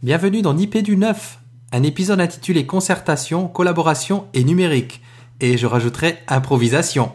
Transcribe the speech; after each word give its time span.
Bienvenue 0.00 0.42
dans 0.42 0.54
du 0.54 0.96
9, 0.96 1.40
un 1.72 1.82
épisode 1.82 2.20
intitulé 2.20 2.66
Concertation, 2.66 3.48
collaboration 3.48 4.28
et 4.32 4.44
numérique. 4.44 5.02
Et 5.40 5.56
je 5.58 5.66
rajouterai 5.66 6.18
improvisation. 6.28 7.10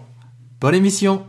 Bonne 0.60 0.76
émission 0.76 1.26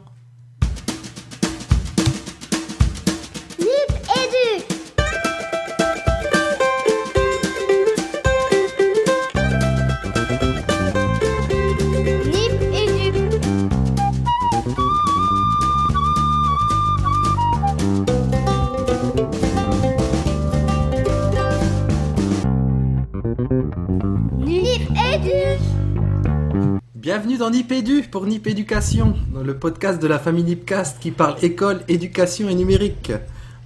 pour 28.15 28.27
Nip 28.27 28.47
Éducation, 28.47 29.17
le 29.45 29.57
podcast 29.57 30.01
de 30.01 30.07
la 30.07 30.21
famille 30.21 30.45
Nipcast 30.45 31.01
qui 31.01 31.11
parle 31.11 31.35
école, 31.43 31.81
éducation 31.89 32.49
et 32.49 32.55
numérique. 32.55 33.11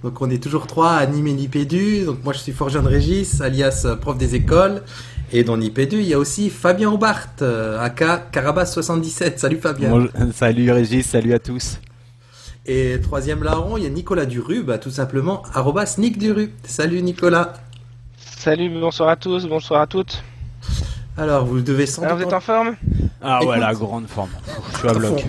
Donc 0.01 0.19
on 0.21 0.29
est 0.31 0.41
toujours 0.41 0.65
trois 0.65 0.93
à 0.93 0.97
animer 0.97 1.33
Nipédu. 1.33 2.03
Donc 2.03 2.23
moi 2.23 2.33
je 2.33 2.39
suis 2.39 2.51
Forjean 2.51 2.81
Régis, 2.81 3.41
alias 3.41 3.85
prof 4.01 4.17
des 4.17 4.33
écoles. 4.33 4.81
Et 5.31 5.43
dans 5.43 5.55
Nipédu, 5.55 5.97
il 5.97 6.07
y 6.07 6.15
a 6.15 6.17
aussi 6.17 6.49
Fabien 6.49 6.89
Aubart, 6.89 7.27
aka 7.79 8.25
Carabas77. 8.33 9.37
Salut 9.37 9.57
Fabien. 9.57 10.07
salut 10.33 10.71
Régis, 10.71 11.05
salut 11.05 11.35
à 11.35 11.39
tous. 11.39 11.77
Et 12.65 12.99
troisième 13.03 13.43
larron, 13.43 13.77
il 13.77 13.83
y 13.83 13.85
a 13.85 13.91
Nicolas 13.91 14.25
Duru, 14.25 14.63
bah, 14.63 14.79
tout 14.79 14.89
simplement 14.89 15.43
arrobas 15.53 15.93
Nick 15.99 16.17
Duru. 16.17 16.49
Salut 16.63 17.03
Nicolas. 17.03 17.53
Salut, 18.17 18.69
bonsoir 18.69 19.09
à 19.09 19.15
tous, 19.15 19.47
bonsoir 19.47 19.81
à 19.81 19.85
toutes. 19.85 20.23
Alors, 21.19 21.45
vous 21.45 21.59
devez 21.59 21.85
sans 21.85 22.03
Alors, 22.03 22.17
vous 22.17 22.23
êtes 22.23 22.33
en 22.33 22.39
forme 22.39 22.75
Ah 23.21 23.43
ouais, 23.43 23.59
la 23.59 23.73
grande 23.73 24.07
forme. 24.07 24.29
Je 24.71 24.77
suis 24.77 24.87
à 24.87 24.93
bloc. 24.93 25.25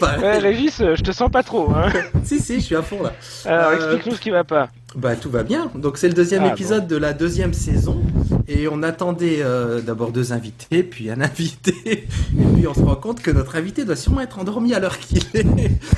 ouais, 0.00 0.38
Régis, 0.38 0.80
euh, 0.80 0.94
je 0.96 1.02
te 1.02 1.12
sens 1.12 1.30
pas 1.30 1.42
trop. 1.42 1.70
Hein. 1.70 1.92
si, 2.24 2.40
si, 2.40 2.54
je 2.54 2.60
suis 2.60 2.76
à 2.76 2.82
fond 2.82 3.02
là. 3.02 3.12
Alors, 3.44 3.70
euh, 3.70 3.74
explique-nous 3.74 4.16
ce 4.16 4.20
qui 4.20 4.30
va 4.30 4.44
pas. 4.44 4.70
Bah 4.94 5.16
tout 5.16 5.30
va 5.30 5.42
bien. 5.42 5.70
Donc 5.74 5.96
c'est 5.96 6.08
le 6.08 6.14
deuxième 6.14 6.44
ah, 6.44 6.52
épisode 6.52 6.86
de 6.86 6.96
la 6.96 7.12
deuxième 7.12 7.54
saison 7.54 8.02
et 8.48 8.68
on 8.68 8.82
attendait 8.82 9.38
euh, 9.40 9.80
d'abord 9.80 10.12
deux 10.12 10.32
invités, 10.32 10.82
puis 10.82 11.10
un 11.10 11.20
invité, 11.20 11.74
et 11.86 12.06
puis 12.54 12.66
on 12.66 12.74
se 12.74 12.80
rend 12.80 12.96
compte 12.96 13.22
que 13.22 13.30
notre 13.30 13.56
invité 13.56 13.84
doit 13.84 13.96
sûrement 13.96 14.20
être 14.20 14.38
endormi 14.38 14.74
à 14.74 14.80
l'heure 14.80 14.98
qu'il 14.98 15.22
est. 15.34 15.46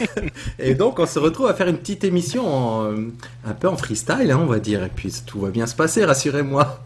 et 0.59 0.75
donc 0.75 0.99
on 0.99 1.07
se 1.07 1.19
retrouve 1.19 1.47
à 1.49 1.55
faire 1.55 1.69
une 1.69 1.79
petite 1.79 2.05
émission 2.05 2.85
euh, 2.85 3.11
un 3.45 3.53
peu 3.53 3.69
en 3.69 3.77
freestyle, 3.77 4.31
hein, 4.31 4.39
on 4.41 4.47
va 4.47 4.61
dire. 4.61 4.85
Et 4.85 4.91
puis 4.95 5.13
tout 5.27 5.41
va 5.41 5.51
bien 5.51 5.67
se 5.67 5.75
passer, 5.75 6.05
rassurez-moi. 6.05 6.83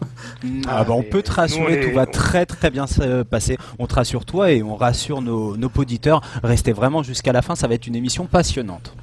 Ah 0.67 0.83
bah 0.83 0.93
on 0.93 1.03
peut 1.03 1.21
te 1.21 1.31
rassurer, 1.31 1.81
tout 1.81 1.95
va 1.95 2.05
très 2.05 2.45
très 2.45 2.71
bien 2.71 2.87
se 2.87 3.23
passer. 3.23 3.57
On 3.77 3.87
te 3.87 3.95
rassure 3.95 4.25
toi 4.25 4.51
et 4.51 4.63
on 4.63 4.75
rassure 4.75 5.21
nos, 5.21 5.57
nos 5.57 5.71
auditeurs. 5.77 6.21
Restez 6.43 6.73
vraiment 6.73 7.03
jusqu'à 7.03 7.33
la 7.33 7.41
fin, 7.41 7.55
ça 7.55 7.67
va 7.67 7.75
être 7.75 7.87
une 7.87 7.95
émission 7.95 8.25
passionnante. 8.25 8.95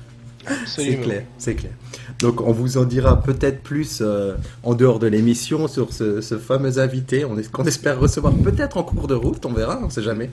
C'est 0.66 0.96
clair, 0.96 1.22
c'est 1.38 1.54
clair. 1.54 1.72
Donc 2.20 2.40
on 2.40 2.52
vous 2.52 2.78
en 2.78 2.84
dira 2.84 3.22
peut-être 3.22 3.62
plus 3.62 3.98
euh, 4.00 4.34
en 4.62 4.74
dehors 4.74 4.98
de 4.98 5.06
l'émission 5.06 5.68
sur 5.68 5.92
ce, 5.92 6.20
fameux 6.38 6.78
invité 6.78 7.26
qu'on 7.52 7.64
espère 7.64 7.98
recevoir 7.98 8.32
peut-être 8.32 8.76
en 8.76 8.82
cours 8.82 9.08
de 9.08 9.14
route, 9.14 9.44
on 9.44 9.52
verra, 9.52 9.80
on 9.82 9.90
sait 9.90 10.02
jamais. 10.02 10.30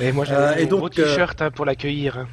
Et 0.00 0.12
moi 0.12 0.24
euh, 0.30 0.54
un 0.56 0.64
gros 0.66 0.88
t-shirt 0.88 1.40
hein, 1.42 1.50
pour 1.50 1.64
l'accueillir. 1.64 2.18
Hein. 2.18 2.26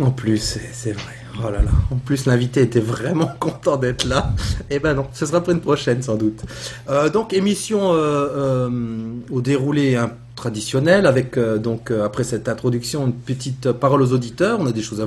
En 0.00 0.10
plus, 0.10 0.58
c'est 0.72 0.92
vrai. 0.92 1.14
Oh 1.38 1.50
là 1.50 1.62
là. 1.62 1.70
En 1.92 1.96
plus, 1.96 2.26
l'invité 2.26 2.62
était 2.62 2.80
vraiment 2.80 3.30
content 3.40 3.76
d'être 3.76 4.04
là. 4.04 4.32
Eh 4.70 4.80
ben 4.80 4.94
non, 4.94 5.06
ce 5.12 5.24
sera 5.24 5.40
pour 5.40 5.52
une 5.52 5.60
prochaine 5.60 6.02
sans 6.02 6.16
doute. 6.16 6.42
Euh, 6.88 7.08
donc 7.10 7.32
émission 7.32 7.90
au 7.90 9.40
déroulé 9.40 10.00
traditionnel 10.34 11.06
avec 11.06 11.38
donc 11.38 11.92
après 11.92 12.24
cette 12.24 12.48
introduction 12.48 13.06
une 13.06 13.12
petite 13.12 13.70
parole 13.70 14.02
aux 14.02 14.12
auditeurs. 14.12 14.58
On 14.58 14.66
a 14.66 14.72
des 14.72 14.82
choses 14.82 15.00
à, 15.00 15.06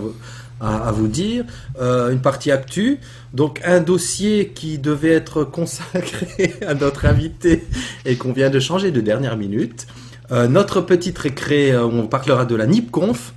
à, 0.59 0.91
vous 0.91 1.07
dire. 1.07 1.45
Euh, 1.79 2.12
une 2.12 2.22
partie 2.22 2.51
actu. 2.51 3.00
Donc 3.34 3.62
un 3.63 3.79
dossier 3.79 4.50
qui 4.50 4.78
devait 4.78 5.13
être 5.13 5.44
consacré 5.44 6.56
à 6.68 6.73
notre 6.73 7.06
invité 7.06 7.66
et 8.06 8.16
qu'on 8.16 8.34
vient 8.34 8.50
de 8.50 8.59
changer 8.59 8.91
de 8.91 9.01
dernière 9.01 9.38
minute. 9.38 9.88
Euh, 10.31 10.47
notre 10.47 10.81
petite 10.81 11.18
récré, 11.18 11.72
euh, 11.72 11.85
on 11.85 12.07
parlera 12.07 12.45
de 12.45 12.56
la 12.56 12.66
NIPConf. 12.66 13.34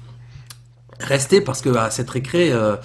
Restez 0.98 1.40
parce 1.40 1.62
que 1.62 1.70
à 1.70 1.90
cette 1.90 2.10
récré, 2.10 2.50
euh, 2.52 2.76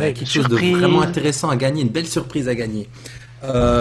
ouais, 0.00 0.12
quelque 0.12 0.28
chose 0.30 0.48
de 0.48 0.56
vraiment 0.56 1.00
intéressant 1.00 1.48
à 1.48 1.56
gagner, 1.56 1.82
une 1.82 1.88
belle 1.88 2.06
surprise 2.06 2.46
à 2.46 2.54
gagner. 2.54 2.88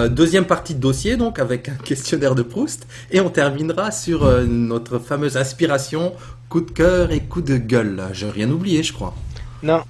deuxième 0.09 0.46
partie 0.46 0.74
de 0.74 0.80
dossier, 0.80 1.18
donc 1.18 1.38
avec 1.40 1.68
un 1.68 1.75
questionnaire 1.75 2.34
de 2.34 2.44
Proust, 2.44 2.88
et 3.12 3.19
on 3.19 3.30
terminera 3.30 3.92
sur 3.92 4.25
notre 4.48 5.00
fameuse 5.00 5.36
inspiration, 5.36 6.14
coup 6.48 6.62
de 6.62 6.72
cœur 6.72 7.12
et 7.12 7.19
coup 7.19 7.42
de 7.42 7.58
gueule. 7.58 8.04
J'ai 8.14 8.30
rien 8.30 8.50
oublié, 8.50 8.84
je 8.84 8.94
crois. 8.94 9.14
Non. 9.63 9.84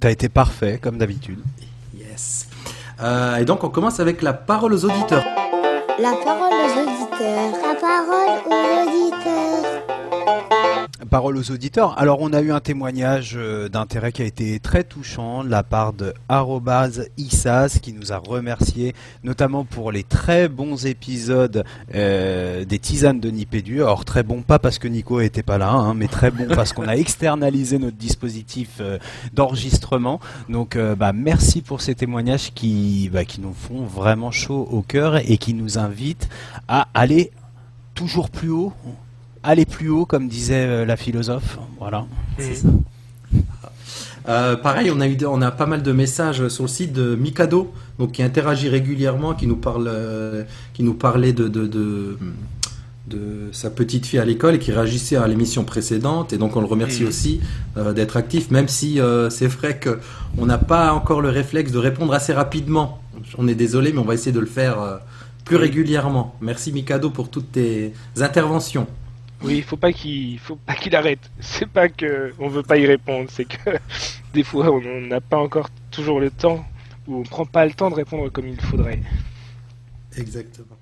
T'as 0.00 0.10
été 0.10 0.28
parfait, 0.28 0.78
comme 0.82 0.98
d'habitude. 0.98 1.38
Yes. 1.94 2.48
Euh, 3.00 3.36
et 3.36 3.44
donc, 3.44 3.64
on 3.64 3.68
commence 3.68 4.00
avec 4.00 4.22
la 4.22 4.32
parole 4.32 4.72
aux 4.72 4.84
auditeurs. 4.84 5.24
La 5.98 6.12
parole 6.24 6.52
aux 6.52 6.80
auditeurs. 6.80 7.52
La 7.52 7.74
parole 7.74 8.40
aux 8.46 8.88
auditeurs. 8.88 9.91
Parole 11.12 11.36
aux 11.36 11.50
auditeurs. 11.50 11.98
Alors, 11.98 12.22
on 12.22 12.32
a 12.32 12.40
eu 12.40 12.52
un 12.52 12.60
témoignage 12.60 13.34
euh, 13.36 13.68
d'intérêt 13.68 14.12
qui 14.12 14.22
a 14.22 14.24
été 14.24 14.58
très 14.60 14.82
touchant 14.82 15.44
de 15.44 15.50
la 15.50 15.62
part 15.62 15.92
de 15.92 16.14
Issas 17.18 17.80
qui 17.82 17.92
nous 17.92 18.14
a 18.14 18.16
remercié 18.16 18.94
notamment 19.22 19.66
pour 19.66 19.92
les 19.92 20.04
très 20.04 20.48
bons 20.48 20.86
épisodes 20.86 21.64
euh, 21.94 22.64
des 22.64 22.78
tisanes 22.78 23.20
de 23.20 23.28
Nipédu. 23.28 23.82
Alors, 23.82 24.06
très 24.06 24.22
bon 24.22 24.40
pas 24.40 24.58
parce 24.58 24.78
que 24.78 24.88
Nico 24.88 25.20
était 25.20 25.42
pas 25.42 25.58
là, 25.58 25.72
hein, 25.72 25.92
mais 25.92 26.08
très 26.08 26.30
bon 26.30 26.46
parce 26.48 26.72
qu'on 26.72 26.88
a 26.88 26.96
externalisé 26.96 27.78
notre 27.78 27.98
dispositif 27.98 28.78
euh, 28.80 28.96
d'enregistrement. 29.34 30.18
Donc, 30.48 30.78
bah, 30.78 31.12
merci 31.12 31.60
pour 31.60 31.82
ces 31.82 31.94
témoignages 31.94 32.54
qui, 32.54 33.10
bah, 33.12 33.26
qui 33.26 33.42
nous 33.42 33.52
font 33.52 33.82
vraiment 33.82 34.30
chaud 34.30 34.66
au 34.70 34.80
cœur 34.80 35.16
et 35.16 35.36
qui 35.36 35.52
nous 35.52 35.76
invitent 35.76 36.30
à 36.68 36.88
aller 36.94 37.32
toujours 37.94 38.30
plus 38.30 38.48
haut 38.48 38.72
aller 39.42 39.64
plus 39.66 39.88
haut, 39.88 40.06
comme 40.06 40.28
disait 40.28 40.66
euh, 40.66 40.84
la 40.84 40.96
philosophe. 40.96 41.58
Voilà. 41.78 42.06
C'est 42.38 42.54
ça. 42.54 42.68
Euh, 44.28 44.56
pareil, 44.56 44.90
on 44.94 45.00
a 45.00 45.08
eu, 45.08 45.16
on 45.26 45.42
a 45.42 45.50
pas 45.50 45.66
mal 45.66 45.82
de 45.82 45.90
messages 45.90 46.46
sur 46.48 46.62
le 46.62 46.68
site 46.68 46.92
de 46.92 47.16
Mikado, 47.16 47.72
donc 47.98 48.12
qui 48.12 48.22
interagit 48.22 48.68
régulièrement, 48.68 49.34
qui 49.34 49.48
nous 49.48 49.56
parle, 49.56 49.88
euh, 49.88 50.44
qui 50.74 50.84
nous 50.84 50.94
parlait 50.94 51.32
de, 51.32 51.48
de, 51.48 51.66
de, 51.66 53.48
sa 53.50 53.68
petite 53.70 54.06
fille 54.06 54.20
à 54.20 54.24
l'école 54.24 54.54
et 54.54 54.58
qui 54.60 54.70
réagissait 54.70 55.16
à 55.16 55.26
l'émission 55.26 55.64
précédente. 55.64 56.32
Et 56.32 56.38
donc 56.38 56.56
on 56.56 56.60
le 56.60 56.66
remercie 56.66 57.04
aussi 57.04 57.40
d'être 57.94 58.16
actif, 58.16 58.50
même 58.50 58.68
si 58.68 59.00
c'est 59.28 59.48
vrai 59.48 59.76
que 59.76 59.98
on 60.38 60.46
n'a 60.46 60.56
pas 60.56 60.94
encore 60.94 61.20
le 61.20 61.28
réflexe 61.28 61.72
de 61.72 61.78
répondre 61.78 62.14
assez 62.14 62.32
rapidement. 62.32 63.02
On 63.36 63.48
est 63.48 63.54
désolé, 63.54 63.92
mais 63.92 63.98
on 63.98 64.04
va 64.04 64.14
essayer 64.14 64.32
de 64.32 64.40
le 64.40 64.46
faire 64.46 65.00
plus 65.44 65.56
régulièrement. 65.56 66.36
Merci 66.40 66.72
Mikado 66.72 67.10
pour 67.10 67.28
toutes 67.28 67.52
tes 67.52 67.92
interventions. 68.18 68.86
Oui, 69.42 69.62
faut 69.62 69.76
pas 69.76 69.92
qu'il 69.92 70.38
faut 70.38 70.56
pas 70.56 70.74
qu'il 70.74 70.94
arrête. 70.94 71.30
C'est 71.40 71.66
pas 71.66 71.88
que 71.88 72.32
on 72.38 72.48
veut 72.48 72.62
pas 72.62 72.76
y 72.76 72.86
répondre, 72.86 73.28
c'est 73.30 73.44
que 73.44 73.70
des 74.34 74.42
fois 74.42 74.70
on 74.70 75.00
n'a 75.00 75.20
pas 75.20 75.38
encore 75.38 75.68
toujours 75.90 76.20
le 76.20 76.30
temps 76.30 76.64
ou 77.06 77.20
on 77.20 77.22
prend 77.22 77.44
pas 77.44 77.66
le 77.66 77.72
temps 77.72 77.90
de 77.90 77.94
répondre 77.96 78.30
comme 78.30 78.46
il 78.46 78.60
faudrait. 78.60 79.00
Exactement. 80.16 80.76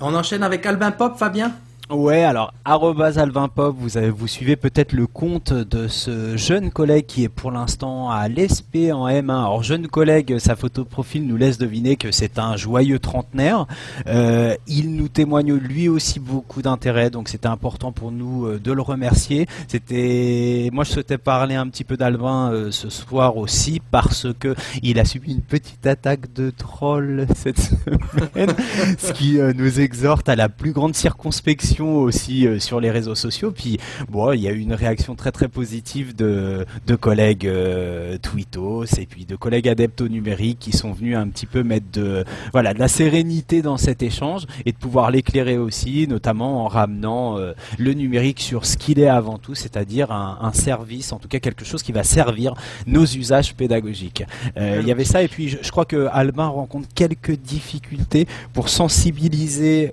On 0.00 0.14
enchaîne 0.14 0.42
avec 0.42 0.64
Albin 0.66 0.90
Pop, 0.90 1.16
Fabien? 1.18 1.54
Ouais, 1.92 2.22
alors 2.22 2.54
@alvinpop, 2.64 3.76
vous 3.78 3.98
avez, 3.98 4.08
vous 4.08 4.26
suivez 4.26 4.56
peut-être 4.56 4.94
le 4.94 5.06
compte 5.06 5.52
de 5.52 5.88
ce 5.88 6.38
jeune 6.38 6.70
collègue 6.70 7.04
qui 7.04 7.24
est 7.24 7.28
pour 7.28 7.50
l'instant 7.50 8.10
à 8.10 8.28
l'ESP 8.28 8.90
en 8.94 9.08
M1. 9.08 9.28
Alors 9.28 9.62
jeune 9.62 9.88
collègue, 9.88 10.38
sa 10.38 10.56
photo 10.56 10.84
de 10.84 10.88
profil 10.88 11.26
nous 11.26 11.36
laisse 11.36 11.58
deviner 11.58 11.96
que 11.96 12.10
c'est 12.10 12.38
un 12.38 12.56
joyeux 12.56 12.98
trentenaire. 12.98 13.66
Euh, 14.06 14.54
il 14.66 14.96
nous 14.96 15.08
témoigne 15.08 15.52
lui 15.52 15.90
aussi 15.90 16.18
beaucoup 16.18 16.62
d'intérêt, 16.62 17.10
donc 17.10 17.28
c'était 17.28 17.48
important 17.48 17.92
pour 17.92 18.10
nous 18.10 18.46
euh, 18.46 18.58
de 18.58 18.72
le 18.72 18.80
remercier. 18.80 19.46
C'était, 19.68 20.70
moi 20.72 20.84
je 20.84 20.92
souhaitais 20.92 21.18
parler 21.18 21.56
un 21.56 21.68
petit 21.68 21.84
peu 21.84 21.98
d'Alvin 21.98 22.52
euh, 22.52 22.70
ce 22.70 22.88
soir 22.88 23.36
aussi 23.36 23.82
parce 23.90 24.28
que 24.40 24.54
il 24.82 24.98
a 24.98 25.04
subi 25.04 25.32
une 25.32 25.42
petite 25.42 25.86
attaque 25.86 26.32
de 26.32 26.48
troll 26.48 27.26
cette 27.34 27.58
semaine, 27.60 28.54
ce 28.96 29.12
qui 29.12 29.38
nous 29.54 29.80
exhorte 29.80 30.30
à 30.30 30.36
la 30.36 30.48
plus 30.48 30.72
grande 30.72 30.94
circonspection 30.94 31.81
aussi 31.88 32.46
euh, 32.46 32.58
sur 32.58 32.80
les 32.80 32.90
réseaux 32.90 33.14
sociaux. 33.14 33.50
Puis 33.50 33.78
bon, 34.08 34.32
il 34.32 34.40
y 34.40 34.48
a 34.48 34.52
eu 34.52 34.58
une 34.58 34.74
réaction 34.74 35.14
très 35.14 35.32
très 35.32 35.48
positive 35.48 36.14
de, 36.14 36.66
de 36.86 36.94
collègues 36.94 37.46
euh, 37.46 38.18
Twittos 38.18 38.84
et 38.98 39.06
puis 39.06 39.24
de 39.24 39.36
collègues 39.36 39.68
adeptes 39.68 40.00
au 40.00 40.08
numérique 40.08 40.58
qui 40.60 40.72
sont 40.72 40.92
venus 40.92 41.16
un 41.16 41.28
petit 41.28 41.46
peu 41.46 41.62
mettre 41.62 41.86
de 41.92 42.24
voilà 42.52 42.74
de 42.74 42.78
la 42.78 42.88
sérénité 42.88 43.62
dans 43.62 43.76
cet 43.76 44.02
échange 44.02 44.46
et 44.66 44.72
de 44.72 44.76
pouvoir 44.76 45.10
l'éclairer 45.10 45.58
aussi, 45.58 46.06
notamment 46.08 46.64
en 46.64 46.68
ramenant 46.68 47.38
euh, 47.38 47.52
le 47.78 47.92
numérique 47.92 48.40
sur 48.40 48.66
ce 48.66 48.76
qu'il 48.76 48.98
est 48.98 49.08
avant 49.08 49.38
tout, 49.38 49.54
c'est-à-dire 49.54 50.12
un, 50.12 50.52
service, 50.52 51.12
en 51.12 51.18
tout 51.18 51.28
cas 51.28 51.38
quelque 51.38 51.64
chose 51.64 51.82
qui 51.82 51.92
va 51.92 52.04
servir 52.04 52.54
nos 52.86 53.04
usages 53.04 53.54
pédagogiques. 53.54 54.24
Euh, 54.58 54.78
Il 54.82 54.86
y 54.86 54.92
avait 54.92 55.04
ça 55.04 55.22
et 55.22 55.28
puis 55.28 55.48
je, 55.48 55.58
je 55.62 55.70
crois 55.70 55.86
que 55.86 56.08
Albin 56.12 56.46
rencontre 56.46 56.88
quelques 56.94 57.36
difficultés 57.36 58.26
pour 58.52 58.68
sensibiliser 58.68 59.90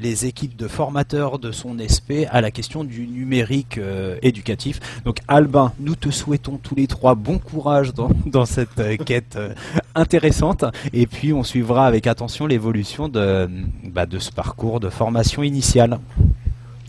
les 0.00 0.26
équipes 0.26 0.56
de 0.56 0.68
formateurs 0.68 1.17
de 1.18 1.50
son 1.50 1.76
SP 1.82 2.30
à 2.30 2.40
la 2.40 2.52
question 2.52 2.84
du 2.84 3.08
numérique 3.08 3.76
euh, 3.78 4.18
éducatif. 4.22 4.78
Donc 5.04 5.18
Albin, 5.26 5.72
nous 5.80 5.96
te 5.96 6.10
souhaitons 6.10 6.58
tous 6.58 6.76
les 6.76 6.86
trois 6.86 7.16
bon 7.16 7.38
courage 7.38 7.92
dans, 7.92 8.08
dans 8.26 8.46
cette 8.46 8.78
euh, 8.78 8.96
quête 8.96 9.34
euh, 9.34 9.52
intéressante 9.96 10.64
et 10.92 11.08
puis 11.08 11.32
on 11.32 11.42
suivra 11.42 11.86
avec 11.88 12.06
attention 12.06 12.46
l'évolution 12.46 13.08
de, 13.08 13.50
bah, 13.84 14.06
de 14.06 14.20
ce 14.20 14.30
parcours 14.30 14.78
de 14.78 14.88
formation 14.90 15.42
initiale. 15.42 15.98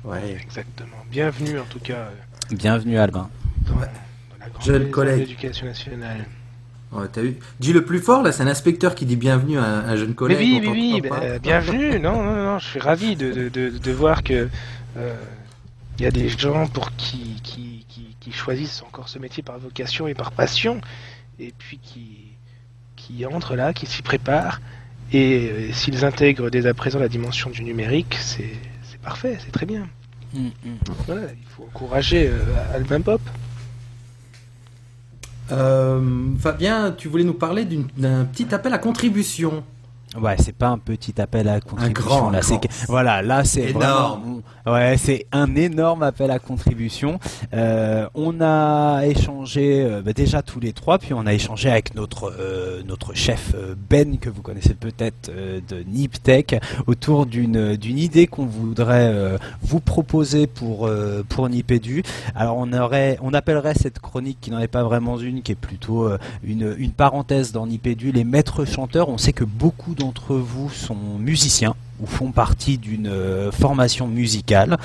Ouais. 0.06 0.38
Exactement. 0.44 0.98
Bienvenue 1.10 1.60
en 1.60 1.66
tout 1.66 1.80
cas 1.80 2.10
Bienvenue 2.52 3.00
Albin. 3.00 3.30
dans, 3.66 3.74
dans 3.74 3.80
la 3.82 4.50
grande 4.50 4.64
Jeune 4.64 4.92
collègue. 4.92 5.16
de 5.16 5.20
l'éducation 5.22 5.66
nationale. 5.66 6.26
T'as 7.14 7.22
vu 7.22 7.38
Dis 7.60 7.72
le 7.74 7.86
plus 7.86 8.00
fort 8.00 8.24
là, 8.24 8.32
c'est 8.32 8.44
un 8.44 8.48
inspecteur 8.48 8.96
qui 8.96 9.06
dit 9.06 9.16
bienvenue 9.16 9.58
à 9.60 9.64
un, 9.64 9.90
un 9.90 9.96
jeune 9.96 10.10
Mais 10.10 10.16
collègue. 10.16 10.40
oui, 10.40 10.62
on 10.68 10.72
oui, 10.72 10.92
oui, 10.96 11.02
pas. 11.02 11.20
bah, 11.20 11.40
bienvenue. 11.40 12.00
Non, 12.00 12.24
non, 12.24 12.36
non, 12.36 12.60
je 12.60 12.66
suis 12.68 12.80
ravi 12.80 13.16
de, 13.16 13.32
de, 13.32 13.50
de, 13.50 13.70
de 13.78 13.92
voir 13.92 14.24
que 14.24 14.50
euh, 14.98 15.16
il 16.00 16.04
y 16.04 16.08
a 16.08 16.12
des 16.12 16.30
gens 16.30 16.68
pour 16.68 16.96
qui, 16.96 17.40
qui, 17.44 17.86
qui, 17.90 18.16
qui 18.20 18.32
choisissent 18.32 18.82
encore 18.82 19.08
ce 19.10 19.20
métier 19.20 19.44
par 19.44 19.60
vocation 19.60 20.08
et 20.08 20.14
par 20.16 20.32
passion, 20.32 20.82
et 21.40 21.54
puis 21.58 21.78
qui, 21.78 22.34
qui 22.96 23.26
entrent 23.26 23.56
là, 23.56 23.74
qui 23.74 23.86
s'y 23.86 24.02
préparent, 24.02 24.60
et 25.12 25.50
euh, 25.52 25.72
s'ils 25.74 26.06
intègrent 26.06 26.50
dès 26.50 26.66
à 26.68 26.74
présent 26.74 27.00
la 27.00 27.10
dimension 27.10 27.50
du 27.50 27.64
numérique, 27.64 28.18
c'est 28.20 28.54
c'est 28.84 29.00
parfait, 29.02 29.38
c'est 29.44 29.52
très 29.52 29.66
bien. 29.68 29.88
Mm, 30.34 30.48
mm. 30.48 30.78
Voilà, 31.06 31.22
il 31.32 31.48
faut 31.48 31.64
encourager 31.64 32.28
euh, 32.30 32.40
Albin 32.76 33.02
Pop. 33.02 33.22
Euh, 35.52 36.02
Fabien, 36.40 36.94
tu 36.98 37.08
voulais 37.08 37.24
nous 37.24 37.34
parler 37.34 37.66
d'un 37.66 38.26
petit 38.26 38.54
appel 38.54 38.74
à 38.74 38.78
contribution. 38.78 39.64
Ouais, 40.20 40.36
c'est 40.40 40.56
pas 40.56 40.70
un 40.70 40.80
petit 40.80 41.22
appel 41.22 41.48
à 41.48 41.62
contribution 41.62 42.02
grand, 42.10 42.30
là, 42.32 42.40
un 42.40 42.42
c'est 42.42 42.56
grand. 42.56 42.70
voilà, 42.88 43.22
là 43.22 43.44
c'est 43.44 43.70
Énorme. 43.70 44.42
vraiment 44.66 44.76
ouais, 44.80 44.98
c'est 44.98 45.28
un 45.32 45.56
énorme 45.56 46.02
appel 46.02 46.32
à 46.32 46.40
contribution. 46.40 47.20
Euh, 47.54 48.08
on 48.16 48.42
a 48.42 49.04
échangé 49.06 49.84
euh, 49.84 50.02
bah, 50.02 50.14
déjà 50.14 50.42
tous 50.42 50.60
les 50.60 50.74
trois, 50.74 50.98
puis 50.98 51.14
on 51.14 51.28
a 51.28 51.34
échangé 51.34 51.70
avec 51.70 51.94
notre 51.94 52.34
euh, 52.40 52.82
notre 52.88 53.14
chef 53.14 53.52
euh, 53.54 53.76
Ben 53.88 54.18
que 54.18 54.32
vous 54.32 54.42
connaissez 54.42 54.74
peut-être 54.74 55.30
euh, 55.30 55.60
de 55.70 55.84
Niptech 55.84 56.60
autour 56.88 57.28
d'une 57.28 57.76
d'une 57.76 58.00
idée 58.00 58.26
qu'on 58.26 58.48
voudrait 58.48 59.12
euh, 59.14 59.38
vous 59.62 59.80
proposer 59.80 60.48
pour 60.48 60.88
euh, 60.88 61.24
pour 61.30 61.48
Nipedu. 61.50 62.02
Alors 62.34 62.58
on 62.58 62.74
aurait 62.74 63.20
on 63.22 63.32
appellerait 63.36 63.76
cette 63.76 64.00
chronique 64.00 64.40
qui 64.42 64.50
n'en 64.50 64.58
est 64.60 64.68
pas 64.68 64.84
vraiment 64.84 65.20
une, 65.20 65.44
qui 65.44 65.52
est 65.52 65.56
plutôt 65.56 66.10
une, 66.44 66.74
une 66.80 66.94
parenthèse 66.94 67.52
dans 67.52 67.68
Nipédu, 67.68 68.12
les 68.12 68.24
maîtres 68.24 68.66
chanteurs. 68.66 69.10
On 69.10 69.20
sait 69.20 69.34
que 69.34 69.44
beaucoup 69.44 69.94
d'entre 70.00 70.36
vous 70.36 70.70
sont 70.70 71.20
musiciens 71.20 71.76
ou 72.02 72.06
font 72.06 72.32
partie 72.32 72.78
d'une 72.78 73.08
euh, 73.08 73.52
formation 73.52 74.08
musicale 74.08 74.78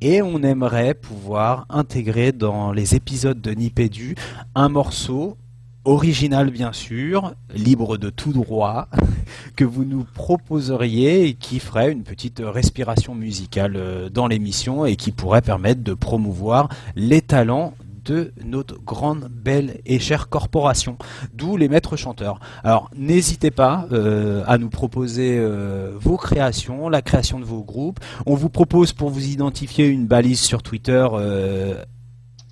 et 0.00 0.22
on 0.22 0.42
aimerait 0.42 0.94
pouvoir 0.94 1.66
intégrer 1.68 2.30
dans 2.30 2.70
les 2.70 2.94
épisodes 2.94 3.40
de 3.40 3.50
Nipédu 3.50 4.14
un 4.54 4.68
morceau 4.68 5.36
original 5.84 6.50
bien 6.50 6.72
sûr, 6.72 7.34
libre 7.52 7.96
de 7.96 8.10
tout 8.10 8.32
droit, 8.32 8.86
que 9.56 9.64
vous 9.64 9.84
nous 9.84 10.04
proposeriez 10.14 11.26
et 11.26 11.34
qui 11.34 11.58
ferait 11.58 11.90
une 11.90 12.04
petite 12.04 12.40
respiration 12.44 13.16
musicale 13.16 13.74
euh, 13.76 14.08
dans 14.08 14.28
l'émission 14.28 14.86
et 14.86 14.94
qui 14.94 15.10
pourrait 15.10 15.42
permettre 15.42 15.82
de 15.82 15.94
promouvoir 15.94 16.68
les 16.94 17.22
talents 17.22 17.74
de 18.10 18.32
notre 18.44 18.76
grande, 18.82 19.28
belle 19.30 19.80
et 19.86 20.00
chère 20.00 20.28
corporation, 20.28 20.96
d'où 21.32 21.56
les 21.56 21.68
maîtres 21.68 21.96
chanteurs. 21.96 22.40
Alors 22.64 22.90
n'hésitez 22.96 23.52
pas 23.52 23.86
euh, 23.92 24.42
à 24.48 24.58
nous 24.58 24.68
proposer 24.68 25.36
euh, 25.38 25.92
vos 25.94 26.16
créations, 26.16 26.88
la 26.88 27.02
création 27.02 27.38
de 27.38 27.44
vos 27.44 27.62
groupes. 27.62 28.00
On 28.26 28.34
vous 28.34 28.48
propose 28.48 28.92
pour 28.92 29.10
vous 29.10 29.26
identifier 29.28 29.86
une 29.86 30.06
balise 30.06 30.40
sur 30.40 30.60
Twitter. 30.62 31.06
euh, 31.12 31.84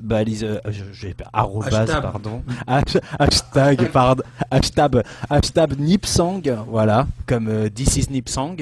balise 0.01 0.45
euh, 0.45 0.61
je, 0.69 1.09
arrobase, 1.33 1.91
pardon 2.01 2.43
Hash- 2.69 3.01
hashtag 3.19 3.89
pardon 3.93 4.23
hashtag 4.49 5.03
hashtag 5.29 5.77
nipsang 5.77 6.41
voilà 6.69 7.09
comme 7.27 7.49
euh, 7.49 7.69
this 7.69 7.97
is 7.97 8.07
nipsang 8.09 8.55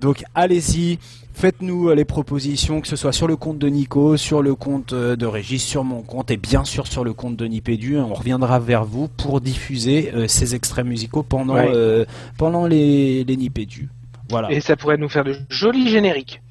donc 0.00 0.24
allez-y 0.34 0.98
Faites-nous 1.40 1.88
euh, 1.88 1.94
les 1.94 2.04
propositions, 2.04 2.82
que 2.82 2.86
ce 2.88 2.96
soit 2.96 3.12
sur 3.12 3.26
le 3.26 3.34
compte 3.36 3.58
de 3.58 3.66
Nico, 3.68 4.18
sur 4.18 4.42
le 4.42 4.54
compte 4.54 4.92
euh, 4.92 5.16
de 5.16 5.24
Régis, 5.24 5.64
sur 5.64 5.84
mon 5.84 6.02
compte 6.02 6.30
et 6.30 6.36
bien 6.36 6.64
sûr 6.64 6.86
sur 6.86 7.02
le 7.02 7.14
compte 7.14 7.36
de 7.36 7.46
Nipédu. 7.46 7.96
On 7.98 8.12
reviendra 8.12 8.58
vers 8.58 8.84
vous 8.84 9.08
pour 9.08 9.40
diffuser 9.40 10.10
euh, 10.14 10.28
ces 10.28 10.54
extraits 10.54 10.84
musicaux 10.84 11.22
pendant, 11.22 11.54
Ouais. 11.54 11.70
euh, 11.74 12.04
pendant 12.36 12.66
les, 12.66 13.24
les 13.24 13.36
Nipédu. 13.38 13.88
Voilà. 14.28 14.52
Et 14.52 14.60
ça 14.60 14.76
pourrait 14.76 14.98
nous 14.98 15.08
faire 15.08 15.24
de 15.24 15.34
jolis 15.48 15.88
génériques. 15.88 16.42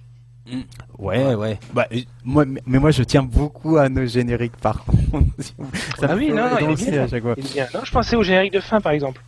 Ouais, 0.98 1.36
ouais. 1.36 1.60
Bah, 1.76 1.86
moi, 2.26 2.44
mais 2.66 2.80
moi, 2.80 2.90
je 2.90 3.04
tiens 3.04 3.22
beaucoup 3.22 3.78
à 3.78 3.88
nos 3.90 4.08
génériques, 4.08 4.58
par 4.58 4.84
contre. 4.84 5.28
Ça 6.00 6.08
Ah 6.10 6.16
oui, 6.18 6.30
fait 6.30 6.34
non, 6.34 6.44
il 6.60 6.88
est 6.88 6.92
bien. 6.92 7.04
à 7.04 7.08
chaque 7.08 7.22
fois. 7.22 7.36
Bien, 7.36 7.68
non, 7.76 7.82
je 7.84 7.92
pensais 7.92 8.16
au 8.16 8.24
générique 8.24 8.54
de 8.54 8.60
fin 8.60 8.82
par 8.82 8.92
exemple. 8.94 9.22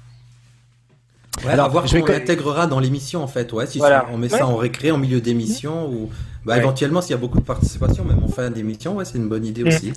Ouais, 1.45 1.51
Alors, 1.51 1.65
à 1.67 1.69
voir 1.69 1.87
je 1.87 1.93
vais 1.93 2.01
comment 2.01 2.13
on 2.13 2.17
l'intégrera 2.19 2.67
dans 2.67 2.79
l'émission 2.79 3.23
en 3.23 3.27
fait. 3.27 3.51
Ouais, 3.53 3.65
si 3.65 3.77
Voilà. 3.77 4.05
on 4.11 4.17
met 4.17 4.31
Ouais. 4.31 4.37
ça 4.37 4.45
en 4.45 4.57
récré, 4.57 4.91
en 4.91 4.97
milieu 4.97 5.21
d'émission 5.21 5.87
ou 5.89 6.09
bah, 6.45 6.53
Ouais. 6.53 6.59
éventuellement 6.59 7.01
s'il 7.01 7.11
y 7.11 7.13
a 7.13 7.17
beaucoup 7.17 7.39
de 7.39 7.45
participation, 7.45 8.03
même 8.03 8.21
en 8.21 8.27
fin 8.27 8.49
d'émission, 8.49 8.95
ouais, 8.97 9.05
c'est 9.05 9.17
une 9.17 9.29
bonne 9.29 9.45
idée 9.45 9.63
Mm. 9.63 9.67
aussi. 9.67 9.93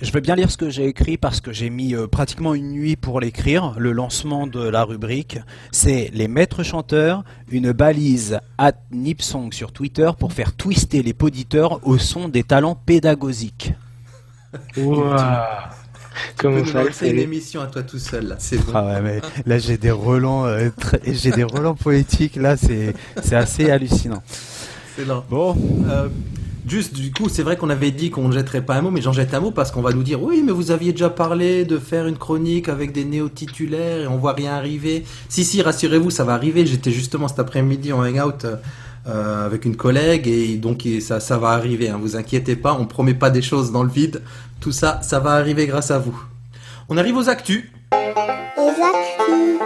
Je 0.00 0.12
veux 0.12 0.20
bien 0.20 0.36
lire 0.36 0.50
ce 0.50 0.56
que 0.56 0.70
j'ai 0.70 0.86
écrit 0.86 1.16
parce 1.18 1.40
que 1.40 1.52
j'ai 1.52 1.70
mis 1.70 1.94
euh, 1.94 2.06
pratiquement 2.06 2.54
une 2.54 2.70
nuit 2.70 2.94
pour 2.96 3.20
l'écrire. 3.20 3.74
Le 3.78 3.90
lancement 3.92 4.46
de 4.46 4.60
la 4.62 4.84
rubrique, 4.84 5.38
c'est 5.72 6.10
les 6.14 6.28
maîtres 6.28 6.62
chanteurs, 6.62 7.24
une 7.50 7.72
balise 7.72 8.38
at 8.56 8.74
Nipsong 8.92 9.52
sur 9.52 9.72
Twitter 9.72 10.10
pour 10.18 10.32
faire 10.32 10.54
twister 10.54 11.02
les 11.02 11.14
poditeurs 11.14 11.80
au 11.86 11.98
son 11.98 12.28
des 12.28 12.44
talents 12.44 12.76
pédagogiques. 12.76 13.74
Ouah. 14.76 15.70
Comment 16.36 16.64
ça 16.64 16.84
lancer 16.84 17.08
une 17.08 17.16
c'est- 17.16 17.22
émission 17.22 17.60
à 17.60 17.66
toi 17.66 17.82
tout 17.82 17.98
seul 17.98 18.28
là, 18.28 18.36
c'est 18.38 18.58
bon. 18.58 18.72
Ah 18.74 18.84
ouais, 18.86 19.00
mais 19.02 19.20
là 19.46 19.58
j'ai 19.58 19.76
des 19.78 19.90
relents, 19.90 20.46
euh, 20.46 20.68
très- 20.78 21.00
j'ai 21.06 21.30
des 21.30 21.44
relents 21.44 21.74
poétiques. 21.74 22.36
Là, 22.36 22.56
c'est 22.56 22.94
c'est 23.22 23.36
assez 23.36 23.70
hallucinant. 23.70 24.22
C'est 24.96 25.04
lent. 25.06 25.24
Bon, 25.30 25.56
Euh, 25.88 26.08
juste 26.68 26.94
du 26.94 27.10
coup, 27.12 27.28
c'est 27.28 27.42
vrai 27.42 27.56
qu'on 27.56 27.70
avait 27.70 27.90
dit 27.90 28.10
qu'on 28.10 28.28
ne 28.28 28.32
jetterait 28.32 28.62
pas 28.64 28.76
un 28.76 28.80
mot, 28.82 28.90
mais 28.90 29.00
j'en 29.02 29.12
jette 29.12 29.34
un 29.34 29.40
mot 29.40 29.50
parce 29.50 29.70
qu'on 29.70 29.82
va 29.82 29.92
nous 29.92 30.02
dire 30.02 30.22
oui, 30.22 30.42
mais 30.44 30.52
vous 30.52 30.70
aviez 30.70 30.92
déjà 30.92 31.10
parlé 31.10 31.64
de 31.64 31.78
faire 31.78 32.06
une 32.06 32.16
chronique 32.16 32.68
avec 32.68 32.92
des 32.92 33.04
néo-titulaires 33.04 34.02
et 34.02 34.06
on 34.06 34.16
voit 34.18 34.32
rien 34.34 34.52
arriver. 34.54 35.04
Si, 35.28 35.44
si, 35.44 35.62
rassurez-vous, 35.62 36.10
ça 36.10 36.24
va 36.24 36.34
arriver. 36.34 36.66
J'étais 36.66 36.90
justement 36.92 37.28
cet 37.28 37.38
après-midi 37.38 37.92
en 37.92 38.00
hangout 38.04 38.44
euh, 38.44 38.56
euh, 39.08 39.46
avec 39.46 39.64
une 39.64 39.76
collègue 39.76 40.28
et 40.28 40.56
donc 40.58 40.84
et 40.86 41.00
ça, 41.00 41.20
ça 41.20 41.38
va 41.38 41.48
arriver. 41.50 41.88
Hein, 41.88 41.98
vous 42.00 42.16
inquiétez 42.16 42.54
pas, 42.56 42.76
on 42.78 42.84
promet 42.86 43.14
pas 43.14 43.30
des 43.30 43.42
choses 43.42 43.72
dans 43.72 43.82
le 43.82 43.88
vide. 43.90 44.20
Tout 44.60 44.72
ça, 44.72 45.00
ça 45.02 45.20
va 45.20 45.32
arriver 45.32 45.66
grâce 45.66 45.90
à 45.90 45.98
vous. 45.98 46.22
On 46.90 46.98
arrive 46.98 47.16
aux 47.16 47.28
actus. 47.30 47.64
Les 47.92 48.68
actus. 48.68 49.58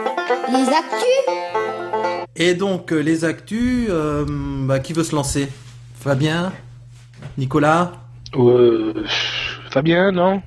Les 0.53 0.69
actus 0.69 2.25
Et 2.37 2.55
donc, 2.55 2.93
euh, 2.93 3.01
les 3.01 3.25
actus, 3.25 3.89
euh, 3.91 4.25
bah, 4.29 4.79
qui 4.79 4.93
veut 4.93 5.03
se 5.03 5.15
lancer? 5.17 5.49
Fabien? 5.99 6.53
Nicolas? 7.37 7.93
Euh, 8.37 9.05
Fabien, 9.71 10.13
non? 10.13 10.43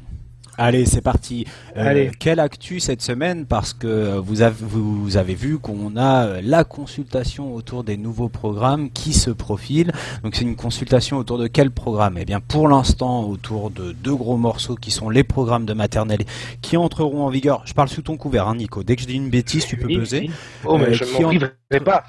Allez, 0.58 0.86
c'est 0.86 1.02
parti. 1.02 1.46
Euh, 1.76 1.88
Allez. 1.88 2.12
Quelle 2.20 2.40
actu 2.40 2.80
cette 2.80 3.02
semaine? 3.02 3.46
Parce 3.46 3.74
que 3.74 4.18
vous 4.18 4.42
avez, 4.42 4.56
vous 4.60 5.18
avez 5.18 5.36
vu 5.36 5.58
qu'on 5.60 5.96
a 5.98 6.26
euh, 6.26 6.42
la 6.44 6.64
consultation 6.64 7.54
autour 7.54 7.84
des 7.84 7.98
nouveaux 7.98 8.30
programmes 8.30 8.90
qui 8.92 9.14
se 9.14 9.30
profilent. 9.30 9.92
Donc 10.24 10.36
c'est 10.36 10.44
une 10.44 10.56
consultation 10.56 11.18
autour 11.18 11.38
de 11.38 11.48
quel 11.48 11.72
programme 11.72 12.18
Eh 12.20 12.26
bien 12.26 12.40
pour 12.40 12.68
l'instant 12.68 13.24
autour 13.26 13.70
de 13.72 13.92
deux 13.92 14.16
gros 14.16 14.38
morceaux 14.38 14.76
qui 14.76 14.92
sont 14.92 15.10
les 15.10 15.24
programmes 15.24 15.66
de 15.66 15.74
maternelle 15.74 16.26
qui 16.62 16.78
entreront 16.78 17.24
en 17.26 17.30
vigueur. 17.30 17.64
Je 17.66 17.74
parle 17.74 17.90
sous 17.90 18.02
ton 18.02 18.18
couvert, 18.18 18.48
hein, 18.48 18.56
Nico. 18.56 18.84
Dès 18.84 18.96
que 18.96 19.02
je 19.02 19.08
dis 19.08 19.16
une 19.16 19.30
bêtise, 19.30 19.66
tu 19.66 19.78
peux 19.78 19.88
Oui, 19.88 19.98
buzzer. 19.98 20.20
oui. 20.22 20.32
Oh, 20.66 20.78
mais 20.78 20.86
Euh, 20.90 20.94
je 20.94 21.04
m'en 21.06 21.30
en- 21.30 21.84
pas. 21.84 22.04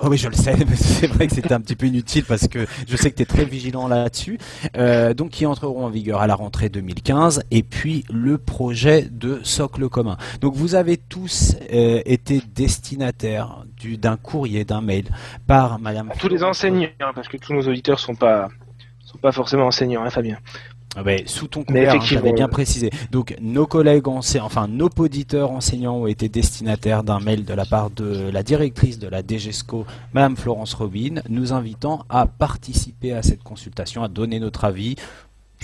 Oh 0.00 0.08
oui, 0.08 0.18
je 0.18 0.28
le 0.28 0.34
sais, 0.34 0.56
mais 0.68 0.76
c'est 0.76 1.06
vrai 1.06 1.26
que 1.28 1.34
c'était 1.34 1.52
un 1.52 1.60
petit 1.60 1.76
peu 1.76 1.86
inutile 1.86 2.24
parce 2.24 2.48
que 2.48 2.66
je 2.88 2.96
sais 2.96 3.10
que 3.12 3.16
tu 3.16 3.22
es 3.22 3.26
très 3.26 3.44
vigilant 3.44 3.86
là-dessus. 3.86 4.38
Euh, 4.76 5.14
donc, 5.14 5.30
qui 5.30 5.46
entreront 5.46 5.84
en 5.86 5.88
vigueur 5.88 6.20
à 6.20 6.26
la 6.26 6.34
rentrée 6.34 6.68
2015 6.68 7.42
et 7.50 7.62
puis 7.62 7.93
le 8.12 8.38
projet 8.38 9.02
de 9.10 9.40
socle 9.44 9.88
commun. 9.88 10.16
Donc, 10.40 10.54
vous 10.54 10.74
avez 10.74 10.96
tous 10.96 11.56
euh, 11.72 12.02
été 12.04 12.42
destinataires 12.54 13.64
d'un 13.84 14.16
courrier, 14.16 14.64
d'un 14.64 14.80
mail 14.80 15.04
par 15.46 15.78
Madame. 15.78 16.10
Tous 16.18 16.28
les 16.28 16.42
enseignants, 16.42 16.88
hein, 17.00 17.12
parce 17.14 17.28
que 17.28 17.36
tous 17.36 17.52
nos 17.52 17.62
auditeurs 17.62 18.00
sont 18.00 18.14
pas 18.14 18.48
sont 19.00 19.18
pas 19.18 19.32
forcément 19.32 19.66
enseignants, 19.66 20.02
hein, 20.02 20.10
Fabien. 20.10 20.38
Ah 20.96 21.02
ben, 21.02 21.22
sous 21.26 21.48
ton 21.48 21.64
couvert, 21.64 21.94
hein, 21.94 21.98
j'avais 22.04 22.32
bien 22.32 22.46
précisé. 22.46 22.90
Donc 23.10 23.34
nos 23.40 23.66
collègues 23.66 24.06
enfin 24.06 24.68
nos 24.68 24.88
auditeurs 24.98 25.50
enseignants 25.50 25.96
ont 25.96 26.06
été 26.06 26.28
destinataires 26.28 27.02
d'un 27.02 27.18
mail 27.18 27.44
de 27.44 27.52
la 27.52 27.64
part 27.64 27.90
de 27.90 28.30
la 28.30 28.44
directrice 28.44 29.00
de 29.00 29.08
la 29.08 29.22
DGESCO, 29.22 29.86
Madame 30.12 30.36
Florence 30.36 30.74
Robin, 30.74 31.20
nous 31.28 31.52
invitant 31.52 32.04
à 32.08 32.26
participer 32.26 33.12
à 33.12 33.22
cette 33.22 33.42
consultation, 33.42 34.04
à 34.04 34.08
donner 34.08 34.38
notre 34.38 34.64
avis 34.64 34.94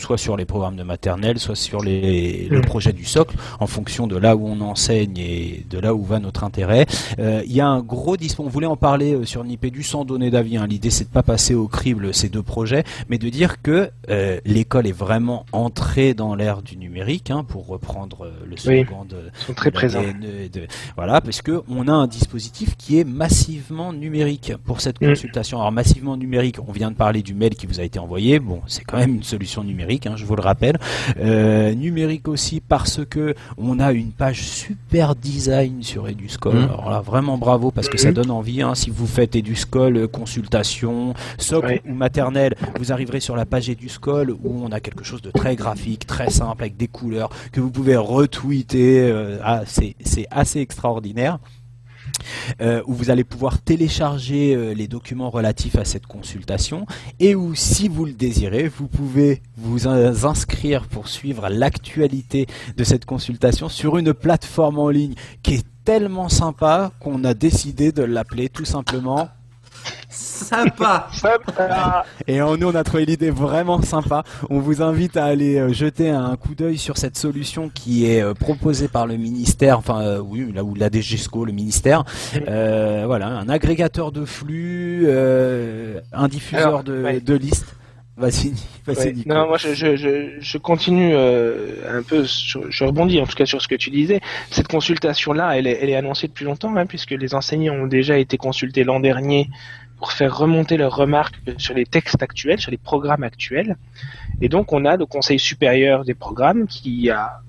soit 0.00 0.18
sur 0.18 0.36
les 0.36 0.44
programmes 0.44 0.76
de 0.76 0.82
maternelle, 0.82 1.38
soit 1.38 1.56
sur 1.56 1.82
les, 1.82 2.48
le 2.48 2.58
mm. 2.58 2.62
projet 2.62 2.92
du 2.92 3.04
socle, 3.04 3.36
en 3.60 3.66
fonction 3.66 4.06
de 4.06 4.16
là 4.16 4.36
où 4.36 4.46
on 4.46 4.60
enseigne 4.60 5.18
et 5.18 5.64
de 5.68 5.78
là 5.78 5.94
où 5.94 6.02
va 6.02 6.18
notre 6.18 6.44
intérêt. 6.44 6.86
Euh, 7.18 7.42
il 7.46 7.52
y 7.52 7.60
a 7.60 7.68
un 7.68 7.80
gros 7.80 8.16
dispositif, 8.16 8.40
on 8.40 8.48
voulait 8.48 8.66
en 8.66 8.76
parler 8.76 9.14
euh, 9.14 9.24
sur 9.24 9.44
Nipédu 9.44 9.82
sans 9.82 10.04
donner 10.04 10.30
d'avis. 10.30 10.56
Hein. 10.56 10.66
L'idée 10.66 10.90
c'est 10.90 11.04
de 11.04 11.10
pas 11.10 11.22
passer 11.22 11.54
au 11.54 11.68
crible 11.68 12.14
ces 12.14 12.28
deux 12.28 12.42
projets, 12.42 12.84
mais 13.08 13.18
de 13.18 13.28
dire 13.28 13.62
que 13.62 13.90
euh, 14.08 14.40
l'école 14.44 14.86
est 14.86 14.92
vraiment 14.92 15.46
entrée 15.52 16.14
dans 16.14 16.34
l'ère 16.34 16.62
du 16.62 16.76
numérique, 16.76 17.30
hein, 17.30 17.44
pour 17.44 17.66
reprendre 17.66 18.30
le 18.48 18.56
slogan 18.56 19.06
de, 19.08 19.16
sont 19.46 19.54
très 19.54 19.70
présents. 19.70 20.02
De, 20.02 20.66
voilà, 20.96 21.20
parce 21.20 21.42
que 21.42 21.62
on 21.68 21.88
a 21.88 21.92
un 21.92 22.06
dispositif 22.06 22.76
qui 22.76 22.98
est 22.98 23.04
massivement 23.04 23.92
numérique 23.92 24.52
pour 24.64 24.80
cette 24.80 25.00
mm. 25.00 25.08
consultation. 25.08 25.58
Alors 25.58 25.72
massivement 25.72 26.16
numérique, 26.16 26.56
on 26.66 26.72
vient 26.72 26.90
de 26.90 26.96
parler 26.96 27.22
du 27.22 27.34
mail 27.34 27.54
qui 27.54 27.66
vous 27.66 27.80
a 27.80 27.82
été 27.82 27.98
envoyé. 27.98 28.38
Bon, 28.38 28.60
c'est 28.66 28.84
quand 28.84 28.98
même 28.98 29.16
une 29.16 29.22
solution 29.22 29.64
numérique 29.64 29.89
Hein, 30.06 30.14
je 30.16 30.24
vous 30.24 30.36
le 30.36 30.42
rappelle. 30.42 30.78
Euh, 31.18 31.74
numérique 31.74 32.28
aussi 32.28 32.60
parce 32.60 33.00
que 33.04 33.34
on 33.58 33.78
a 33.80 33.92
une 33.92 34.12
page 34.12 34.42
super 34.42 35.14
design 35.16 35.82
sur 35.82 36.06
EduSchool. 36.06 36.54
Mmh. 36.54 36.62
Alors 36.64 36.90
là, 36.90 37.00
vraiment 37.00 37.38
bravo 37.38 37.70
parce 37.70 37.88
que 37.88 37.98
ça 37.98 38.10
mmh. 38.10 38.14
donne 38.14 38.30
envie. 38.30 38.62
Hein, 38.62 38.74
si 38.74 38.90
vous 38.90 39.06
faites 39.06 39.36
EduSchool 39.36 39.96
euh, 39.96 40.06
consultation, 40.06 41.14
socle 41.38 41.80
ou 41.88 41.94
maternelle, 41.94 42.54
vous 42.78 42.92
arriverez 42.92 43.20
sur 43.20 43.36
la 43.36 43.46
page 43.46 43.68
EduSchool 43.68 44.30
où 44.30 44.62
on 44.64 44.70
a 44.72 44.80
quelque 44.80 45.04
chose 45.04 45.22
de 45.22 45.30
très 45.30 45.56
graphique, 45.56 46.06
très 46.06 46.30
simple 46.30 46.62
avec 46.62 46.76
des 46.76 46.88
couleurs 46.88 47.30
que 47.52 47.60
vous 47.60 47.70
pouvez 47.70 47.96
retweeter. 47.96 49.10
Euh, 49.10 49.38
ah, 49.42 49.62
c'est 49.66 49.94
assez 50.30 50.60
extraordinaire. 50.60 51.38
Euh, 52.60 52.82
où 52.86 52.94
vous 52.94 53.10
allez 53.10 53.24
pouvoir 53.24 53.60
télécharger 53.60 54.54
euh, 54.54 54.74
les 54.74 54.88
documents 54.88 55.30
relatifs 55.30 55.76
à 55.76 55.84
cette 55.84 56.06
consultation. 56.06 56.86
Et 57.18 57.34
où, 57.34 57.54
si 57.54 57.88
vous 57.88 58.04
le 58.04 58.12
désirez, 58.12 58.68
vous 58.68 58.86
pouvez 58.86 59.42
vous 59.56 59.88
inscrire 59.88 60.86
pour 60.86 61.08
suivre 61.08 61.48
l'actualité 61.48 62.46
de 62.76 62.84
cette 62.84 63.04
consultation 63.04 63.68
sur 63.68 63.98
une 63.98 64.14
plateforme 64.14 64.78
en 64.78 64.88
ligne 64.88 65.14
qui 65.42 65.54
est 65.54 65.66
tellement 65.84 66.28
sympa 66.28 66.92
qu'on 67.00 67.24
a 67.24 67.34
décidé 67.34 67.92
de 67.92 68.02
l'appeler 68.02 68.48
tout 68.48 68.64
simplement 68.64 69.28
Sympa. 70.10 71.08
Et 72.26 72.38
nous, 72.38 72.68
on 72.68 72.74
a 72.74 72.82
trouvé 72.82 73.06
l'idée 73.06 73.30
vraiment 73.30 73.80
sympa. 73.80 74.24
On 74.50 74.58
vous 74.58 74.82
invite 74.82 75.16
à 75.16 75.24
aller 75.24 75.56
euh, 75.56 75.72
jeter 75.72 76.10
un 76.10 76.36
coup 76.36 76.56
d'œil 76.56 76.78
sur 76.78 76.98
cette 76.98 77.16
solution 77.16 77.70
qui 77.72 78.10
est 78.10 78.20
euh, 78.20 78.34
proposée 78.34 78.88
par 78.88 79.06
le 79.06 79.16
ministère, 79.16 79.78
enfin 79.78 80.00
euh, 80.00 80.18
oui, 80.18 80.50
là 80.52 80.64
où 80.64 80.74
la 80.74 80.90
DGESCO, 80.90 81.44
le 81.44 81.52
ministère. 81.52 82.04
voilà, 82.44 83.28
un 83.28 83.48
agrégateur 83.48 84.10
de 84.10 84.24
flux, 84.24 85.08
un 86.12 86.28
diffuseur 86.28 86.82
de, 86.82 87.20
de 87.20 87.34
listes. 87.34 87.76
Vas-y, 88.16 88.52
vas-y. 88.86 89.22
Non, 89.26 89.46
moi 89.46 89.56
je, 89.56 89.72
je, 89.74 90.36
je 90.40 90.58
continue 90.58 91.14
un 91.14 92.02
peu, 92.06 92.24
je 92.24 92.84
rebondis 92.84 93.20
en 93.20 93.26
tout 93.26 93.36
cas 93.36 93.46
sur 93.46 93.62
ce 93.62 93.68
que 93.68 93.76
tu 93.76 93.90
disais. 93.90 94.20
Cette 94.50 94.68
consultation-là, 94.68 95.56
elle 95.56 95.66
est, 95.66 95.78
elle 95.80 95.88
est 95.88 95.96
annoncée 95.96 96.26
depuis 96.26 96.44
longtemps, 96.44 96.74
hein, 96.76 96.86
puisque 96.86 97.12
les 97.12 97.34
enseignants 97.34 97.74
ont 97.74 97.86
déjà 97.86 98.18
été 98.18 98.36
consultés 98.36 98.84
l'an 98.84 99.00
dernier 99.00 99.48
pour 100.00 100.12
faire 100.12 100.34
remonter 100.34 100.78
leurs 100.78 100.96
remarques 100.96 101.38
sur 101.58 101.74
les 101.74 101.84
textes 101.84 102.22
actuels, 102.22 102.58
sur 102.58 102.70
les 102.70 102.78
programmes 102.78 103.22
actuels. 103.22 103.76
Et 104.40 104.48
donc 104.48 104.72
on 104.72 104.86
a 104.86 104.96
le 104.96 105.04
Conseil 105.04 105.38
supérieur 105.38 106.06
des 106.06 106.14
programmes 106.14 106.66
qui 106.66 107.10
a 107.10 107.42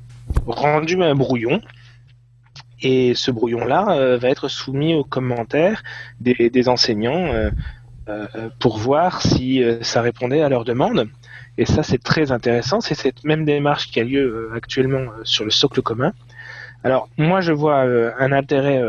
rendu 0.46 1.02
un 1.02 1.16
brouillon. 1.16 1.62
Et 2.82 3.14
ce 3.16 3.32
brouillon-là 3.32 3.92
euh, 3.92 4.18
va 4.18 4.30
être 4.30 4.50
soumis 4.50 4.96
aux 4.96 5.06
commentaires 5.06 5.82
des, 6.20 6.68
enseignants 6.68 7.28
euh, 7.28 7.52
euh, 8.10 8.28
pour 8.60 8.78
voir 8.78 9.22
si 9.22 9.64
ça 9.82 10.02
répondait 10.02 10.42
à 10.42 10.50
leurs 10.50 10.66
demandes. 10.66 11.08
Et 11.58 11.66
ça, 11.66 11.84
c'est 11.84 12.04
très 12.04 12.34
intéressant. 12.34 12.82
C'est 12.82 12.96
cette 12.96 13.24
même 13.24 13.46
démarche 13.46 13.92
qui 13.92 14.02
a 14.02 14.04
lieu 14.04 14.52
actuellement 14.54 15.06
sur 15.24 15.46
le 15.46 15.52
socle 15.52 15.82
commun. 15.82 16.12
Alors, 16.84 17.08
moi, 17.18 17.40
je 17.40 17.54
vois 17.54 17.82
un 17.82 18.32
intérêt 18.32 18.82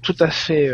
tout 0.00 0.16
à 0.18 0.30
fait 0.30 0.70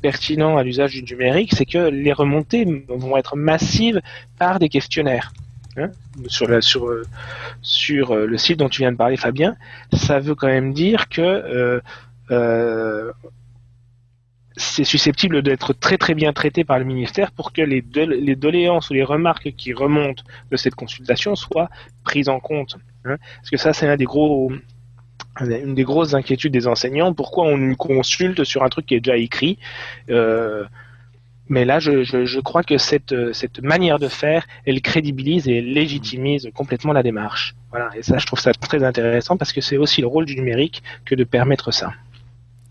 pertinent 0.00 0.56
à 0.56 0.62
l'usage 0.62 0.92
du 0.92 1.02
numérique, 1.02 1.54
c'est 1.56 1.66
que 1.66 1.88
les 1.88 2.12
remontées 2.12 2.64
vont 2.88 3.16
être 3.16 3.36
massives 3.36 4.00
par 4.38 4.58
des 4.58 4.68
questionnaires. 4.68 5.32
Hein, 5.78 5.90
sur, 6.26 6.50
euh, 6.50 6.60
euh, 6.90 8.26
le 8.26 8.36
site 8.36 8.58
dont 8.58 8.68
tu 8.68 8.82
viens 8.82 8.92
de 8.92 8.96
parler, 8.96 9.16
Fabien, 9.16 9.56
ça 9.94 10.18
veut 10.18 10.34
quand 10.34 10.48
même 10.48 10.74
dire 10.74 11.08
que 11.08 11.80
euh, 12.30 13.12
c'est 14.54 14.84
susceptible 14.84 15.40
d'être 15.40 15.72
très 15.72 15.96
très 15.96 16.12
bien 16.12 16.34
traité 16.34 16.62
par 16.62 16.78
le 16.78 16.84
ministère 16.84 17.32
pour 17.32 17.54
que 17.54 17.62
les, 17.62 17.82
les 17.94 18.36
doléances 18.36 18.90
ou 18.90 18.92
les 18.92 19.02
remarques 19.02 19.52
qui 19.56 19.72
remontent 19.72 20.22
de 20.50 20.56
cette 20.58 20.74
consultation 20.74 21.36
soient 21.36 21.70
prises 22.04 22.28
en 22.28 22.38
compte. 22.38 22.76
Hein. 23.06 23.16
parce 23.36 23.50
que 23.50 23.56
ça, 23.56 23.72
c'est 23.72 23.88
un 23.88 23.96
des 23.96 24.04
gros 24.04 24.52
une 25.40 25.74
des 25.74 25.84
grosses 25.84 26.14
inquiétudes 26.14 26.52
des 26.52 26.66
enseignants, 26.66 27.14
pourquoi 27.14 27.44
on 27.44 27.56
nous 27.56 27.76
consulte 27.76 28.44
sur 28.44 28.62
un 28.62 28.68
truc 28.68 28.86
qui 28.86 28.94
est 28.94 29.00
déjà 29.00 29.16
écrit 29.16 29.58
euh, 30.10 30.64
mais 31.48 31.66
là, 31.66 31.80
je, 31.80 32.40
crois 32.40 32.62
que 32.62 32.78
cette, 32.78 33.14
cette 33.34 33.60
manière 33.62 33.98
de 33.98 34.08
faire, 34.08 34.46
elle 34.64 34.80
crédibilise 34.80 35.48
et 35.48 35.60
légitimise 35.60 36.48
complètement 36.54 36.94
la 36.94 37.02
démarche. 37.02 37.54
Voilà, 37.70 37.90
et 37.94 38.02
ça, 38.02 38.16
je 38.16 38.24
trouve 38.24 38.40
ça 38.40 38.52
très 38.54 38.82
intéressant 38.82 39.36
parce 39.36 39.52
que 39.52 39.60
c'est 39.60 39.76
aussi 39.76 40.00
le 40.00 40.06
rôle 40.06 40.24
du 40.24 40.34
numérique 40.34 40.82
que 41.04 41.14
de 41.14 41.24
permettre 41.24 41.70
ça. 41.70 41.92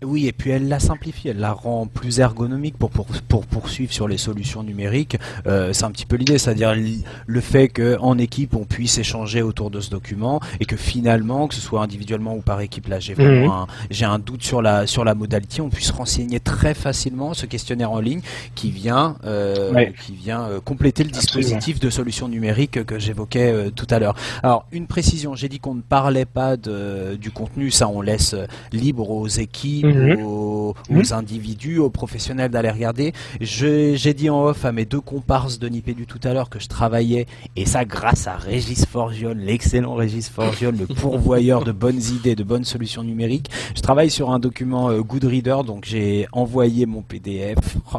Oui, 0.04 0.26
et 0.26 0.32
puis 0.32 0.50
elle 0.50 0.68
la 0.68 0.80
simplifie, 0.80 1.28
elle 1.28 1.38
la 1.38 1.52
rend 1.52 1.86
plus 1.86 2.20
ergonomique 2.20 2.76
pour, 2.76 2.90
pour, 2.90 3.06
pour 3.28 3.46
poursuivre 3.46 3.92
sur 3.92 4.08
les 4.08 4.18
solutions 4.18 4.62
numériques. 4.62 5.16
Euh, 5.46 5.72
c'est 5.72 5.84
un 5.84 5.90
petit 5.90 6.06
peu 6.06 6.16
l'idée, 6.16 6.38
c'est-à-dire 6.38 6.74
le 7.26 7.40
fait 7.40 7.68
qu'en 7.68 8.18
équipe 8.18 8.54
on 8.54 8.64
puisse 8.64 8.98
échanger 8.98 9.42
autour 9.42 9.70
de 9.70 9.80
ce 9.80 9.90
document 9.90 10.40
et 10.60 10.64
que 10.64 10.76
finalement, 10.76 11.48
que 11.48 11.54
ce 11.54 11.60
soit 11.60 11.82
individuellement 11.82 12.34
ou 12.34 12.40
par 12.40 12.60
équipe, 12.60 12.88
là 12.88 12.98
j'ai 13.00 13.14
vraiment 13.14 13.46
mhm. 13.46 13.50
un, 13.50 13.66
j'ai 13.90 14.04
un 14.04 14.18
doute 14.18 14.42
sur 14.42 14.62
la 14.62 14.86
sur 14.86 15.04
la 15.04 15.14
modalité, 15.14 15.60
on 15.60 15.70
puisse 15.70 15.90
renseigner 15.90 16.40
très 16.40 16.74
facilement 16.74 17.34
ce 17.34 17.46
questionnaire 17.46 17.92
en 17.92 18.00
ligne 18.00 18.20
qui 18.54 18.70
vient 18.70 19.16
euh, 19.24 19.86
qui 20.04 20.14
vient 20.14 20.42
euh, 20.42 20.60
compléter 20.60 21.04
le 21.04 21.10
dispositif 21.10 21.80
de 21.80 21.90
solutions 21.90 22.28
numériques 22.28 22.84
que 22.84 22.98
j'évoquais 22.98 23.52
euh, 23.52 23.70
tout 23.70 23.86
à 23.90 23.98
l'heure. 23.98 24.14
Alors 24.42 24.66
une 24.72 24.86
précision, 24.86 25.34
j'ai 25.34 25.48
dit 25.48 25.58
qu'on 25.58 25.74
ne 25.74 25.82
parlait 25.82 26.24
pas 26.24 26.56
de, 26.56 27.16
du 27.20 27.30
contenu, 27.30 27.70
ça 27.70 27.88
on 27.88 28.00
laisse 28.00 28.34
libre 28.72 29.10
aux 29.10 29.28
équipes. 29.28 29.86
Mhm. 29.92 30.22
aux, 30.24 30.74
mhm. 30.90 31.02
individus, 31.12 31.78
aux 31.78 31.90
professionnels 31.90 32.50
d'aller 32.50 32.70
regarder. 32.70 33.12
J'ai 33.40 34.14
dit 34.14 34.30
en 34.30 34.44
off 34.44 34.64
à 34.64 34.72
mes 34.72 34.84
deux 34.84 35.00
comparses 35.00 35.58
de 35.58 35.68
Nipédu 35.68 36.06
tout 36.06 36.20
à 36.24 36.32
l'heure 36.32 36.50
que 36.50 36.60
je 36.60 36.68
travaillais, 36.68 37.26
et 37.56 37.66
ça 37.66 37.84
grâce 37.84 38.26
à 38.26 38.36
Régis 38.36 38.86
Forgione, 38.86 39.38
l'excellent 39.38 39.94
Régis 39.94 40.28
Forgione, 40.28 40.76
le 40.78 40.86
pourvoyeur 40.86 41.64
de 41.64 41.72
bonnes 41.72 42.00
idées, 42.00 42.34
de 42.34 42.44
bonnes 42.44 42.64
solutions 42.64 43.02
numériques. 43.02 43.50
Je 43.74 43.80
travaille 43.80 44.10
sur 44.10 44.30
un 44.30 44.38
document 44.38 44.90
euh, 44.90 45.00
Goodreader, 45.00 45.58
donc 45.66 45.84
j'ai 45.84 46.26
envoyé 46.32 46.86
mon 46.86 47.02
PDF, 47.02 47.58
oh, 47.94 47.98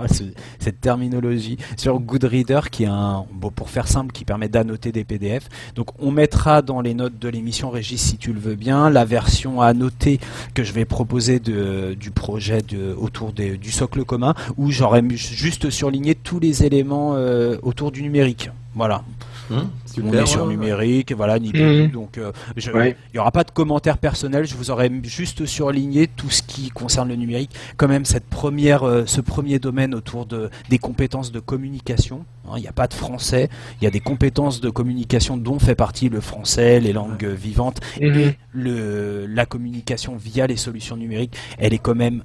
cette 0.60 0.82
terminologie, 0.82 1.58
sur 1.78 2.00
Goodreader 2.00 2.62
qui 2.72 2.84
est 2.84 2.88
un, 2.88 3.26
bon, 3.32 3.50
pour 3.50 3.70
faire 3.70 3.88
simple, 3.88 4.12
qui 4.12 4.26
permet 4.26 4.50
d'annoter 4.50 4.92
des 4.92 5.04
PDF. 5.04 5.50
Donc 5.76 5.88
on 6.00 6.12
mettra 6.12 6.62
dans 6.62 6.82
les 6.82 6.94
notes 6.94 7.20
de 7.20 7.30
l'émission, 7.30 7.70
Régis, 7.70 8.02
si 8.02 8.18
tu 8.18 8.34
le 8.34 8.40
veux 8.40 8.56
bien, 8.56 8.90
la 8.90 9.06
version 9.06 9.62
à 9.62 9.68
annoter 9.68 10.20
que 10.54 10.64
je 10.64 10.74
vais 10.74 10.86
proposer 10.86 11.40
de 11.40 11.83
euh, 11.84 11.96
du 11.96 12.12
projet 12.12 12.62
autour 12.98 13.32
du 13.34 13.72
socle 13.72 14.04
commun 14.04 14.34
où 14.58 14.72
j'aurais 14.72 15.04
juste 15.10 15.70
surligné 15.70 16.16
tous 16.16 16.40
les 16.40 16.64
éléments 16.64 17.14
euh, 17.16 17.58
autour 17.62 17.92
du 17.92 18.02
numérique. 18.02 18.50
Voilà. 18.76 19.04
Hum, 19.54 19.70
on 20.04 20.14
est 20.14 20.26
sur 20.26 20.48
numérique, 20.48 21.14
voilà, 21.14 21.36
hum. 21.36 21.88
donc 21.88 22.18
euh, 22.18 22.32
il 22.58 22.96
n'y 23.14 23.20
aura 23.20 23.32
pas 23.32 23.44
de 23.44 23.52
commentaires 23.52 23.98
personnels. 23.98 24.46
Je 24.46 24.56
vous 24.56 24.72
aurais 24.72 24.92
juste 25.04 25.46
surligné 25.46 26.08
tout 26.08 26.30
ce 26.30 26.42
qui 26.42 26.70
concerne 26.70 27.10
le 27.10 27.16
numérique. 27.16 27.52
Quand 27.78 27.88
même, 27.88 28.06
cette 28.06 28.26
première, 28.26 28.82
ce 29.06 29.22
premier 29.22 29.60
domaine 29.60 29.94
autour 29.94 30.26
de, 30.26 30.50
des 30.70 30.80
compétences 30.80 31.32
de 31.32 31.40
communication. 31.40 32.26
Hein, 32.48 32.56
il 32.58 32.62
n'y 32.62 32.68
a 32.68 32.74
pas 32.74 32.88
de 32.88 32.94
français, 32.94 33.50
il 33.80 33.86
y 33.86 33.88
a 33.88 33.92
des 33.92 34.02
compétences 34.02 34.60
de 34.60 34.70
communication 34.70 35.38
dont 35.38 35.60
fait 35.60 35.76
partie 35.76 36.10
le 36.10 36.20
français, 36.20 36.80
les 36.80 36.92
langues 36.92 37.26
vivantes 37.26 37.80
et 38.00 38.10
mhm. 38.10 38.34
le, 38.52 39.26
la 39.28 39.46
communication 39.46 40.18
via 40.18 40.46
les 40.46 40.58
solutions 40.58 40.98
numériques. 40.98 41.36
Elle 41.58 41.74
est 41.74 41.80
quand 41.80 41.96
même 41.96 42.24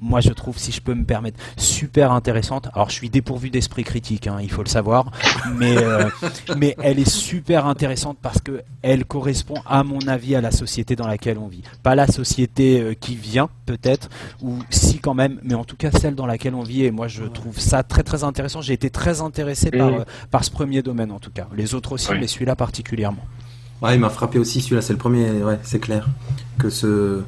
moi 0.00 0.20
je 0.20 0.30
trouve, 0.30 0.58
si 0.58 0.72
je 0.72 0.80
peux 0.80 0.94
me 0.94 1.04
permettre, 1.04 1.38
super 1.56 2.12
intéressante. 2.12 2.68
Alors 2.74 2.88
je 2.90 2.94
suis 2.94 3.10
dépourvu 3.10 3.50
d'esprit 3.50 3.84
critique, 3.84 4.26
hein, 4.26 4.38
il 4.42 4.50
faut 4.50 4.62
le 4.62 4.68
savoir, 4.68 5.10
mais 5.56 5.76
euh, 5.76 6.08
mais 6.56 6.74
elle 6.82 6.98
est 6.98 7.08
super 7.08 7.66
intéressante 7.66 8.18
parce 8.20 8.40
que 8.40 8.62
elle 8.82 9.04
correspond, 9.04 9.56
à 9.66 9.82
mon 9.84 10.00
avis, 10.08 10.34
à 10.34 10.40
la 10.40 10.50
société 10.50 10.96
dans 10.96 11.06
laquelle 11.06 11.38
on 11.38 11.48
vit. 11.48 11.62
Pas 11.82 11.94
la 11.94 12.06
société 12.06 12.80
euh, 12.80 12.94
qui 12.94 13.14
vient 13.16 13.48
peut-être, 13.66 14.08
ou 14.42 14.58
si 14.70 14.98
quand 14.98 15.14
même, 15.14 15.38
mais 15.42 15.54
en 15.54 15.64
tout 15.64 15.76
cas 15.76 15.90
celle 15.90 16.14
dans 16.14 16.26
laquelle 16.26 16.54
on 16.54 16.62
vit. 16.62 16.84
Et 16.84 16.90
moi 16.90 17.08
je 17.08 17.24
trouve 17.24 17.58
ça 17.58 17.82
très 17.82 18.02
très 18.02 18.24
intéressant. 18.24 18.60
J'ai 18.62 18.72
été 18.74 18.90
très 18.90 19.20
intéressé 19.20 19.70
par 19.70 19.88
Mhm. 19.90 19.94
euh, 20.00 20.04
par 20.30 20.44
ce 20.44 20.50
premier 20.50 20.82
domaine 20.82 21.12
en 21.12 21.18
tout 21.18 21.30
cas. 21.30 21.46
Les 21.56 21.74
autres 21.74 21.92
aussi, 21.92 22.10
Oui. 22.10 22.18
mais 22.20 22.26
celui-là 22.26 22.56
particulièrement. 22.56 23.24
Ouais, 23.82 23.94
il 23.94 24.00
m'a 24.00 24.10
frappé 24.10 24.38
aussi 24.38 24.60
celui-là, 24.60 24.82
c'est 24.82 24.92
le 24.92 24.98
premier, 24.98 25.30
ouais, 25.42 25.58
c'est 25.62 25.78
clair. 25.78 26.06
Que 26.58 26.68
ce. 26.70 27.22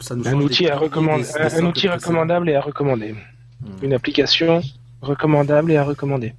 Ça 0.00 0.14
nous 0.16 0.26
Un 0.26 0.34
outil, 0.34 0.64
des 0.64 0.70
à 0.70 0.76
prix, 0.76 0.84
recommande- 0.86 1.22
des- 1.22 1.48
des 1.50 1.60
un 1.60 1.66
outil 1.66 1.88
recommandable 1.88 2.48
et 2.50 2.54
à 2.54 2.60
recommander. 2.60 3.12
Hmm. 3.60 3.66
Une 3.84 3.92
application 3.92 4.62
recommandable 5.02 5.72
et 5.72 5.76
à 5.76 5.84
recommander. 5.84 6.34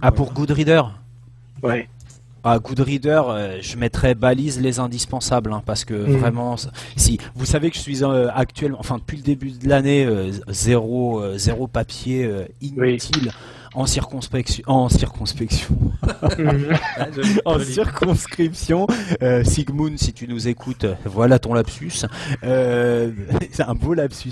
Ah 0.00 0.10
pour 0.12 0.32
Goodreader? 0.32 0.82
Ouais. 1.62 1.88
À 2.44 2.58
Goodreader, 2.58 3.22
euh, 3.28 3.58
je 3.62 3.76
mettrais 3.76 4.14
balise 4.16 4.60
les 4.60 4.80
indispensables 4.80 5.52
hein, 5.52 5.62
parce 5.64 5.84
que 5.84 5.94
Mhm. 5.94 6.16
vraiment, 6.18 6.56
si 6.96 7.18
vous 7.36 7.46
savez 7.46 7.70
que 7.70 7.76
je 7.76 7.82
suis 7.82 8.02
euh, 8.02 8.28
actuellement, 8.34 8.78
enfin 8.80 8.96
depuis 8.98 9.16
le 9.18 9.22
début 9.22 9.52
de 9.52 9.68
l'année, 9.68 10.04
euh, 10.04 10.32
zéro, 10.48 11.20
euh, 11.22 11.38
zéro 11.38 11.68
papier 11.68 12.24
euh, 12.24 12.44
inutile 12.60 13.30
en 13.74 13.86
circonspection, 13.86 14.62
en 14.66 14.88
circonspection, 14.88 15.76
en 17.44 17.58
circonscription. 17.58 18.86
Euh, 19.22 19.44
Sigmund, 19.44 19.98
si 19.98 20.12
tu 20.12 20.28
nous 20.28 20.48
écoutes, 20.48 20.86
voilà 21.04 21.38
ton 21.38 21.54
lapsus. 21.54 22.04
Euh, 22.44 23.10
c'est 23.52 23.62
un 23.62 23.74
beau 23.74 23.94
lapsus. 23.94 24.30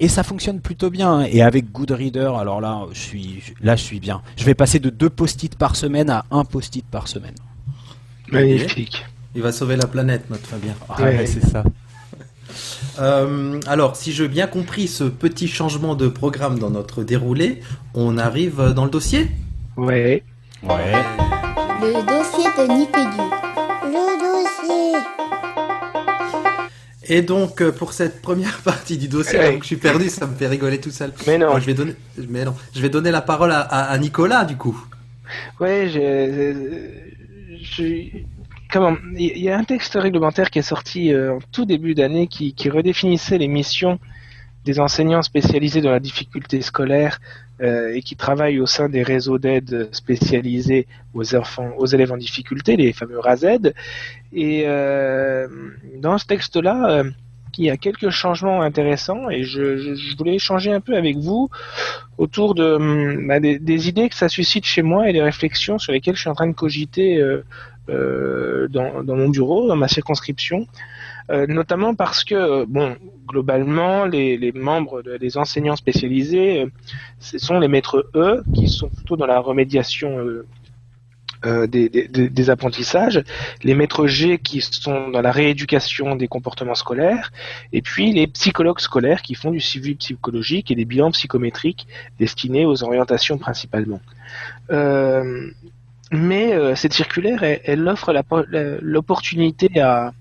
Et 0.00 0.08
ça 0.08 0.22
fonctionne 0.22 0.60
plutôt 0.60 0.90
bien. 0.90 1.20
hein. 1.20 1.26
Et 1.30 1.42
avec 1.42 1.70
Goodreader, 1.72 2.32
alors 2.38 2.60
là, 2.60 2.86
je 2.92 2.98
suis, 2.98 3.42
là, 3.60 3.76
je 3.76 3.82
suis 3.82 4.00
bien. 4.00 4.22
Je 4.36 4.44
vais 4.44 4.54
passer 4.54 4.78
de 4.78 4.90
deux 4.90 5.10
post-it 5.10 5.56
par 5.56 5.76
semaine 5.76 6.10
à 6.10 6.24
un 6.30 6.44
post-it 6.44 6.84
par 6.84 7.08
semaine. 7.08 7.34
Magnifique. 8.32 9.04
Il 9.36 9.42
va 9.42 9.52
sauver 9.52 9.76
la 9.76 9.86
planète, 9.86 10.30
notre 10.30 10.46
Fabien. 10.46 10.74
Ah 10.88 11.02
Ouais. 11.02 11.16
ouais, 11.18 11.26
c'est 11.26 11.44
ça. 11.46 11.64
Euh, 13.00 13.58
alors, 13.66 13.96
si 13.96 14.12
j'ai 14.12 14.28
bien 14.28 14.46
compris 14.46 14.86
ce 14.88 15.04
petit 15.04 15.48
changement 15.48 15.94
de 15.94 16.08
programme 16.08 16.58
dans 16.58 16.70
notre 16.70 17.02
déroulé, 17.02 17.60
on 17.94 18.18
arrive 18.18 18.72
dans 18.74 18.84
le 18.84 18.90
dossier 18.90 19.28
Ouais. 19.76 20.22
Ouais. 20.62 20.92
Le 21.80 21.92
dossier 22.06 22.48
de 22.56 22.72
Nipédu. 22.72 23.22
Le 23.84 24.04
dossier. 24.20 24.98
Et 27.06 27.20
donc, 27.22 27.60
euh, 27.60 27.72
pour 27.72 27.92
cette 27.92 28.22
première 28.22 28.58
partie 28.64 28.96
du 28.96 29.08
dossier, 29.08 29.38
Ouais. 29.38 29.44
alors 29.46 29.56
que 29.58 29.62
je 29.64 29.66
suis 29.68 29.76
perdu, 29.76 30.08
ça 30.08 30.26
me 30.26 30.34
fait 30.34 30.46
rigoler 30.46 30.78
tout 30.80 30.90
seul. 30.92 31.12
Mais 31.26 31.36
non. 31.38 31.58
Je 31.58 31.66
vais 31.66 31.74
donner, 31.74 31.94
mais 32.28 32.44
non, 32.44 32.54
je 32.74 32.80
vais 32.80 32.88
donner 32.88 33.10
la 33.10 33.20
parole 33.22 33.50
à, 33.52 33.60
à- 33.60 33.90
à 33.90 33.98
Nicolas, 33.98 34.44
du 34.44 34.56
coup. 34.56 34.80
Ouais, 35.60 35.88
j'ai. 35.92 36.54
j'ai- 37.60 38.26
Il 39.16 39.38
y 39.38 39.50
a 39.50 39.56
un 39.56 39.64
texte 39.64 39.94
réglementaire 39.94 40.50
qui 40.50 40.58
est 40.58 40.62
sorti 40.62 41.12
euh, 41.12 41.34
en 41.34 41.38
tout 41.52 41.64
début 41.64 41.94
d'année 41.94 42.26
qui, 42.26 42.54
redéfinissait 42.68 43.38
les 43.38 43.48
missions 43.48 43.98
des 44.64 44.80
enseignants 44.80 45.22
spécialisés 45.22 45.82
dans 45.82 45.90
la 45.90 46.00
difficulté 46.00 46.62
scolaire 46.62 47.20
euh, 47.60 47.94
et 47.94 48.02
qui 48.02 48.16
travaillent 48.16 48.60
au 48.60 48.66
sein 48.66 48.88
des 48.88 49.02
réseaux 49.02 49.38
d'aide 49.38 49.90
spécialisés 49.92 50.86
aux 51.12 51.86
élèves 51.86 52.12
en 52.12 52.16
difficulté, 52.16 52.76
les 52.76 52.92
fameux 52.92 53.18
RAZED. 53.18 53.74
Et 54.32 54.64
euh, 54.66 55.46
dans 55.98 56.16
ce 56.18 56.26
texte-là, 56.26 57.04
il 57.56 57.64
y 57.64 57.70
a 57.70 57.76
quelques 57.76 58.10
changements 58.10 58.62
intéressants 58.62 59.30
et 59.30 59.44
je 59.44 60.16
voulais 60.16 60.34
échanger 60.34 60.72
un 60.72 60.80
peu 60.80 60.96
avec 60.96 61.18
vous 61.18 61.50
autour 62.18 62.54
de 62.56 62.64
hum, 62.64 63.28
bah, 63.28 63.38
des, 63.38 63.60
des 63.60 63.88
idées 63.88 64.08
que 64.08 64.16
ça 64.16 64.28
suscite 64.28 64.64
chez 64.64 64.82
moi 64.82 65.08
et 65.08 65.12
des 65.12 65.22
réflexions 65.22 65.78
sur 65.78 65.92
lesquelles 65.92 66.16
je 66.16 66.22
suis 66.22 66.30
en 66.30 66.34
train 66.34 66.48
de 66.48 66.54
cogiter 66.54 67.22
euh, 67.88 68.68
dans, 68.68 69.02
mon 69.16 69.28
bureau, 69.28 69.68
dans 69.68 69.76
ma 69.76 69.88
circonscription. 69.88 70.66
Euh, 71.30 71.46
notamment 71.46 71.94
parce 71.94 72.22
que, 72.22 72.64
bon, 72.66 72.96
globalement, 73.26 74.04
les, 74.04 74.36
membres, 74.52 75.02
de- 75.02 75.16
les 75.20 75.38
enseignants 75.38 75.76
spécialisés, 75.76 76.62
euh, 76.62 76.66
ce 77.18 77.38
sont 77.38 77.58
les 77.58 77.68
maîtres 77.68 78.10
E, 78.14 78.42
qui 78.54 78.68
sont 78.68 78.88
plutôt 78.90 79.16
dans 79.16 79.26
la 79.26 79.40
remédiation 79.40 80.18
des, 81.66 81.88
des- 81.90 82.08
des- 82.08 82.30
des 82.30 82.50
apprentissages, 82.50 83.22
les 83.62 83.74
maîtres 83.74 84.06
G 84.06 84.38
qui 84.38 84.62
sont 84.62 85.08
dans 85.10 85.20
la 85.20 85.30
rééducation 85.30 86.16
des 86.16 86.26
comportements 86.26 86.74
scolaires, 86.74 87.32
et 87.72 87.82
puis 87.82 88.12
les 88.12 88.26
psychologues 88.26 88.80
scolaires 88.80 89.20
qui 89.20 89.34
font 89.34 89.50
du 89.50 89.60
suivi 89.60 89.94
psychologique 89.94 90.70
et 90.70 90.74
des 90.74 90.86
bilans 90.86 91.10
psychométriques 91.10 91.86
destinés 92.18 92.64
aux 92.64 92.82
orientations 92.82 93.36
principalement. 93.36 94.00
Euh, 94.70 95.50
mais 96.10 96.52
euh, 96.52 96.74
cette 96.74 96.92
circulaire, 96.92 97.42
elle, 97.42 97.88
offre 97.88 98.12
l'opportunité 98.80 99.80
à, 99.80 100.12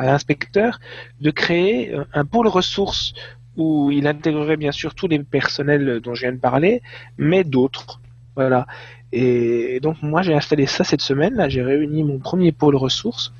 l'inspecteur 0.00 0.80
de 1.20 1.30
créer 1.30 1.92
euh, 1.94 2.04
un 2.14 2.24
pôle 2.24 2.48
ressources 2.48 3.12
où 3.56 3.90
il 3.90 4.06
intégrerait 4.06 4.56
bien 4.56 4.72
sûr 4.72 4.94
tous 4.94 5.08
les 5.08 5.18
personnels 5.18 6.00
dont 6.00 6.14
je 6.14 6.22
viens 6.22 6.32
de 6.32 6.38
parler, 6.38 6.82
mais 7.18 7.44
d'autres. 7.44 8.00
Voilà. 8.34 8.66
Et 9.12 9.80
donc 9.80 10.02
moi 10.02 10.22
j'ai 10.22 10.34
installé 10.34 10.66
ça 10.66 10.84
cette 10.84 11.00
semaine, 11.00 11.34
là 11.34 11.48
j'ai 11.48 11.62
réuni 11.62 12.02
mon 12.02 12.18
premier 12.18 12.52
pôle 12.52 12.76
ressources 12.76 13.32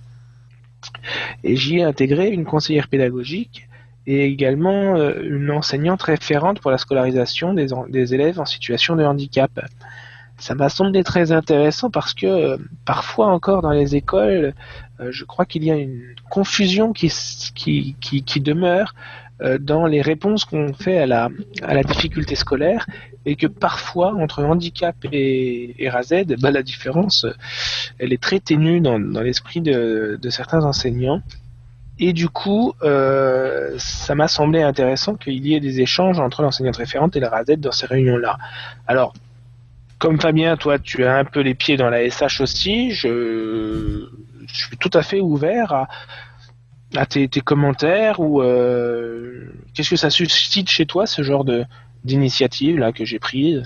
et 1.45 1.57
j'y 1.57 1.79
ai 1.79 1.83
intégré 1.83 2.29
une 2.29 2.45
conseillère 2.45 2.89
pédagogique 2.89 3.69
et 4.07 4.25
également 4.25 4.97
euh, 4.97 5.21
une 5.23 5.51
enseignante 5.51 6.03
référente 6.03 6.61
pour 6.61 6.71
la 6.71 6.79
scolarisation 6.79 7.55
des 7.55 8.15
élèves 8.15 8.39
en 8.39 8.45
situation 8.45 8.97
de 8.97 9.05
handicap. 9.05 9.51
Ça 10.39 10.55
m'a 10.55 10.69
semblé 10.69 11.03
très 11.03 11.33
intéressant 11.33 11.91
parce 11.91 12.13
que 12.13 12.27
euh, 12.27 12.57
parfois 12.85 13.29
encore 13.29 13.63
dans 13.63 13.71
les 13.71 13.97
écoles, 13.97 14.55
euh, 15.01 15.09
je 15.11 15.25
crois 15.25 15.47
qu'il 15.47 15.65
y 15.65 15.71
a 15.71 15.77
une 15.77 16.15
confusion 16.31 16.93
qui, 16.93 17.11
qui, 17.55 17.97
qui, 18.01 18.23
qui 18.23 18.41
demeure 18.41 18.95
euh, 19.43 19.59
dans 19.59 19.87
les 19.87 20.01
réponses 20.01 20.47
qu'on 20.47 20.73
fait 20.73 20.97
à 20.97 21.07
la, 21.07 21.29
à 21.63 21.75
la 21.75 21.83
difficulté 21.83 22.37
scolaire 22.37 22.87
et 23.27 23.37
que 23.37 23.47
parfois 23.47 24.15
entre 24.15 24.43
handicap 24.43 24.97
et, 25.13 25.75
et 25.79 25.91
RAZ, 25.91 26.25
bah, 26.41 26.51
la 26.51 26.63
différence, 26.63 27.25
euh, 27.25 27.35
elle 27.99 28.15
est 28.15 28.23
très 28.23 28.41
ténue 28.41 28.81
dans, 28.81 28.99
dans 28.99 29.21
l'esprit 29.21 29.61
de, 29.61 30.19
de 30.21 30.31
certains 30.31 30.65
enseignants. 30.65 31.21
Et 31.99 32.15
du 32.15 32.29
coup, 32.29 32.73
euh, 32.83 33.75
ça 33.79 34.15
m'a 34.15 34.29
semblé 34.29 34.63
intéressant 34.63 35.17
qu'il 35.17 35.47
y 35.47 35.55
ait 35.55 35.61
des 35.61 35.81
échanges 35.81 36.19
entre 36.19 36.41
l'enseignante 36.41 36.77
référente 36.77 37.15
et 37.17 37.21
la 37.21 37.29
RAZ 37.29 37.47
dans 37.59 37.73
ces 37.73 37.87
réunions-là. 37.87 38.39
Alors, 38.87 39.13
comme 39.99 40.21
Fabien, 40.21 40.57
toi, 40.57 40.79
tu 40.79 41.05
as 41.05 41.17
un 41.17 41.25
peu 41.25 41.41
les 41.41 41.55
pieds 41.55 41.77
dans 41.77 41.91
la 41.91 42.09
SH 42.09 42.41
aussi, 42.41 42.93
je, 42.93 44.09
suis 44.53 44.77
tout 44.77 44.91
à 44.93 45.03
fait 45.03 45.21
ouvert 45.21 45.87
à, 46.95 47.07
tes 47.07 47.29
commentaires 47.29 48.21
ou 48.21 48.43
euh, 48.43 49.53
qu'est-ce 49.75 49.91
que 49.91 49.97
ça 49.97 50.11
suscite 50.11 50.69
chez 50.69 50.87
toi, 50.87 51.07
ce 51.07 51.23
genre 51.23 51.45
de 51.45 51.65
d'initiative 52.05 52.79
là 52.79 52.93
que 52.93 53.05
j'ai 53.05 53.19
prise? 53.19 53.65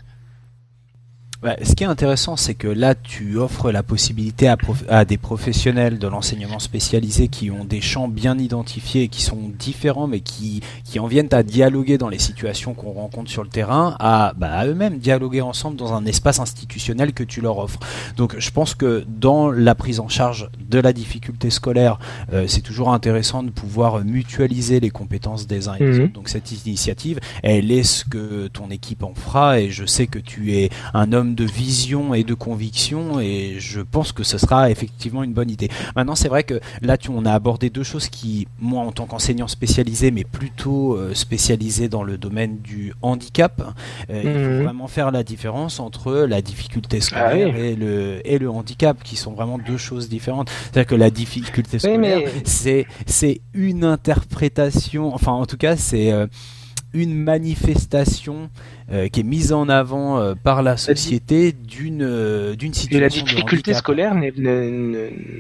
Ouais, 1.42 1.56
ce 1.64 1.74
qui 1.74 1.84
est 1.84 1.86
intéressant, 1.86 2.36
c'est 2.36 2.52
que 2.52 2.68
là, 2.68 2.94
tu 2.94 3.38
offres 3.38 3.72
la 3.72 3.82
possibilité 3.82 4.46
à, 4.90 5.04
des 5.06 5.16
professionnels 5.16 5.98
de 5.98 6.06
l'enseignement 6.06 6.58
spécialisé 6.58 7.28
qui 7.28 7.50
ont 7.50 7.64
des 7.64 7.80
champs 7.80 8.08
bien 8.08 8.36
identifiés 8.36 9.04
et 9.04 9.08
qui 9.08 9.22
sont 9.22 9.50
différents, 9.58 10.06
mais 10.06 10.20
qui, 10.20 10.60
qui 10.84 10.98
en 10.98 11.06
viennent 11.06 11.32
à 11.32 11.42
dialoguer 11.42 11.96
dans 11.96 12.10
les 12.10 12.18
situations 12.18 12.74
qu'on 12.74 12.92
rencontre 12.92 13.30
sur 13.30 13.42
le 13.42 13.48
terrain, 13.48 13.96
à, 14.00 14.34
bah, 14.36 14.52
à 14.52 14.66
eux-mêmes 14.66 14.98
dialoguer 14.98 15.40
ensemble 15.40 15.76
dans 15.78 15.94
un 15.94 16.04
espace 16.04 16.40
institutionnel 16.40 17.14
que 17.14 17.24
tu 17.24 17.40
leur 17.40 17.56
offres. 17.56 17.80
Donc, 18.18 18.38
je 18.38 18.50
pense 18.50 18.74
que 18.74 19.02
dans 19.08 19.50
la 19.50 19.74
prise 19.74 19.98
en 19.98 20.08
charge 20.08 20.50
de 20.68 20.78
la 20.78 20.92
difficulté 20.92 21.48
scolaire, 21.48 21.98
euh, 22.34 22.44
c'est 22.48 22.60
toujours 22.60 22.92
intéressant 22.92 23.42
de 23.42 23.48
pouvoir 23.50 24.04
mutualiser 24.04 24.78
les 24.78 24.90
compétences 24.90 25.46
des 25.46 25.68
uns 25.68 25.74
et 25.76 25.78
des 25.78 25.84
Mhm. 25.92 26.04
autres. 26.04 26.12
Donc, 26.12 26.28
cette 26.28 26.52
initiative, 26.66 27.18
elle 27.42 27.72
est 27.72 27.82
ce 27.82 28.04
que 28.04 28.48
ton 28.48 28.68
équipe 28.68 29.02
en 29.04 29.14
fera, 29.14 29.58
et 29.58 29.70
je 29.70 29.86
sais 29.86 30.06
que 30.06 30.18
tu 30.18 30.52
es 30.54 30.68
un 30.92 31.14
homme 31.14 31.29
de 31.34 31.44
vision 31.44 32.14
et 32.14 32.24
de 32.24 32.34
conviction 32.34 33.20
et 33.20 33.56
je 33.58 33.80
pense 33.80 34.12
que 34.12 34.22
ce 34.24 34.38
sera 34.38 34.70
effectivement 34.70 35.22
une 35.22 35.32
bonne 35.32 35.50
idée. 35.50 35.68
Maintenant, 35.96 36.14
c'est 36.14 36.28
vrai 36.28 36.42
que 36.44 36.60
là, 36.82 36.96
tu, 36.96 37.10
on 37.10 37.24
a 37.24 37.32
abordé 37.32 37.70
deux 37.70 37.82
choses 37.82 38.08
qui, 38.08 38.46
moi, 38.58 38.82
en 38.82 38.92
tant 38.92 39.06
qu'enseignant 39.06 39.48
spécialisé, 39.48 40.10
mais 40.10 40.24
plutôt 40.24 40.94
euh, 40.96 41.14
spécialisé 41.14 41.88
dans 41.88 42.02
le 42.02 42.18
domaine 42.18 42.58
du 42.58 42.92
handicap, 43.02 43.62
euh, 44.10 44.20
il 44.24 44.30
Mhm. 44.30 44.44
faut 44.58 44.62
vraiment 44.64 44.86
faire 44.88 45.10
la 45.10 45.22
différence 45.22 45.80
entre 45.80 46.12
la 46.28 46.42
difficulté 46.42 47.00
scolaire 47.00 47.48
Ah 47.52 47.56
oui. 47.58 47.64
et, 47.64 47.76
le, 47.76 48.20
et 48.24 48.38
le 48.38 48.50
handicap, 48.50 49.02
qui 49.02 49.16
sont 49.16 49.32
vraiment 49.32 49.58
deux 49.58 49.76
choses 49.78 50.08
différentes. 50.08 50.50
C'est-à-dire 50.50 50.86
que 50.86 50.94
la 50.94 51.10
difficulté 51.10 51.74
Oui, 51.74 51.80
scolaire, 51.80 52.20
mais- 52.54 52.86
c'est 53.06 53.40
une 53.54 53.84
interprétation, 53.84 55.14
enfin, 55.14 55.32
en 55.32 55.46
tout 55.46 55.56
cas, 55.56 55.76
c'est 55.76 56.12
euh, 56.12 56.26
une 56.92 57.14
manifestation 57.14 58.50
euh, 58.90 59.08
qui 59.08 59.20
est 59.20 59.24
mise 59.24 59.52
en 59.52 59.68
avant 59.68 60.18
euh, 60.18 60.34
par 60.34 60.62
la 60.62 60.76
société 60.76 61.52
d'une 61.52 62.02
euh, 62.02 62.56
d'une 62.56 62.74
situation. 62.74 62.98
Et 62.98 63.00
la 63.00 63.08
difficulté 63.08 63.74
scolaire, 63.74 64.14
n'est, 64.14 64.32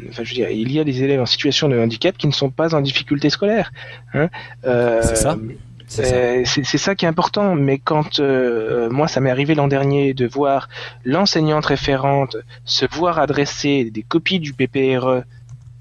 enfin, 0.08 0.22
je 0.22 0.30
veux 0.30 0.34
dire, 0.34 0.50
il 0.50 0.70
y 0.70 0.78
a 0.78 0.84
des 0.84 1.02
élèves 1.02 1.20
en 1.20 1.26
situation 1.26 1.68
de 1.68 1.78
handicap 1.78 2.16
qui 2.16 2.26
ne 2.26 2.32
sont 2.32 2.50
pas 2.50 2.74
en 2.74 2.80
difficulté 2.80 3.30
scolaire. 3.30 3.72
Hein 4.14 4.28
c'est 4.62 5.16
ça. 5.16 5.36
C'est 5.86 6.44
ça. 6.44 6.78
ça. 6.78 6.94
qui 6.94 7.04
est 7.04 7.08
important, 7.08 7.56
mais 7.56 7.78
quand 7.78 8.20
moi 8.20 9.08
ça 9.08 9.20
m'est 9.20 9.30
arrivé 9.30 9.54
l'an 9.56 9.66
dernier 9.66 10.14
de 10.14 10.26
voir 10.26 10.68
l'enseignante 11.04 11.66
référente 11.66 12.36
se 12.64 12.86
voir 12.86 13.18
adresser 13.18 13.90
des 13.90 14.02
copies 14.02 14.38
du 14.38 14.52
PPRE 14.52 15.24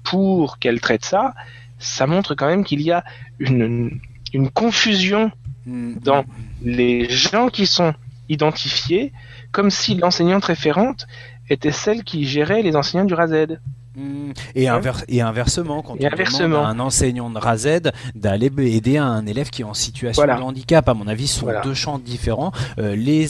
pour 0.02 0.58
qu'elle 0.58 0.80
traite 0.80 1.04
ça, 1.04 1.34
ça 1.78 2.08
montre 2.08 2.34
quand 2.34 2.48
même 2.48 2.64
qu'il 2.64 2.80
y 2.80 2.90
a 2.90 3.04
une, 3.38 4.00
une 4.32 4.50
confusion. 4.50 5.30
Dans 5.66 6.24
les 6.62 7.08
gens 7.08 7.48
qui 7.48 7.66
sont 7.66 7.94
identifiés, 8.28 9.12
comme 9.52 9.70
si 9.70 9.94
l'enseignante 9.94 10.44
référente 10.44 11.06
était 11.48 11.72
celle 11.72 12.04
qui 12.04 12.24
gérait 12.24 12.62
les 12.62 12.76
enseignants 12.76 13.04
du 13.04 13.14
RAZ. 13.14 13.58
Mm. 13.96 14.30
Et, 14.54 14.68
et, 15.08 15.20
inversement, 15.20 15.82
quand 15.82 15.94
on 15.94 15.96
demande 15.96 16.64
à 16.64 16.68
un 16.68 16.78
enseignant 16.78 17.28
de 17.28 17.38
RAZ 17.38 17.80
d'aller 18.14 18.50
aider 18.58 18.98
un 18.98 19.26
élève 19.26 19.50
qui 19.50 19.62
est 19.62 19.64
en 19.64 19.74
situation 19.74 20.24
de 20.24 20.30
handicap, 20.30 20.88
à 20.88 20.94
mon 20.94 21.08
avis, 21.08 21.26
ce 21.26 21.40
sont 21.40 21.48
deux 21.64 21.74
champs 21.74 21.98
différents. 21.98 22.52
Euh, 22.78 22.94
les, 22.94 23.28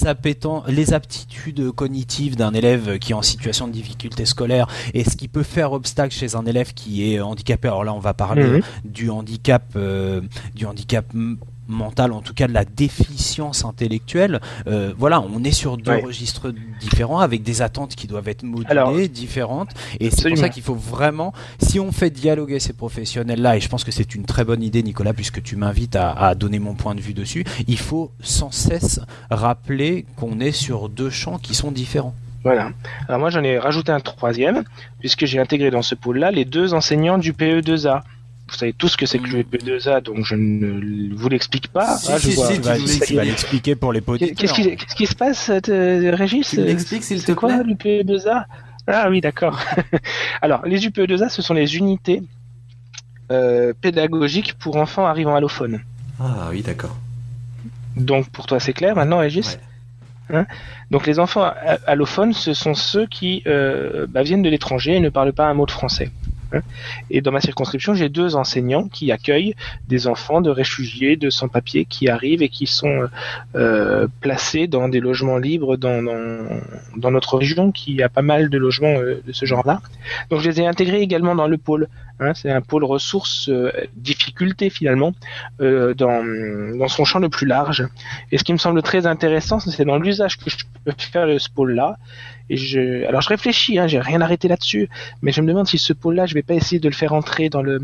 les 0.69 0.93
aptitudes 0.93 1.71
cognitives 1.73 2.37
d'un 2.37 2.53
élève 2.53 2.99
qui 2.99 3.13
est 3.13 3.15
en 3.15 3.23
situation 3.23 3.69
de 3.69 3.73
difficulté 3.73 4.27
scolaire 4.27 4.67
et 4.93 5.05
ce 5.05 5.17
qui 5.17 5.29
peut 5.29 5.43
faire 5.43 5.73
obstacle 5.73 6.15
chez 6.15 6.37
un 6.37 6.45
élève 6.45 6.75
qui 6.75 7.15
est 7.15 7.21
handicapé. 7.21 7.69
Alors 7.69 7.85
là, 7.85 7.95
on 7.95 7.99
va 7.99 8.13
parler 8.13 8.45
mhm. 8.45 8.63
du 8.85 9.09
handicap, 9.09 9.65
euh, 9.77 10.21
du 10.55 10.67
handicap 10.67 11.07
mentale, 11.71 12.13
en 12.13 12.21
tout 12.21 12.35
cas 12.35 12.47
de 12.47 12.53
la 12.53 12.65
déficience 12.65 13.65
intellectuelle. 13.65 14.41
Euh, 14.67 14.93
voilà, 14.97 15.21
on 15.21 15.43
est 15.45 15.53
sur 15.53 15.77
deux 15.77 15.97
registres 15.97 16.53
différents 16.81 17.21
avec 17.21 17.43
des 17.43 17.63
attentes 17.63 17.95
qui 17.95 18.07
doivent 18.07 18.29
être 18.29 18.43
modulées, 18.43 19.09
différentes. 19.09 19.71
Et 19.99 20.11
c'est 20.11 20.29
pour 20.29 20.39
ça 20.39 20.49
qu'il 20.49 20.63
faut 20.63 20.75
vraiment, 20.75 21.33
si 21.61 21.81
on 21.81 21.93
fait 21.93 22.11
dialoguer 22.11 22.61
ces 22.61 22.73
professionnels-là, 22.73 23.57
et 23.57 23.61
je 23.61 23.69
pense 23.69 23.85
que 23.85 23.91
c'est 23.91 24.15
une 24.15 24.25
très 24.25 24.45
bonne 24.45 24.63
idée, 24.63 24.83
Nicolas, 24.83 25.13
puisque 25.13 25.43
tu 25.43 25.57
m'invites 25.57 25.97
à, 25.97 26.11
à, 26.13 26.35
donner 26.35 26.59
mon 26.59 26.75
point 26.75 26.95
de 26.95 27.01
vue 27.01 27.15
dessus, 27.15 27.45
il 27.67 27.79
faut 27.79 28.11
sans 28.21 28.51
cesse 28.51 29.01
rappeler 29.31 30.07
qu'on 30.17 30.41
est 30.41 30.53
sur 30.53 30.89
deux 30.89 31.11
champs 31.11 31.39
qui 31.39 31.55
sont 31.55 31.71
différents. 31.71 32.15
Voilà. 32.43 32.71
Alors 33.07 33.21
moi 33.21 33.31
j'en 33.31 33.43
ai 33.43 33.59
rajouté 33.59 33.93
un 33.93 34.01
troisième, 34.01 34.65
puisque 34.99 35.27
j'ai 35.27 35.39
intégré 35.39 35.71
dans 35.71 35.83
ce 35.83 35.95
pôle-là 35.95 36.31
les 36.31 36.45
deux 36.45 36.73
enseignants 36.73 37.19
du 37.19 37.33
PE2A 37.33 38.03
vous 38.51 38.57
savez 38.57 38.73
tout 38.73 38.89
ce 38.89 38.97
que 38.97 39.07
c'est 39.07 39.19
que 39.19 39.29
le 39.29 39.43
P2A, 39.43 40.03
donc 40.03 40.25
je 40.25 40.35
ne 40.35 41.15
vous 41.15 41.29
l'explique 41.29 41.69
pas. 41.69 41.97
Si, 41.97 42.11
ah, 42.11 42.19
si, 42.19 42.33
vois, 42.33 42.49
si, 42.49 43.01
tu, 43.01 43.15
vas 43.15 43.25
l'expliquer 43.25 43.75
pour 43.77 43.93
les 43.93 44.01
potes. 44.01 44.21
Qu'est-ce 44.21 44.95
qui, 44.95 45.07
se 45.07 45.15
passe, 45.15 45.51
euh, 45.69 46.15
Régis 46.15 46.49
Tu 46.49 46.61
m'expliques 46.61 47.05
s'il 47.05 47.23
te 47.23 47.33
quoi, 47.33 47.63
le 47.63 47.75
l'UPE2A 47.75 48.45
Ah 48.87 49.09
oui, 49.11 49.21
d'accord. 49.21 49.59
Alors, 50.43 50.67
les 50.67 50.81
UPE2A, 50.81 51.29
ce 51.29 51.43
sont 51.43 51.55
les 51.55 51.77
unités 51.77 52.23
euh, 53.31 53.73
pédagogiques 53.81 54.55
pour 54.55 54.77
enfants 54.77 55.07
arrivant 55.07 55.37
allophones. 55.37 55.81
Ah 56.19 56.49
oui, 56.51 56.63
d'accord. 56.63 56.97
Donc, 57.97 58.29
pour 58.31 58.47
toi, 58.47 58.61
c'est 58.61 58.73
clair 58.73 58.97
maintenant, 58.97 59.19
Régis? 59.19 59.59
Hein? 60.33 60.47
Donc 60.91 61.07
les 61.07 61.19
enfants 61.19 61.53
allophones, 61.87 62.33
ce 62.33 62.55
sont 62.55 62.75
ceux 62.75 63.07
qui 63.07 63.43
euh, 63.47 64.07
bah, 64.09 64.23
viennent 64.23 64.43
de 64.43 64.49
l'étranger 64.49 64.97
et 64.97 65.01
ne 65.01 65.09
parlent 65.09 65.33
pas 65.33 65.47
un 65.47 65.55
mot 65.55 65.67
de 65.67 65.71
français. 65.71 66.11
Et 67.11 67.21
dans 67.21 67.33
ma 67.33 67.41
circonscription, 67.41 67.95
j'ai 67.95 68.09
deux 68.09 68.37
enseignants 68.37 68.89
qui 68.89 69.13
accueillent 69.13 69.55
des 69.89 70.07
enfants 70.07 70.41
de 70.41 70.51
réfugiés, 70.51 71.17
de 71.17 71.31
sans-papiers 71.31 71.85
qui 71.85 72.09
arrivent 72.09 72.43
et 72.43 72.49
qui 72.49 72.67
sont 72.67 73.09
euh, 73.55 74.07
placés 74.21 74.67
dans 74.67 74.89
des 74.89 75.01
logements 75.01 75.39
libres 75.39 75.77
dans, 75.77 76.03
dans, 76.97 77.11
notre 77.11 77.37
région, 77.39 77.73
qui 77.73 78.03
a 78.03 78.09
pas 78.09 78.23
mal 78.23 78.51
de 78.51 78.59
logements 78.59 78.99
euh, 78.99 79.23
de 79.27 79.33
ce 79.33 79.45
genre-là. 79.45 79.81
Donc 80.31 80.41
je 80.41 80.49
les 80.49 80.61
ai 80.61 80.67
intégrés 80.67 81.01
également 81.01 81.35
dans 81.35 81.49
le 81.49 81.59
pôle. 81.59 81.89
Hein. 82.21 82.35
C'est 82.35 82.51
un 82.51 82.61
pôle 82.61 82.85
ressources 82.85 83.49
euh, 83.49 83.73
difficultés 83.97 84.71
finalement 84.71 85.13
euh, 85.61 85.95
dans, 85.95 86.23
dans 86.79 86.89
son 86.89 87.05
champ 87.05 87.19
le 87.19 87.29
plus 87.29 87.47
large. 87.47 87.87
Et 88.31 88.39
ce 88.39 88.45
qui 88.45 88.53
me 88.53 88.59
semble 88.59 88.83
très 88.83 89.07
intéressant, 89.07 89.61
c'est 89.61 89.85
dans 89.85 89.99
l'usage 89.99 90.37
que 90.39 90.51
je 90.51 90.57
peux 90.85 90.93
faire 90.99 91.27
de 91.27 91.39
ce 91.39 91.49
pôle-là 91.51 91.97
et 92.51 92.57
je, 92.57 93.07
alors 93.07 93.21
je 93.21 93.29
réfléchis, 93.29 93.79
hein, 93.79 93.87
j'ai 93.87 94.01
rien 94.01 94.21
arrêté 94.21 94.49
là-dessus, 94.49 94.89
mais 95.23 95.31
je 95.31 95.41
me 95.41 95.47
demande 95.47 95.69
si 95.69 95.79
ce 95.79 95.93
pôle-là, 95.93 96.27
je 96.27 96.35
vais 96.35 96.43
pas 96.43 96.55
essayer 96.55 96.81
de 96.81 96.89
le 96.89 96.95
faire 96.95 97.13
entrer 97.13 97.49
dans 97.49 97.63
le 97.63 97.81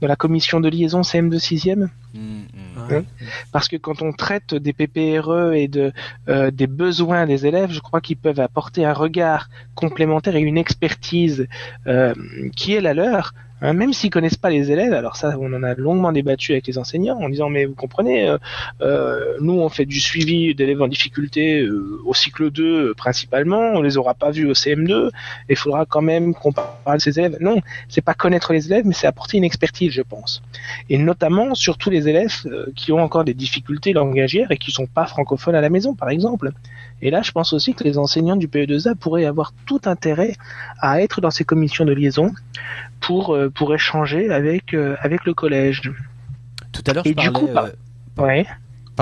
dans 0.00 0.08
la 0.08 0.16
commission 0.16 0.60
de 0.60 0.68
liaison 0.68 1.00
CM2 1.00 1.38
6e. 1.38 1.88
Mmh, 2.12 2.18
mmh. 2.18 2.46
Hein? 2.90 3.04
Parce 3.50 3.66
que 3.66 3.76
quand 3.76 4.02
on 4.02 4.12
traite 4.12 4.54
des 4.54 4.72
PPRE 4.74 5.54
et 5.54 5.68
de 5.68 5.92
euh, 6.28 6.50
des 6.50 6.66
besoins 6.66 7.26
des 7.26 7.46
élèves, 7.46 7.72
je 7.72 7.80
crois 7.80 8.00
qu'ils 8.00 8.18
peuvent 8.18 8.40
apporter 8.40 8.84
un 8.84 8.92
regard 8.92 9.48
complémentaire 9.74 10.36
et 10.36 10.40
une 10.40 10.58
expertise 10.58 11.48
euh, 11.86 12.14
qui 12.54 12.74
est 12.74 12.80
la 12.80 12.94
leur 12.94 13.32
Hein, 13.62 13.72
même 13.72 13.94
s'ils 13.94 14.10
connaissent 14.10 14.36
pas 14.36 14.50
les 14.50 14.70
élèves, 14.70 14.92
alors 14.92 15.16
ça, 15.16 15.34
on 15.40 15.50
en 15.54 15.62
a 15.62 15.74
longuement 15.74 16.12
débattu 16.12 16.52
avec 16.52 16.66
les 16.66 16.76
enseignants 16.76 17.18
en 17.18 17.28
disant 17.30 17.48
mais 17.48 17.64
vous 17.64 17.74
comprenez, 17.74 18.28
euh, 18.28 18.36
euh 18.82 19.36
nous 19.40 19.54
on 19.54 19.70
fait 19.70 19.86
du 19.86 19.98
suivi 19.98 20.54
d'élèves 20.54 20.82
en 20.82 20.88
difficulté 20.88 21.62
euh, 21.62 22.00
au 22.04 22.12
cycle 22.12 22.50
2 22.50 22.92
principalement, 22.94 23.72
on 23.74 23.80
les 23.80 23.96
aura 23.96 24.12
pas 24.12 24.30
vus 24.30 24.46
au 24.46 24.52
CM2, 24.52 25.10
il 25.48 25.56
faudra 25.56 25.86
quand 25.86 26.02
même 26.02 26.34
qu'on 26.34 26.52
parle 26.52 26.98
de 26.98 27.00
ces 27.00 27.18
élèves. 27.18 27.38
Non, 27.40 27.60
c'est 27.88 28.02
pas 28.02 28.12
connaître 28.14 28.52
les 28.52 28.66
élèves, 28.66 28.84
mais 28.84 28.92
c'est 28.92 29.06
apporter 29.06 29.38
une 29.38 29.44
expertise, 29.44 29.90
je 29.90 30.02
pense, 30.02 30.42
et 30.90 30.98
notamment 30.98 31.54
sur 31.54 31.78
tous 31.78 31.88
les 31.88 32.08
élèves 32.08 32.34
euh, 32.46 32.66
qui 32.76 32.92
ont 32.92 33.02
encore 33.02 33.24
des 33.24 33.34
difficultés 33.34 33.94
langagières 33.94 34.50
et 34.50 34.58
qui 34.58 34.70
sont 34.70 34.86
pas 34.86 35.06
francophones 35.06 35.54
à 35.54 35.62
la 35.62 35.70
maison, 35.70 35.94
par 35.94 36.10
exemple. 36.10 36.52
Et 37.02 37.10
là, 37.10 37.22
je 37.22 37.30
pense 37.30 37.52
aussi 37.52 37.74
que 37.74 37.84
les 37.84 37.98
enseignants 37.98 38.36
du 38.36 38.48
PE2A 38.48 38.94
pourraient 38.94 39.26
avoir 39.26 39.52
tout 39.66 39.80
intérêt 39.84 40.34
à 40.80 41.02
être 41.02 41.20
dans 41.20 41.30
ces 41.30 41.44
commissions 41.44 41.84
de 41.84 41.92
liaison 41.92 42.32
pour, 43.00 43.34
euh, 43.34 43.50
pour 43.50 43.74
échanger 43.74 44.30
avec, 44.30 44.74
euh, 44.74 44.96
avec 45.00 45.24
le 45.24 45.34
collège. 45.34 45.92
Tout 46.72 46.82
à 46.86 46.92
l'heure, 46.92 47.04
je 47.06 47.12
parlais, 47.12 47.30
du 47.30 47.32
coup, 47.32 47.48
bah, 47.52 47.68
ouais. 48.18 48.46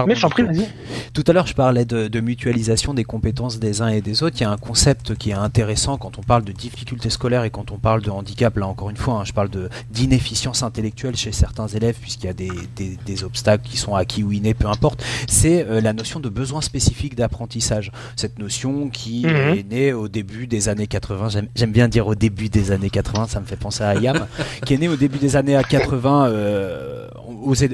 Mais 0.07 0.14
prie, 0.14 0.42
vas-y. 0.42 0.68
Tout 1.12 1.24
à 1.26 1.33
l'heure, 1.33 1.46
je 1.46 1.54
parlais 1.54 1.85
de, 1.85 2.20
mutualisation 2.20 2.94
des 2.94 3.04
compétences 3.04 3.59
des 3.59 3.83
uns 3.83 3.88
et 3.88 4.00
des 4.00 4.22
autres. 4.22 4.37
Il 4.40 4.42
y 4.42 4.46
a 4.46 4.50
un 4.50 4.57
concept 4.57 5.14
qui 5.14 5.30
est 5.30 5.35
intéressant 5.35 5.98
quand 5.98 6.18
on 6.18 6.22
parle 6.22 6.44
de 6.44 6.52
difficultés 6.52 7.11
scolaires 7.11 7.44
et 7.44 7.50
quand 7.50 7.70
on 7.70 7.78
parle 7.78 8.02
de 8.02 8.11
handicap. 8.11 8.57
Là, 8.57 8.66
encore 8.66 8.90
une 8.90 8.96
fois, 8.96 9.14
hein, 9.14 9.24
je 9.24 9.33
parle 9.33 9.50
d'inefficience 9.90 10.62
intellectuelle 10.62 11.16
chez 11.16 11.33
certains 11.33 11.68
élèves, 11.68 11.96
puisqu'il 12.00 12.26
y 12.26 12.30
a 12.30 12.33
des, 12.33 12.50
des, 12.76 13.24
obstacles 13.24 13.68
qui 13.68 13.76
sont 13.76 13.94
acquis 13.94 14.22
ou 14.22 14.33
innés, 14.33 14.54
peu 14.54 14.68
importe. 14.68 15.04
C'est 15.28 15.64
euh, 15.66 15.80
la 15.80 15.92
notion 15.92 16.20
de 16.20 16.28
besoin 16.28 16.61
spécifique 16.61 17.14
d'apprentissage. 17.14 17.92
Cette 18.16 18.38
notion 18.38 18.88
qui 18.88 19.24
mhm. 19.24 19.59
est 19.59 19.70
née 19.70 19.92
au 19.92 20.09
début 20.09 20.46
des 20.46 20.68
années 20.68 20.87
80. 20.87 21.28
J'aime 21.54 21.72
bien 21.72 21.88
dire 21.88 22.07
au 22.07 22.14
début 22.14 22.48
des 22.48 22.72
années 22.72 22.90
80, 22.90 23.28
ça 23.28 23.40
me 23.40 23.46
fait 23.46 23.57
penser 23.57 23.85
à 23.85 23.94
Yam, 23.94 24.26
qui 24.66 24.74
est 24.74 24.78
née 24.78 24.88
au 24.88 24.96
début 24.96 25.18
des 25.18 25.37
années 25.37 25.61
80 25.68 26.26
euh, 26.26 27.09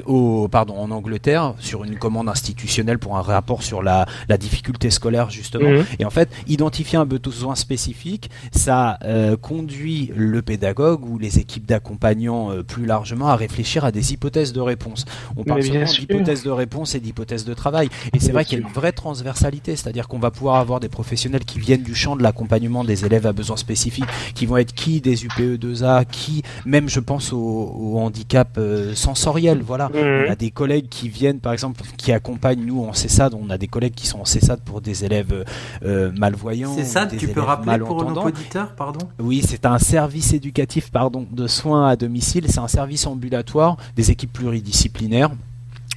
aux, 0.05 0.47
pardon, 0.47 0.77
en 0.77 0.91
Angleterre 0.91 1.53
sur 1.59 1.83
une 1.83 1.97
commande 2.11 2.27
institutionnelle 2.27 2.99
pour 2.99 3.17
un 3.17 3.21
rapport 3.21 3.63
sur 3.63 3.81
la, 3.81 4.05
la 4.27 4.37
difficulté 4.37 4.89
scolaire 4.89 5.29
justement. 5.29 5.69
Mhm. 5.69 5.85
Et 5.99 6.05
en 6.05 6.09
fait, 6.09 6.29
identifier 6.47 6.97
un 6.97 7.05
besoin 7.05 7.55
spécifique, 7.55 8.29
ça 8.51 8.99
euh, 9.05 9.37
conduit 9.37 10.11
le 10.13 10.41
pédagogue 10.41 11.05
ou 11.05 11.17
les 11.17 11.39
équipes 11.39 11.65
d'accompagnants 11.65 12.51
euh, 12.51 12.63
plus 12.63 12.85
largement 12.85 13.29
à 13.29 13.37
réfléchir 13.37 13.85
à 13.85 13.93
des 13.93 14.11
hypothèses 14.11 14.51
de 14.51 14.59
réponse. 14.59 15.05
On 15.37 15.45
parle 15.45 15.63
souvent 15.63 15.85
d'hypothèses 15.85 16.43
de 16.43 16.49
réponse 16.49 16.95
et 16.95 16.99
d'hypothèses 16.99 17.45
de 17.45 17.53
travail. 17.53 17.87
Et 18.13 18.19
c'est 18.19 18.33
vrai 18.33 18.43
qu'il 18.43 18.59
y 18.59 18.61
a 18.61 18.67
une 18.67 18.73
vraie 18.73 18.91
transversalité, 18.91 19.77
c'est-à-dire 19.77 20.09
qu'on 20.09 20.19
va 20.19 20.31
pouvoir 20.31 20.57
avoir 20.57 20.81
des 20.81 20.89
professionnels 20.89 21.45
qui 21.45 21.59
viennent 21.59 21.83
du 21.83 21.95
champ 21.95 22.17
de 22.17 22.23
l'accompagnement 22.23 22.83
des 22.83 23.05
élèves 23.05 23.25
à 23.25 23.31
besoins 23.31 23.57
spécifiques, 23.57 24.05
qui 24.35 24.45
vont 24.45 24.57
être 24.57 24.73
qui 24.73 24.99
des 24.99 25.15
UPE2A, 25.25 26.05
qui 26.11 26.43
même 26.65 26.89
je 26.89 26.99
pense 26.99 27.31
au, 27.31 27.97
handicap 27.97 28.57
euh, 28.57 28.93
sensoriel. 28.95 29.61
Voilà, 29.65 29.87
mhm. 29.89 30.25
on 30.27 30.31
a 30.31 30.35
des 30.35 30.51
collègues 30.51 30.89
qui 30.89 31.07
viennent 31.07 31.39
par 31.39 31.53
exemple 31.53 31.81
qui 32.01 32.11
accompagnent 32.11 32.65
nous 32.65 32.83
en 32.83 32.93
CESAD. 32.93 33.35
On 33.35 33.49
a 33.51 33.57
des 33.57 33.67
collègues 33.67 33.93
qui 33.93 34.07
sont 34.07 34.19
en 34.19 34.25
CESAD 34.25 34.61
pour 34.61 34.81
des 34.81 35.05
élèves 35.05 35.45
euh, 35.85 36.11
malvoyants. 36.17 36.75
CESAD, 36.75 37.15
tu 37.15 37.27
peux 37.27 37.41
rappeler 37.41 37.77
pour 37.77 38.03
nos 38.03 38.23
auditeurs, 38.23 38.73
pardon? 38.75 39.07
Oui, 39.19 39.43
c'est 39.47 39.65
un 39.67 39.77
service 39.77 40.33
éducatif 40.33 40.91
pardon, 40.91 41.27
de 41.31 41.45
soins 41.45 41.87
à 41.89 41.95
domicile. 41.95 42.45
C'est 42.47 42.59
un 42.59 42.67
service 42.67 43.05
ambulatoire 43.05 43.77
des 43.95 44.09
équipes 44.09 44.33
pluridisciplinaires. 44.33 45.29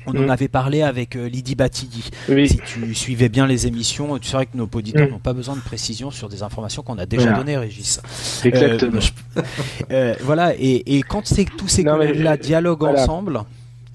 On 0.06 0.14
en 0.14 0.26
mm. 0.26 0.30
avait 0.30 0.48
parlé 0.48 0.82
avec 0.82 1.16
euh, 1.16 1.26
Lydie 1.26 1.54
Batidi. 1.54 2.10
Si 2.26 2.58
tu 2.66 2.94
suivais 2.94 3.30
bien 3.30 3.46
les 3.46 3.66
émissions, 3.66 4.18
tu 4.18 4.28
saurais 4.28 4.44
que 4.44 4.58
nos 4.58 4.68
auditeurs 4.70 5.08
mm. 5.08 5.12
n'ont 5.12 5.18
pas 5.18 5.32
besoin 5.32 5.56
de 5.56 5.62
précision 5.62 6.10
sur 6.10 6.28
des 6.28 6.42
informations 6.42 6.82
qu'on 6.82 6.98
a 6.98 7.06
déjà 7.06 7.32
données, 7.32 7.56
Régis. 7.56 8.00
Exactement. 8.44 9.00
Euh, 9.90 10.14
voilà, 10.22 10.52
et, 10.58 11.02
quand 11.08 11.22
tous 11.56 11.68
ces 11.68 11.84
collègues-là 11.84 12.36
dialoguent 12.36 12.84
ensemble, 12.84 13.40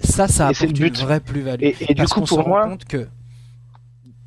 ça, 0.00 0.28
ça 0.28 0.48
apporte 0.48 0.78
une 0.78 0.94
vraie 0.94 1.20
plus-value. 1.20 1.62
Et, 1.80 1.94
du 1.94 2.04
coup, 2.04 2.22
pour 2.22 2.46
moi, 2.46 2.66
compte 2.68 2.84
que 2.84 3.06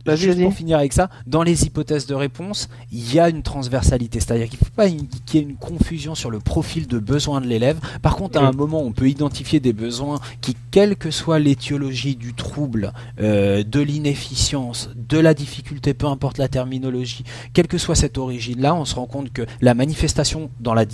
Juste 0.05 0.41
pour 0.41 0.53
finir 0.53 0.77
avec 0.79 0.91
ça, 0.91 1.09
dans 1.27 1.43
les 1.43 1.65
hypothèses 1.65 2.05
de 2.07 2.13
réponse, 2.13 2.69
il 2.91 3.13
y 3.13 3.19
a 3.19 3.29
une 3.29 3.41
transversalité, 3.41 4.19
c'est-à-dire 4.19 4.49
qu'il 4.49 4.59
ne 4.59 4.65
faut 4.65 4.71
pas 4.75 4.89
qu'il 4.89 5.39
y 5.39 5.43
ait 5.43 5.47
une 5.47 5.55
confusion 5.55 6.13
sur 6.13 6.29
le 6.29 6.39
profil 6.39 6.87
de 6.87 6.99
besoin 6.99 7.39
de 7.39 7.47
l'élève. 7.47 7.79
Par 8.01 8.17
contre, 8.17 8.37
à 8.37 8.45
un 8.45 8.51
moment, 8.51 8.81
on 8.81 8.91
peut 8.91 9.09
identifier 9.09 9.59
des 9.61 9.71
besoins 9.71 10.19
qui, 10.41 10.57
quelle 10.71 10.97
que 10.97 11.09
soit 11.09 11.39
l'étiologie 11.39 12.15
du 12.15 12.33
trouble, 12.33 12.91
euh, 13.21 13.63
de 13.63 13.79
l'inefficience, 13.79 14.89
de 14.95 15.19
la 15.19 15.33
difficulté, 15.33 15.93
peu 15.93 16.07
importe 16.07 16.37
la 16.37 16.49
terminologie, 16.49 17.23
quelle 17.53 17.67
que 17.67 17.77
soit 17.77 17.95
cette 17.95 18.17
origine-là, 18.17 18.75
on 18.75 18.85
se 18.85 18.95
rend 18.95 19.05
compte 19.05 19.31
que 19.31 19.43
la 19.61 19.73
manifestation 19.73 20.49
dans 20.59 20.73
la 20.73 20.85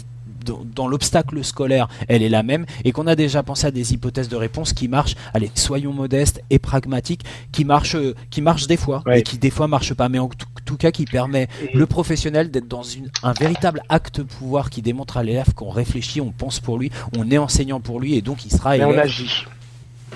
dans, 0.46 0.62
dans 0.76 0.88
l'obstacle 0.88 1.44
scolaire, 1.44 1.88
elle 2.08 2.24
est 2.24 2.30
la 2.30 2.44
même, 2.44 2.66
et 2.84 2.92
qu'on 2.92 3.08
a 3.08 3.16
déjà 3.16 3.44
pensé 3.44 3.68
à 3.68 3.72
des 3.72 3.94
hypothèses 3.94 4.30
de 4.30 4.36
réponse 4.36 4.74
qui 4.74 4.88
marchent, 4.88 5.16
allez, 5.34 5.52
soyons 5.56 5.94
modestes 5.94 6.42
et 6.50 6.60
pragmatiques, 6.60 7.22
qui 7.52 7.66
marchent, 7.66 7.96
euh, 7.96 8.16
qui 8.30 8.42
marchent 8.42 8.68
des 8.68 8.78
fois, 8.78 9.04
Ouais. 9.06 9.20
et 9.20 9.24
qui 9.24 9.38
des 9.38 9.50
fois 9.50 9.68
marchent 9.68 9.94
pas, 9.94 10.10
mais 10.10 10.20
en 10.20 10.28
tout, 10.30 10.48
tout 10.66 10.78
cas 10.78 10.92
qui 10.92 11.06
permet 11.06 11.48
Et- 11.64 11.76
le 11.78 11.86
professionnel 11.86 12.52
d'être 12.52 12.68
dans 12.68 12.84
une, 12.84 13.10
un 13.24 13.34
véritable 13.34 13.82
acte 13.90 14.22
pouvoir 14.24 14.70
qui 14.70 14.82
démontre 14.82 15.18
à 15.18 15.24
l'élève 15.24 15.54
qu'on 15.54 15.70
réfléchit, 15.70 16.22
on 16.22 16.32
pense 16.32 16.60
pour 16.60 16.78
lui, 16.78 16.92
on 17.18 17.30
est 17.32 17.38
enseignant 17.38 17.80
pour 17.80 18.00
lui, 18.00 18.16
et 18.16 18.22
donc 18.22 18.46
il 18.46 18.52
sera 18.52 18.78
Mais 18.78 18.84
on 18.84 18.90
élève. 18.92 19.06
agit. 19.06 19.46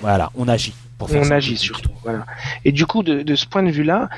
Voilà, 0.01 0.31
on 0.35 0.47
agit. 0.47 0.73
Pour 0.97 1.09
On 1.13 1.31
agit 1.31 1.57
surtout. 1.57 1.91
Voilà. 2.03 2.25
Et 2.65 2.71
du 2.71 2.85
coup, 2.85 3.03
de, 3.03 3.21
de 3.21 3.35
ce 3.35 3.45
point 3.45 3.63
de 3.63 3.71
vue-là, 3.71 4.09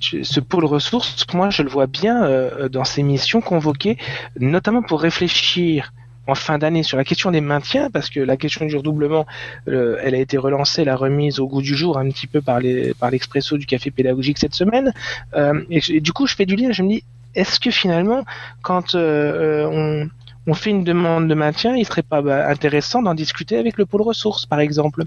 ce 0.00 0.40
pôle 0.40 0.64
ressources, 0.64 1.26
moi, 1.34 1.50
je 1.50 1.62
le 1.62 1.68
vois 1.68 1.86
bien 1.86 2.24
euh, 2.24 2.68
dans 2.68 2.84
ces 2.84 3.02
missions 3.02 3.40
convoquées, 3.40 3.98
notamment 4.38 4.82
pour 4.82 5.00
réfléchir 5.00 5.92
en 6.26 6.34
fin 6.34 6.58
d'année 6.58 6.82
sur 6.84 6.96
la 6.96 7.04
question 7.04 7.30
des 7.32 7.40
maintiens, 7.40 7.90
parce 7.90 8.08
que 8.08 8.20
la 8.20 8.36
question 8.36 8.66
du 8.66 8.76
redoublement, 8.76 9.26
euh, 9.68 9.96
elle 10.02 10.14
a 10.14 10.18
été 10.18 10.38
relancée, 10.38 10.84
la 10.84 10.94
remise 10.94 11.40
au 11.40 11.48
goût 11.48 11.62
du 11.62 11.74
jour 11.74 11.98
un 11.98 12.08
petit 12.08 12.28
peu 12.28 12.40
par 12.40 12.60
les 12.60 12.94
par 12.94 13.10
l'expresso 13.10 13.56
du 13.56 13.66
café 13.66 13.90
pédagogique 13.90 14.38
cette 14.38 14.54
semaine. 14.54 14.92
Euh, 15.34 15.60
et, 15.70 15.80
et 15.88 16.00
du 16.00 16.12
coup, 16.12 16.26
je 16.26 16.36
fais 16.36 16.46
du 16.46 16.54
lien, 16.54 16.70
je 16.70 16.82
me 16.82 16.88
dis, 16.88 17.04
est-ce 17.34 17.60
que 17.60 17.70
finalement, 17.70 18.24
quand 18.62 18.94
euh, 18.94 19.64
euh, 19.64 19.68
on 19.72 20.08
on 20.46 20.54
fait 20.54 20.70
une 20.70 20.84
demande 20.84 21.28
de 21.28 21.34
maintien, 21.34 21.76
il 21.76 21.84
serait 21.84 22.02
pas 22.02 22.22
bah, 22.22 22.48
intéressant 22.48 23.02
d'en 23.02 23.14
discuter 23.14 23.58
avec 23.58 23.76
le 23.76 23.86
pôle 23.86 24.02
ressources, 24.02 24.46
par 24.46 24.60
exemple. 24.60 25.04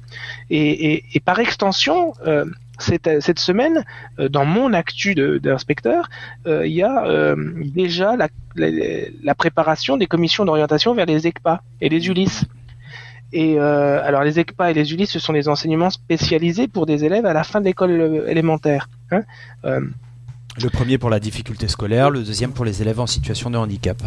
Et, 0.49 1.03
par 1.25 1.39
extension, 1.39 2.13
euh, 2.25 2.45
cette, 2.77 3.39
semaine, 3.39 3.83
euh, 4.19 4.29
dans 4.29 4.45
mon 4.45 4.73
actu 4.73 5.15
d'inspecteur, 5.15 6.09
euh, 6.45 6.67
il 6.67 6.73
y 6.73 6.83
a 6.83 7.35
déjà 7.75 8.15
la, 8.15 9.35
préparation 9.35 9.97
des 9.97 10.07
commissions 10.07 10.45
d'orientation 10.45 10.93
vers 10.93 11.05
les 11.05 11.27
ECPA 11.27 11.61
et 11.81 11.89
les 11.89 12.07
ULIS. 12.07 12.43
Et 13.35 13.57
alors 13.57 14.23
les 14.23 14.39
ECPA 14.39 14.69
et 14.69 14.73
les 14.75 14.93
ULIS, 14.93 15.07
ce 15.07 15.17
sont 15.17 15.33
des 15.33 15.49
enseignements 15.49 15.89
spécialisés 15.89 16.67
pour 16.67 16.85
des 16.85 17.03
élèves 17.03 17.25
à 17.25 17.33
la 17.33 17.43
fin 17.43 17.59
de 17.59 17.65
l'école 17.65 18.25
élémentaire. 18.27 18.89
Hein 19.11 19.23
Le 19.63 20.69
premier 20.69 20.99
pour 20.99 21.09
la 21.09 21.19
difficulté 21.19 21.67
scolaire, 21.67 22.11
le 22.11 22.21
deuxième 22.21 22.51
pour 22.51 22.63
les 22.63 22.83
élèves 22.83 22.99
en 22.99 23.07
situation 23.07 23.49
de 23.49 23.57
handicap. 23.57 24.03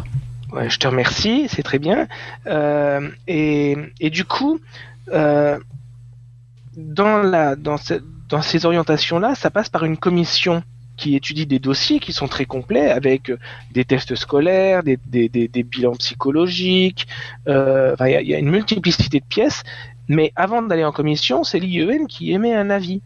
Je 0.69 0.79
te 0.79 0.87
remercie, 0.87 1.47
c'est 1.49 1.63
très 1.63 1.79
bien. 1.79 2.09
Euh, 2.47 3.09
et, 3.27 4.11
du 4.11 4.25
coup, 4.25 4.61
euh, 5.13 5.59
dans, 6.77 7.77
ces 8.43 8.67
orientations-là, 8.67 9.35
ça 9.35 9.51
passe 9.51 9.69
par 9.69 9.85
une 9.85 9.97
commission 9.97 10.63
qui 10.97 11.15
étudie 11.15 11.47
des 11.47 11.59
dossiers 11.59 12.01
qui 12.01 12.13
sont 12.13 12.27
très 12.27 12.47
complets 12.47 12.91
avec 12.91 13.31
euh, 13.31 13.39
des 13.73 13.85
tests 13.85 14.15
scolaires, 14.15 14.83
des, 14.83 14.97
bilans 15.63 15.95
psychologiques. 15.97 17.07
euh, 17.49 17.95
Il 18.01 18.29
y, 18.29 18.35
a, 18.35 18.39
une 18.39 18.51
multiplicité 18.51 19.21
de 19.21 19.27
pièces. 19.27 19.63
Mais 20.09 20.33
avant 20.37 20.63
d'aller 20.63 20.85
en 20.85 20.93
commission, 20.93 21.45
c'est 21.45 21.59
l'IEN 21.59 22.07
qui 22.07 22.33
émet 22.33 22.55
un 22.55 22.71
avis. 22.71 23.03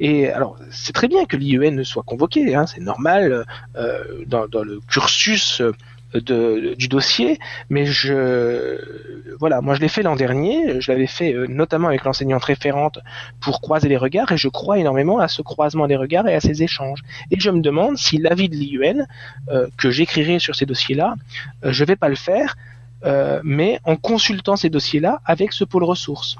Et 0.00 0.30
alors, 0.30 0.58
c'est 0.70 0.94
très 0.94 1.08
bien 1.08 1.26
que 1.26 1.36
l'IEN 1.36 1.84
soit 1.84 2.02
convoqué, 2.02 2.54
hein, 2.54 2.66
c'est 2.66 2.80
normal 2.80 3.44
euh, 3.76 4.24
dans, 4.26 4.46
le 4.64 4.80
cursus 4.88 5.62
du 6.14 6.88
dossier, 6.88 7.38
mais 7.68 7.86
je 7.86 8.78
voilà, 9.40 9.60
moi 9.60 9.74
je 9.74 9.80
l'ai 9.80 9.88
fait 9.88 10.02
l'an 10.02 10.16
dernier, 10.16 10.80
je 10.80 10.92
l'avais 10.92 11.06
fait 11.06 11.32
euh, 11.32 11.46
notamment 11.48 11.88
avec 11.88 12.04
l'enseignante 12.04 12.44
référente 12.44 12.98
pour 13.40 13.60
croiser 13.60 13.88
les 13.88 13.96
regards 13.96 14.30
et 14.32 14.36
je 14.36 14.48
crois 14.48 14.78
énormément 14.78 15.18
à 15.18 15.28
ce 15.28 15.42
croisement 15.42 15.86
des 15.86 15.96
regards 15.96 16.28
et 16.28 16.34
à 16.34 16.40
ces 16.40 16.62
échanges. 16.62 17.02
Et 17.30 17.40
je 17.40 17.50
me 17.50 17.60
demande 17.60 17.96
si 17.96 18.18
l'avis 18.18 18.48
de 18.48 18.56
l'IUN 18.56 19.06
euh, 19.48 19.68
que 19.76 19.90
j'écrirai 19.90 20.38
sur 20.38 20.54
ces 20.54 20.66
dossiers-là, 20.66 21.14
euh, 21.64 21.72
je 21.72 21.84
vais 21.84 21.96
pas 21.96 22.08
le 22.08 22.16
faire, 22.16 22.56
euh, 23.04 23.40
mais 23.44 23.80
en 23.84 23.96
consultant 23.96 24.56
ces 24.56 24.68
dossiers-là 24.68 25.20
avec 25.24 25.52
ce 25.52 25.64
pôle 25.64 25.84
ressources. 25.84 26.36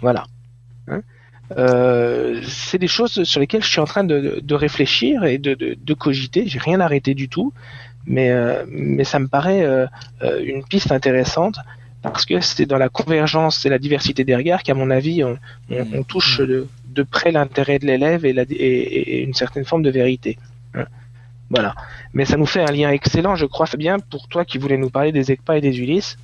Voilà. 0.00 0.24
Hein 0.88 1.02
c'est 2.42 2.78
des 2.78 2.88
choses 2.88 3.22
sur 3.22 3.38
lesquelles 3.38 3.62
je 3.62 3.68
suis 3.68 3.78
en 3.78 3.84
train 3.84 4.02
de, 4.02 4.40
de 4.42 4.54
réfléchir 4.56 5.22
et 5.22 5.38
de, 5.38 5.54
de, 5.54 5.76
de 5.80 5.94
cogiter. 5.94 6.42
J'ai 6.48 6.58
rien 6.58 6.80
arrêté 6.80 7.14
du 7.14 7.28
tout 7.28 7.52
mais 8.06 8.30
euh, 8.30 8.64
mais 8.68 9.04
ça 9.04 9.18
me 9.18 9.28
paraît 9.28 9.62
euh, 9.62 9.86
euh, 10.22 10.42
une 10.44 10.64
piste 10.64 10.92
intéressante 10.92 11.56
parce 12.02 12.24
que 12.24 12.40
c'est 12.40 12.66
dans 12.66 12.78
la 12.78 12.88
convergence 12.88 13.66
et 13.66 13.68
la 13.68 13.78
diversité 13.78 14.24
des 14.24 14.36
regards 14.36 14.62
qu'à 14.62 14.74
mon 14.74 14.90
avis 14.90 15.24
on, 15.24 15.38
on, 15.70 15.86
on 15.92 16.02
touche 16.02 16.38
de, 16.40 16.66
de 16.86 17.02
près 17.02 17.32
l'intérêt 17.32 17.78
de 17.78 17.86
l'élève 17.86 18.24
et, 18.24 18.32
la, 18.32 18.42
et, 18.42 18.54
et 18.54 19.22
une 19.22 19.34
certaine 19.34 19.64
forme 19.64 19.82
de 19.82 19.90
vérité. 19.90 20.38
Hein. 20.74 20.84
Voilà. 21.50 21.74
Mais 22.12 22.24
ça 22.24 22.36
nous 22.36 22.46
fait 22.46 22.62
un 22.62 22.72
lien 22.72 22.90
excellent, 22.90 23.36
je 23.36 23.46
crois, 23.46 23.66
Fabien, 23.66 23.98
pour 23.98 24.26
toi 24.28 24.44
qui 24.44 24.58
voulais 24.58 24.76
nous 24.76 24.90
parler 24.90 25.12
des 25.12 25.30
ECPA 25.30 25.58
et 25.58 25.60
des 25.60 25.78
Ulysses. 25.78 26.16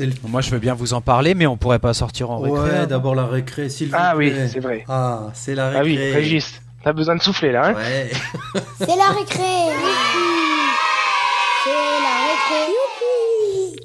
Le... 0.00 0.12
Moi, 0.26 0.40
je 0.40 0.50
veux 0.50 0.58
bien 0.58 0.74
vous 0.74 0.92
en 0.94 1.00
parler, 1.00 1.34
mais 1.34 1.46
on 1.46 1.56
pourrait 1.56 1.78
pas 1.78 1.94
sortir 1.94 2.30
en 2.30 2.38
récré. 2.40 2.58
Ouais, 2.58 2.70
avant. 2.70 2.86
d'abord 2.86 3.14
la 3.14 3.26
récré, 3.26 3.68
s'il 3.68 3.88
vous 3.88 3.94
Ah 3.96 4.14
oui, 4.16 4.32
c'est 4.48 4.60
vrai. 4.60 4.84
Ah, 4.88 5.28
c'est 5.32 5.54
la 5.54 5.68
récré. 5.70 5.80
Ah 5.80 5.84
oui, 5.84 6.12
Régis, 6.12 6.60
t'as 6.82 6.92
besoin 6.92 7.14
de 7.16 7.22
souffler 7.22 7.52
là, 7.52 7.68
hein 7.68 7.74
Ouais. 7.74 8.10
C'est 8.78 8.96
la 8.96 9.08
récré. 9.16 9.42
Youpi. 9.82 10.26
C'est 11.64 11.70
la 12.02 12.16
récré. 12.26 12.60
Youpi. 12.68 13.80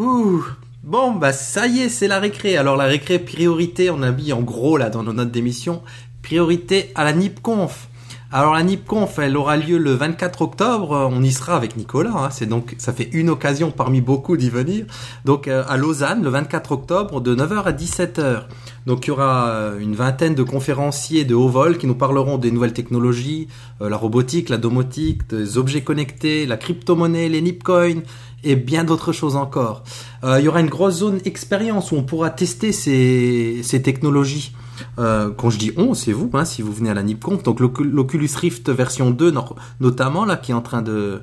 Ouh. 0.00 0.42
Bon, 0.82 1.12
bah 1.12 1.34
ça 1.34 1.66
y 1.66 1.80
est, 1.80 1.90
c'est 1.90 2.08
la 2.08 2.20
récré. 2.20 2.56
Alors 2.56 2.78
la 2.78 2.84
récré 2.84 3.18
priorité, 3.18 3.90
on 3.90 4.00
a 4.00 4.10
mis 4.10 4.32
en 4.32 4.40
gros 4.40 4.78
là 4.78 4.88
dans 4.88 5.02
nos 5.02 5.12
notes 5.12 5.30
d'émission, 5.30 5.82
priorité 6.22 6.90
à 6.94 7.04
la 7.04 7.12
NIPConf. 7.12 7.90
Alors 8.32 8.54
la 8.54 8.62
NIPConf, 8.62 9.18
elle 9.18 9.36
aura 9.36 9.58
lieu 9.58 9.76
le 9.76 9.92
24 9.92 10.40
octobre. 10.40 11.10
On 11.12 11.22
y 11.22 11.30
sera 11.30 11.54
avec 11.54 11.76
Nicolas. 11.76 12.14
Hein. 12.16 12.30
C'est 12.30 12.46
donc, 12.46 12.76
ça 12.78 12.94
fait 12.94 13.10
une 13.12 13.28
occasion 13.28 13.72
parmi 13.72 14.00
beaucoup 14.00 14.38
d'y 14.38 14.48
venir. 14.48 14.86
Donc 15.26 15.48
euh, 15.48 15.64
à 15.68 15.76
Lausanne, 15.76 16.22
le 16.22 16.30
24 16.30 16.72
octobre, 16.72 17.20
de 17.20 17.36
9h 17.36 17.64
à 17.64 17.72
17h. 17.72 18.44
Donc 18.86 19.06
il 19.06 19.08
y 19.08 19.10
aura 19.10 19.48
euh, 19.50 19.78
une 19.78 19.94
vingtaine 19.94 20.34
de 20.34 20.42
conférenciers 20.42 21.24
de 21.24 21.34
haut 21.34 21.48
vol 21.48 21.76
qui 21.78 21.86
nous 21.86 21.94
parleront 21.94 22.38
des 22.38 22.50
nouvelles 22.50 22.72
technologies, 22.72 23.46
euh, 23.82 23.88
la 23.88 23.96
robotique, 23.96 24.48
la 24.48 24.56
domotique, 24.58 25.28
des 25.28 25.58
objets 25.58 25.82
connectés, 25.82 26.46
la 26.46 26.56
crypto-monnaie, 26.56 27.28
les 27.28 27.42
Nipcoins 27.42 28.00
et 28.42 28.56
bien 28.56 28.84
d'autres 28.84 29.12
choses 29.12 29.36
encore. 29.36 29.84
Euh, 30.24 30.38
il 30.40 30.44
y 30.44 30.48
aura 30.48 30.60
une 30.60 30.70
grosse 30.70 30.94
zone 30.98 31.20
expérience 31.24 31.92
où 31.92 31.96
on 31.96 32.02
pourra 32.02 32.30
tester 32.30 32.72
ces, 32.72 33.62
technologies. 33.82 34.52
Quand 34.96 35.50
je 35.50 35.58
dis 35.58 35.72
on, 35.76 35.92
c'est 35.92 36.12
vous, 36.12 36.30
hein, 36.32 36.46
si 36.46 36.62
vous 36.62 36.72
venez 36.72 36.88
à 36.88 36.94
la 36.94 37.02
NipConf. 37.02 37.42
Donc 37.42 37.60
l'Ocu- 37.60 37.84
l'Oculus 37.84 38.30
Rift 38.34 38.70
version 38.70 39.10
2 39.10 39.30
no- 39.30 39.44
notamment, 39.78 40.26
qui 40.42 40.52
est 40.52 40.54
en 40.54 40.62
train 40.62 40.80
de 40.80 41.20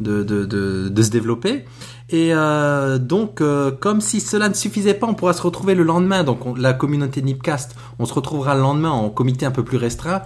se 0.00 1.10
développer. 1.10 1.64
Et 2.12 2.34
euh, 2.34 2.98
donc, 2.98 3.40
euh, 3.40 3.70
comme 3.70 4.00
si 4.02 4.20
cela 4.20 4.48
ne 4.50 4.54
suffisait 4.54 4.92
pas, 4.94 5.06
on 5.06 5.14
pourra 5.14 5.32
se 5.32 5.40
retrouver 5.42 5.74
le 5.74 5.82
lendemain. 5.82 6.24
Donc, 6.24 6.44
on- 6.44 6.54
la 6.54 6.74
communauté 6.74 7.22
Nipcast, 7.22 7.74
on 7.98 8.04
se 8.04 8.12
retrouvera 8.12 8.54
le 8.54 8.60
lendemain 8.60 8.90
en 8.90 9.08
comité 9.08 9.46
un 9.46 9.50
peu 9.50 9.64
plus 9.64 9.78
restreint 9.78 10.20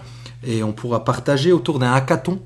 et 0.45 0.63
on 0.65 0.73
pourra 0.73 1.05
partager 1.05 1.53
autour 1.53 1.79
d'un 1.79 1.93
hackathon 1.93 2.41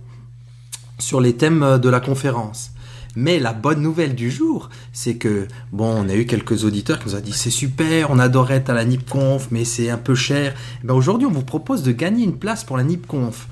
sur 0.99 1.21
les 1.23 1.35
thèmes 1.37 1.63
euh, 1.63 1.79
de 1.79 1.89
la 1.89 2.01
conférence. 2.01 2.73
Mais 3.17 3.41
la 3.41 3.53
bonne 3.55 3.81
nouvelle 3.81 4.15
du 4.15 4.31
jour, 4.31 4.69
c'est 4.93 5.15
que, 5.17 5.49
bon, 5.73 5.89
on 6.05 6.09
a 6.09 6.15
eu 6.15 6.27
quelques 6.27 6.65
auditeurs 6.65 6.99
qui 7.01 7.07
nous 7.09 7.17
ont 7.17 7.21
dit 7.21 7.33
c'est 7.33 7.51
super, 7.51 8.11
on 8.11 8.19
adorait 8.21 8.57
être 8.57 8.71
à 8.71 8.75
la 8.75 8.85
NipConf, 8.85 9.49
mais 9.51 9.65
c'est 9.65 9.91
un 9.91 9.97
peu 9.99 10.15
cher. 10.15 10.55
Eh 10.85 10.87
Ben 10.87 10.95
aujourd'hui, 10.95 11.27
on 11.27 11.33
vous 11.33 11.43
propose 11.43 11.83
de 11.83 11.91
gagner 11.93 12.23
une 12.25 12.37
place 12.37 12.63
pour 12.63 12.77
la 12.77 12.85
NipConf. 12.85 13.49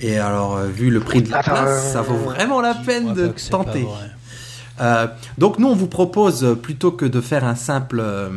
Et 0.00 0.18
alors, 0.18 0.58
vu 0.60 0.90
le 0.90 1.00
prix 1.00 1.22
de 1.22 1.30
la 1.30 1.42
place, 1.42 1.92
ça 1.92 2.02
vaut 2.02 2.16
vraiment 2.16 2.60
la 2.60 2.74
peine 2.74 3.06
de 3.14 3.28
tenter. 3.50 3.86
Euh, 4.80 5.06
donc 5.38 5.58
nous, 5.58 5.68
on 5.68 5.74
vous 5.74 5.88
propose, 5.88 6.44
euh, 6.44 6.54
plutôt 6.54 6.92
que 6.92 7.04
de 7.04 7.20
faire 7.20 7.44
un 7.44 7.54
simple... 7.54 8.00
euh, 8.00 8.28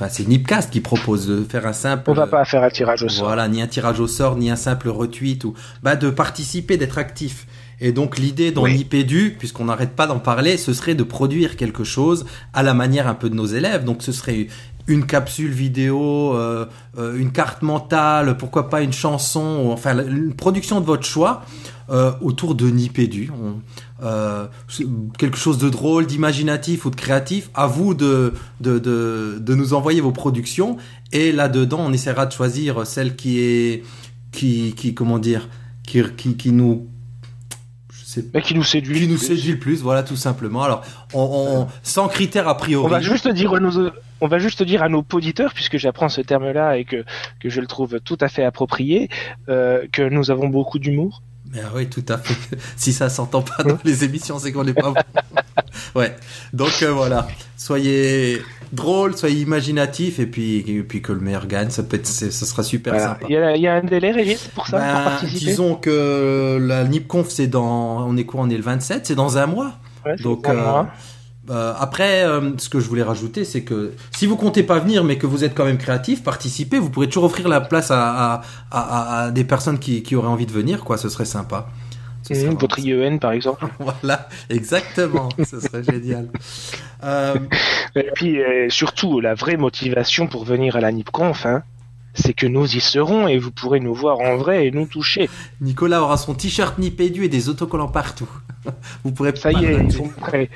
Enfin, 0.00 0.08
c'est 0.08 0.28
Nipcast 0.28 0.70
qui 0.70 0.80
propose 0.80 1.26
de 1.26 1.42
faire 1.42 1.66
un 1.66 1.72
simple... 1.72 2.04
On 2.08 2.12
va 2.12 2.28
pas 2.28 2.44
faire 2.44 2.62
un 2.62 2.70
tirage 2.70 3.02
au 3.02 3.08
sort. 3.08 3.26
Voilà, 3.26 3.48
ni 3.48 3.60
un 3.60 3.66
tirage 3.66 3.98
au 3.98 4.06
sort, 4.06 4.36
ni 4.36 4.48
un 4.48 4.54
simple 4.54 4.88
retweet, 4.90 5.42
ou 5.42 5.54
bah, 5.82 5.96
de 5.96 6.08
participer, 6.08 6.76
d'être 6.76 6.98
actif. 6.98 7.48
Et 7.80 7.90
donc 7.90 8.16
l'idée 8.16 8.52
dans 8.52 8.62
Oui. 8.62 8.76
Nipédu, 8.76 9.34
puisqu'on 9.36 9.64
n'arrête 9.64 9.96
pas 9.96 10.06
d'en 10.06 10.20
parler, 10.20 10.56
ce 10.56 10.72
serait 10.72 10.94
de 10.94 11.02
produire 11.02 11.56
quelque 11.56 11.82
chose 11.82 12.26
à 12.52 12.62
la 12.62 12.74
manière 12.74 13.08
un 13.08 13.14
peu 13.14 13.28
de 13.28 13.34
nos 13.34 13.46
élèves. 13.46 13.82
Donc 13.82 14.04
ce 14.04 14.12
serait 14.12 14.46
une 14.86 15.04
capsule 15.04 15.50
vidéo, 15.50 16.32
euh, 16.36 16.66
euh, 16.96 17.18
une 17.18 17.32
carte 17.32 17.62
mentale, 17.62 18.36
pourquoi 18.36 18.70
pas 18.70 18.82
une 18.82 18.92
chanson, 18.92 19.64
ou, 19.64 19.72
enfin 19.72 19.98
une 20.06 20.32
production 20.32 20.80
de 20.80 20.86
votre 20.86 21.04
choix 21.04 21.42
euh, 21.90 22.12
autour 22.20 22.54
de 22.54 22.68
Nipédu. 22.68 23.30
Euh, 24.02 24.46
quelque 25.18 25.36
chose 25.36 25.58
de 25.58 25.68
drôle, 25.68 26.06
d'imaginatif 26.06 26.84
ou 26.84 26.90
de 26.90 26.96
créatif, 26.96 27.50
à 27.54 27.66
vous 27.66 27.94
de, 27.94 28.34
de, 28.60 28.78
de, 28.78 29.38
de 29.40 29.54
nous 29.54 29.74
envoyer 29.74 30.00
vos 30.00 30.12
productions. 30.12 30.76
Et 31.12 31.32
là-dedans, 31.32 31.80
on 31.80 31.92
essaiera 31.92 32.26
de 32.26 32.32
choisir 32.32 32.86
celle 32.86 33.16
qui 33.16 33.40
est 33.40 33.82
qui, 34.32 34.74
qui 34.76 34.94
comment 34.94 35.18
dire, 35.18 35.48
qui, 35.84 36.02
qui, 36.16 36.36
qui 36.36 36.52
nous 36.52 36.86
Bah, 38.34 38.40
qui 38.40 38.54
nous 38.54 38.64
séduit. 38.64 38.98
qui 39.00 39.06
nous 39.06 39.12
le 39.14 39.18
plus. 39.18 39.26
séduit 39.26 39.52
le 39.52 39.58
plus, 39.58 39.82
voilà 39.82 40.02
tout 40.02 40.16
simplement. 40.16 40.62
Alors, 40.62 40.82
on, 41.14 41.62
on- 41.62 41.66
sans 41.82 42.08
critères 42.08 42.48
a 42.48 42.56
priori. 42.56 42.84
On 42.84 42.88
va 42.88 43.00
juste 43.00 43.28
dire 43.28 43.54
à 43.54 43.60
nos, 43.60 43.90
on 44.20 44.28
va 44.28 44.38
juste 44.38 44.62
dire 44.62 44.82
à 44.82 44.88
nos 44.88 45.04
auditeurs, 45.12 45.52
puisque 45.54 45.78
j'apprends 45.78 46.08
ce 46.08 46.20
terme-là 46.20 46.76
et 46.78 46.84
que, 46.84 47.04
que 47.40 47.48
je 47.48 47.60
le 47.60 47.66
trouve 47.66 48.00
tout 48.00 48.18
à 48.20 48.28
fait 48.28 48.44
approprié, 48.44 49.08
euh, 49.48 49.86
que 49.92 50.02
nous 50.08 50.30
avons 50.30 50.48
beaucoup 50.48 50.78
d'humour. 50.78 51.22
Mais 51.52 51.60
ah 51.64 51.70
oui, 51.74 51.88
tout 51.88 52.04
à 52.08 52.18
fait. 52.18 52.34
si 52.76 52.92
ça 52.92 53.08
s'entend 53.08 53.42
pas 53.42 53.62
dans 53.64 53.78
les 53.84 54.04
émissions, 54.04 54.38
c'est 54.38 54.52
qu'on 54.52 54.64
n'est 54.64 54.74
pas 54.74 54.90
bon. 54.90 54.94
ouais. 55.94 56.14
Donc 56.52 56.82
euh, 56.82 56.92
voilà, 56.92 57.26
soyez 57.56 58.42
drôle, 58.72 59.16
soyez 59.16 59.40
imaginatif 59.40 60.18
et 60.18 60.26
puis 60.26 60.58
et 60.58 60.82
puis 60.82 61.00
que 61.00 61.12
le 61.12 61.20
meilleur 61.20 61.46
gagne, 61.46 61.70
ça 61.70 61.82
peut 61.82 61.96
être, 61.96 62.06
ça 62.06 62.30
sera 62.30 62.62
super 62.62 62.92
Voilà. 62.92 63.08
sympa. 63.08 63.26
Il, 63.28 63.32
y 63.32 63.36
a, 63.38 63.56
il 63.56 63.62
y 63.62 63.66
a 63.66 63.74
un 63.76 63.82
délai, 63.82 64.10
Régis, 64.10 64.48
pour 64.54 64.66
ça, 64.66 64.78
Ben, 64.78 64.92
pour 64.94 65.02
participer 65.04 65.46
disons 65.46 65.74
que 65.74 66.58
la 66.60 66.84
NIPConf 66.84 67.28
c'est 67.30 67.46
dans, 67.46 68.06
on 68.06 68.16
est 68.16 68.24
quoi, 68.24 68.42
on 68.42 68.50
est 68.50 68.56
le 68.56 68.62
27, 68.62 69.06
c'est 69.06 69.14
dans 69.14 69.38
un 69.38 69.46
mois. 69.46 69.72
Ouais, 70.04 70.16
Donc 70.16 70.48
euh. 70.48 70.82
Euh, 71.50 71.72
après, 71.78 72.24
euh, 72.24 72.50
ce 72.58 72.68
que 72.68 72.80
je 72.80 72.88
voulais 72.88 73.02
rajouter, 73.02 73.44
c'est 73.44 73.62
que 73.62 73.92
si 74.10 74.26
vous 74.26 74.36
comptez 74.36 74.62
pas 74.62 74.78
venir, 74.78 75.04
mais 75.04 75.16
que 75.18 75.26
vous 75.26 75.44
êtes 75.44 75.54
quand 75.54 75.64
même 75.64 75.78
créatif, 75.78 76.22
participez. 76.22 76.78
Vous 76.78 76.90
pourrez 76.90 77.06
toujours 77.06 77.24
offrir 77.24 77.48
la 77.48 77.60
place 77.60 77.90
à, 77.90 78.34
à, 78.34 78.42
à- 78.70 78.80
à- 78.80 79.22
à 79.24 79.30
des 79.30 79.44
personnes 79.44 79.78
qui, 79.78 80.02
qui 80.02 80.14
auraient 80.16 80.28
envie 80.28 80.46
de 80.46 80.52
venir, 80.52 80.84
quoi. 80.84 80.98
Ce 80.98 81.08
serait 81.08 81.24
sympa. 81.24 81.68
Ce 82.22 82.34
serait 82.34 82.50
Mmh, 82.50 82.58
votre 82.58 82.78
IEN, 82.80 83.18
par 83.18 83.32
exemple. 83.32 83.66
Voilà, 83.78 84.28
exactement. 84.50 85.28
Ce 85.38 85.60
serait 85.60 85.82
génial. 85.84 86.28
Euh, 87.04 87.36
Et 87.96 88.10
puis, 88.14 88.38
surtout, 88.68 89.20
la 89.20 89.34
vraie 89.34 89.56
motivation 89.56 90.26
pour 90.26 90.44
venir 90.44 90.76
à 90.76 90.80
la 90.80 90.92
NIPConf, 90.92 91.46
hein, 91.46 91.62
c'est 92.14 92.34
que 92.34 92.46
nous 92.46 92.66
y 92.76 92.80
serons 92.80 93.28
et 93.28 93.38
vous 93.38 93.52
pourrez 93.52 93.80
nous 93.80 93.94
voir 93.94 94.18
en 94.18 94.36
vrai 94.36 94.66
et 94.66 94.70
nous 94.72 94.86
toucher. 94.86 95.30
Nicolas 95.60 96.02
aura 96.02 96.16
son 96.16 96.34
t-shirt 96.34 96.76
Nipédu 96.78 97.24
et 97.24 97.28
des 97.28 97.48
autocollants 97.48 97.88
partout. 97.88 98.28
Vous 99.04 99.12
pourrez 99.12 99.34
Ça 99.36 99.52
y 99.52 99.64
est, 99.64 99.84
ils 99.84 99.92
sont 99.92 100.08
prêts. 100.08 100.50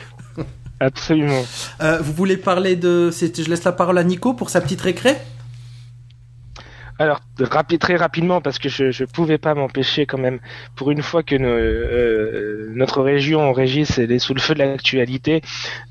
Absolument. 0.83 1.45
Euh, 1.81 1.99
vous 2.01 2.13
voulez 2.13 2.37
parler 2.37 2.75
de. 2.75 3.11
Je 3.13 3.49
laisse 3.49 3.63
la 3.63 3.71
parole 3.71 3.99
à 3.99 4.05
Nico 4.05 4.35
pour 4.35 4.51
sa 4.51 4.61
petite 4.61 4.81
récré 4.81 5.17
Alors, 6.99 7.21
très 7.79 7.95
rapidement, 7.95 8.41
parce 8.41 8.59
que 8.59 8.69
je 8.69 8.87
ne 9.03 9.07
pouvais 9.09 9.39
pas 9.39 9.55
m'empêcher 9.55 10.07
quand 10.07 10.19
même, 10.19 10.41
pour 10.75 10.91
une 10.91 11.03
fois 11.03 11.23
que 11.23 11.37
euh, 11.37 12.73
notre 12.75 13.01
région, 13.01 13.53
Régis, 13.53 13.97
elle 13.99 14.11
est 14.11 14.19
sous 14.19 14.35
le 14.35 14.41
feu 14.41 14.55
de 14.55 14.59
l'actualité, 14.59 15.41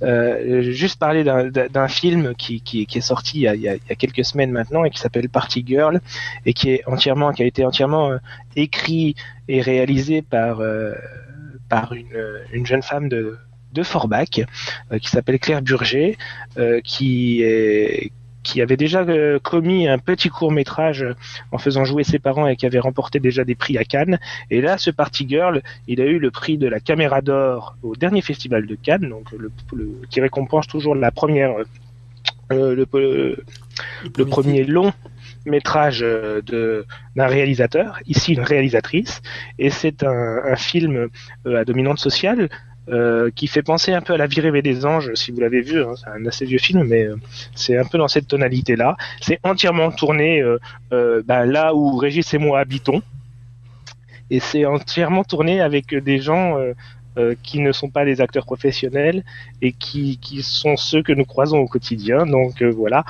euh, 0.04 0.62
juste 0.74 1.00
parler 1.00 1.24
d'un- 1.24 1.88
film 1.88 2.36
qui, 2.36 2.60
qui, 2.60 2.86
qui 2.86 2.98
est 2.98 3.02
sorti 3.02 3.40
il 3.40 3.42
y, 3.44 3.48
a, 3.48 3.56
il 3.56 3.80
y 3.90 3.96
quelques 3.96 4.26
semaines 4.26 4.52
maintenant 4.52 4.84
et 4.84 4.90
qui 4.90 5.00
s'appelle 5.00 5.30
Party 5.30 5.64
Girl 5.66 6.02
et 6.46 6.54
qui 6.54 6.72
est 6.72 6.84
entièrement, 6.86 7.32
qui 7.32 7.44
a 7.44 7.46
été 7.46 7.64
entièrement 7.66 8.12
écrit 8.58 9.16
et 9.48 9.62
réalisé 9.62 10.22
par 10.22 10.60
euh, 10.60 10.94
par 11.70 11.94
une, 11.94 12.18
une 12.52 12.66
jeune 12.66 12.84
femme 12.84 13.08
de 13.08 13.38
de 13.74 13.84
Forbach 13.84 14.40
euh, 14.92 15.00
qui 15.00 15.10
s'appelle 15.10 15.40
Claire 15.40 15.62
Burger, 15.62 16.18
euh, 16.58 16.82
qui 16.84 17.42
est 17.44 18.12
qui 18.44 18.60
avait 18.60 18.76
déjà 18.76 19.02
euh, 19.02 19.38
commis 19.38 19.88
un 19.88 20.00
petit 20.00 20.30
court 20.30 20.52
métrage 20.52 21.06
en 21.52 21.60
faisant 21.60 21.86
jouer 21.86 22.04
ses 22.04 22.18
parents 22.18 22.48
et 22.48 22.56
qui 22.56 22.66
avait 22.66 22.80
remporté 22.80 23.20
déjà 23.20 23.44
des 23.44 23.54
prix 23.54 23.78
à 23.78 23.84
Cannes. 23.84 24.18
Et 24.50 24.62
là, 24.62 24.80
ce 24.80 24.90
Party 24.90 25.28
Girl, 25.30 25.62
il 25.88 26.02
a 26.02 26.06
eu 26.06 26.18
le 26.18 26.32
prix 26.32 26.58
de 26.58 26.68
la 26.68 26.80
Caméra 26.80 27.22
d'Or 27.22 27.76
au 27.84 27.96
dernier 27.96 28.22
festival 28.22 28.66
de 28.66 28.74
Cannes, 28.74 29.08
donc 29.10 29.32
le, 29.34 29.52
le- 29.74 30.02
qui 30.10 30.22
récompense 30.22 30.66
toujours 30.66 30.96
la 30.96 31.12
première, 31.12 31.52
euh, 32.52 32.74
le, 32.76 32.88
le- 32.94 33.44
le 34.18 34.26
premier 34.26 34.64
long 34.64 34.92
métrage 35.46 36.00
de 36.00 36.86
d'un 37.16 37.28
réalisateur, 37.28 38.00
ici 38.08 38.34
une 38.34 38.42
réalisatrice, 38.42 39.22
et 39.60 39.70
c'est 39.70 40.04
un, 40.04 40.40
un 40.46 40.56
film 40.56 41.10
euh, 41.46 41.60
à 41.60 41.64
dominante 41.64 42.00
sociale 42.00 42.50
euh, 42.92 43.30
qui 43.34 43.48
fait 43.48 43.64
penser 43.64 43.94
un 43.94 44.02
peu 44.02 44.14
à 44.14 44.18
La 44.18 44.28
vie 44.28 44.42
rêvée 44.42 44.62
des 44.62 44.86
anges, 44.86 45.14
si 45.14 45.32
vous 45.32 45.40
l'avez 45.40 45.62
vu, 45.62 45.82
hein, 45.82 45.94
c'est 45.96 46.10
un 46.10 46.26
assez 46.26 46.46
vieux 46.46 46.58
film, 46.60 46.84
mais 46.84 47.04
euh, 47.04 47.16
c'est 47.56 47.78
un 47.78 47.86
peu 47.86 47.98
dans 47.98 48.08
cette 48.08 48.28
tonalité-là. 48.28 48.98
C'est 49.22 49.40
entièrement 49.44 49.92
tourné 49.92 50.42
euh, 50.42 50.60
euh, 50.92 51.22
ben, 51.26 51.46
là 51.46 51.74
où 51.74 51.96
Régis 51.96 52.34
et 52.34 52.38
moi 52.38 52.60
habitons, 52.60 53.02
et 54.30 54.40
c'est 54.40 54.66
entièrement 54.66 55.24
tourné 55.24 55.62
avec 55.62 55.96
des 55.96 56.20
gens 56.20 56.58
euh, 57.18 57.36
qui 57.44 57.60
ne 57.60 57.72
sont 57.72 57.90
pas 57.90 58.06
des 58.06 58.22
acteurs 58.22 58.46
professionnels 58.46 59.24
et 59.62 59.72
qui, 59.74 60.18
qui 60.18 60.42
sont 60.44 60.78
ceux 60.78 61.02
que 61.04 61.12
nous 61.14 61.26
croisons 61.26 61.58
au 61.60 61.68
quotidien. 61.68 62.26
Donc 62.26 62.62
euh, 62.62 62.70
voilà, 62.72 63.04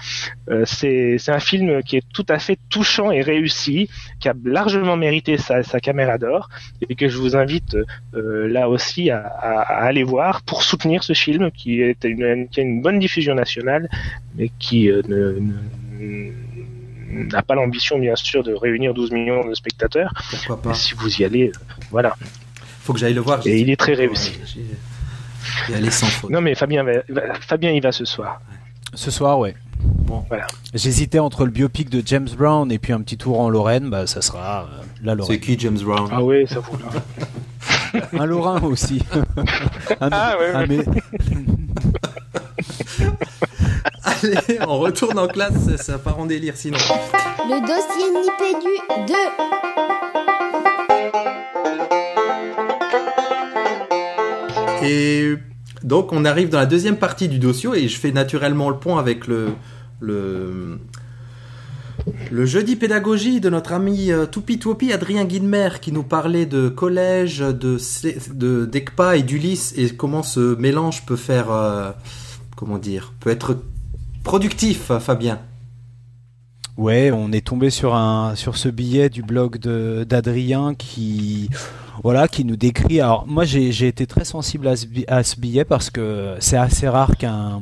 Euh, 0.50 0.64
c'est 0.66 1.18
c'est 1.20 1.32
un 1.32 1.40
film 1.40 1.82
qui 1.84 1.98
est 1.98 2.04
tout 2.14 2.26
à 2.30 2.40
fait 2.40 2.58
touchant 2.70 3.12
et 3.12 3.22
réussi, 3.22 3.90
qui 4.20 4.28
a 4.28 4.34
largement 4.44 4.98
mérité 4.98 5.38
sa, 5.38 5.64
sa 5.64 5.80
caméra 5.80 6.18
d'or 6.18 6.50
et 6.90 6.96
que 6.96 7.08
je 7.08 7.18
vous 7.18 7.36
invite 7.36 7.78
euh, 8.16 8.48
là 8.48 8.68
aussi 8.70 9.10
à, 9.12 9.20
à- 9.20 9.62
à 9.62 9.84
aller 9.90 10.04
voir 10.04 10.42
pour 10.42 10.64
soutenir 10.64 11.04
ce 11.04 11.14
film 11.14 11.52
qui, 11.52 11.82
est 11.82 12.04
une, 12.04 12.48
qui 12.50 12.60
a 12.60 12.64
une 12.64 12.82
bonne 12.82 13.00
diffusion 13.00 13.36
nationale 13.36 13.88
mais 14.36 14.50
qui 14.60 14.90
euh, 14.90 15.02
ne- 15.08 15.40
ne- 16.00 16.32
n'a 17.34 17.42
pas 17.42 17.56
l'ambition 17.56 18.00
bien 18.00 18.16
sûr 18.16 18.44
de 18.44 18.54
réunir 18.54 18.94
12 18.94 19.12
millions 19.12 19.46
de 19.48 19.54
spectateurs. 19.54 20.12
Pourquoi 20.32 20.56
Mais 20.64 20.70
pas 20.72 20.74
si 20.74 20.94
vous 20.96 21.22
y 21.22 21.26
allez, 21.26 21.50
euh, 21.50 21.74
voilà. 21.92 22.16
Faut 22.84 22.94
que 22.94 23.00
j'aille 23.00 23.14
le 23.14 23.22
voir. 23.22 23.40
Et 23.46 23.60
il 23.60 23.70
est 23.70 23.76
très 23.80 23.94
réussi. 23.94 24.32
Ouais, 24.32 24.46
j'y- 24.46 24.62
j'y 25.68 25.74
allais 25.74 25.92
sans 25.92 26.08
faute. 26.08 26.30
Non 26.32 26.42
mais 26.42 26.56
Fabien, 26.56 26.84
va- 26.84 27.02
Fabien 27.48 27.72
il 27.72 27.82
va 27.82 27.92
ce 27.92 28.06
soir. 28.06 28.42
Ce 28.94 29.10
soir, 29.12 29.40
ouais. 29.40 29.56
Bon. 29.84 30.24
Voilà. 30.28 30.46
J'hésitais 30.74 31.20
entre 31.20 31.46
le 31.46 31.52
biopic 31.52 31.90
de 31.90 32.04
James 32.06 32.28
Brown 32.38 32.72
et 32.72 32.78
puis 32.80 32.94
un 32.94 33.02
petit 33.02 33.18
tour 33.18 33.40
en 33.40 33.50
Lorraine, 33.50 33.90
bah 33.90 34.06
ça 34.08 34.22
sera 34.22 34.64
euh, 34.64 34.84
la 35.04 35.14
C'est 35.14 35.18
Lorraine. 35.18 35.40
qui 35.40 35.58
James 35.60 35.80
Brown? 35.80 36.08
Ah 36.12 36.24
oui, 36.24 36.46
ça 36.48 36.60
vous 36.60 36.78
là. 36.78 38.02
Un 38.20 38.26
Lorrain 38.26 38.62
aussi. 38.64 39.02
Un- 40.02 40.10
Ah, 40.12 40.36
ouais, 40.40 40.50
un 40.54 40.68
ouais. 40.68 40.68
mé- 40.78 40.86
Allez, 44.04 44.60
on 44.68 44.78
retourne 44.80 45.18
en 45.20 45.28
classe, 45.28 45.54
ça, 45.68 45.78
ça 45.78 45.98
part 46.00 46.20
en 46.20 46.26
délire 46.26 46.56
sinon. 46.56 46.78
Le 47.48 47.60
dossier 47.62 48.12
Nipédu 48.12 49.14
2. 49.14 49.14
Et 54.84 55.36
donc 55.84 56.12
on 56.14 56.26
arrive 56.26 56.50
dans 56.50 56.60
la 56.60 56.66
deuxième 56.66 56.98
partie 56.98 57.28
du 57.28 57.40
dossier 57.40 57.70
et 57.76 57.88
je 57.88 57.98
fais 57.98 58.12
naturellement 58.12 58.70
le 58.70 58.78
pont 58.78 58.98
avec 58.98 59.28
le 59.28 59.50
le 62.32 62.46
jeudi 62.46 62.76
pédagogie 62.76 63.40
de 63.40 63.50
notre 63.50 63.74
ami 63.74 64.12
euh, 64.12 64.26
Toupi 64.26 64.60
Toupi 64.60 64.92
Adrien 64.92 65.26
Guilmer 65.26 65.70
qui 65.82 65.92
nous 65.92 66.04
parlait 66.04 66.46
de 66.46 66.70
collège, 66.70 67.40
de 67.40 67.78
de 68.34 68.66
d'ECPA 68.66 69.18
et 69.18 69.24
d'Ulysse 69.24 69.74
et 69.78 69.90
comment 69.96 70.24
ce 70.24 70.56
mélange 70.56 71.06
peut 71.06 71.16
faire 71.16 71.52
euh, 71.52 71.92
comment 72.56 72.78
dire 72.78 73.14
peut 73.20 73.30
être 73.30 73.58
productif 74.24 74.92
Fabien. 75.00 75.40
Ouais, 76.82 77.12
on 77.12 77.32
est 77.32 77.46
tombé 77.46 77.70
sur 77.70 77.94
un 77.94 78.34
sur 78.34 78.58
ce 78.58 78.68
billet 78.68 79.10
du 79.12 79.22
blog 79.22 79.60
d'Adrien 79.60 80.74
qui 80.74 81.48
nous 82.44 82.56
décrit. 82.56 83.00
Alors 83.00 83.28
moi 83.28 83.46
j'ai 83.46 83.88
été 83.88 84.08
très 84.08 84.26
sensible 84.26 84.68
à 84.68 84.76
ce, 84.76 84.88
bi- 84.88 85.06
à 85.08 85.22
ce 85.22 85.40
billet 85.40 85.64
parce 85.64 85.92
que 85.92 86.36
c'est 86.40 86.58
assez 86.58 86.90
rare 86.90 87.18
qu'un 87.18 87.62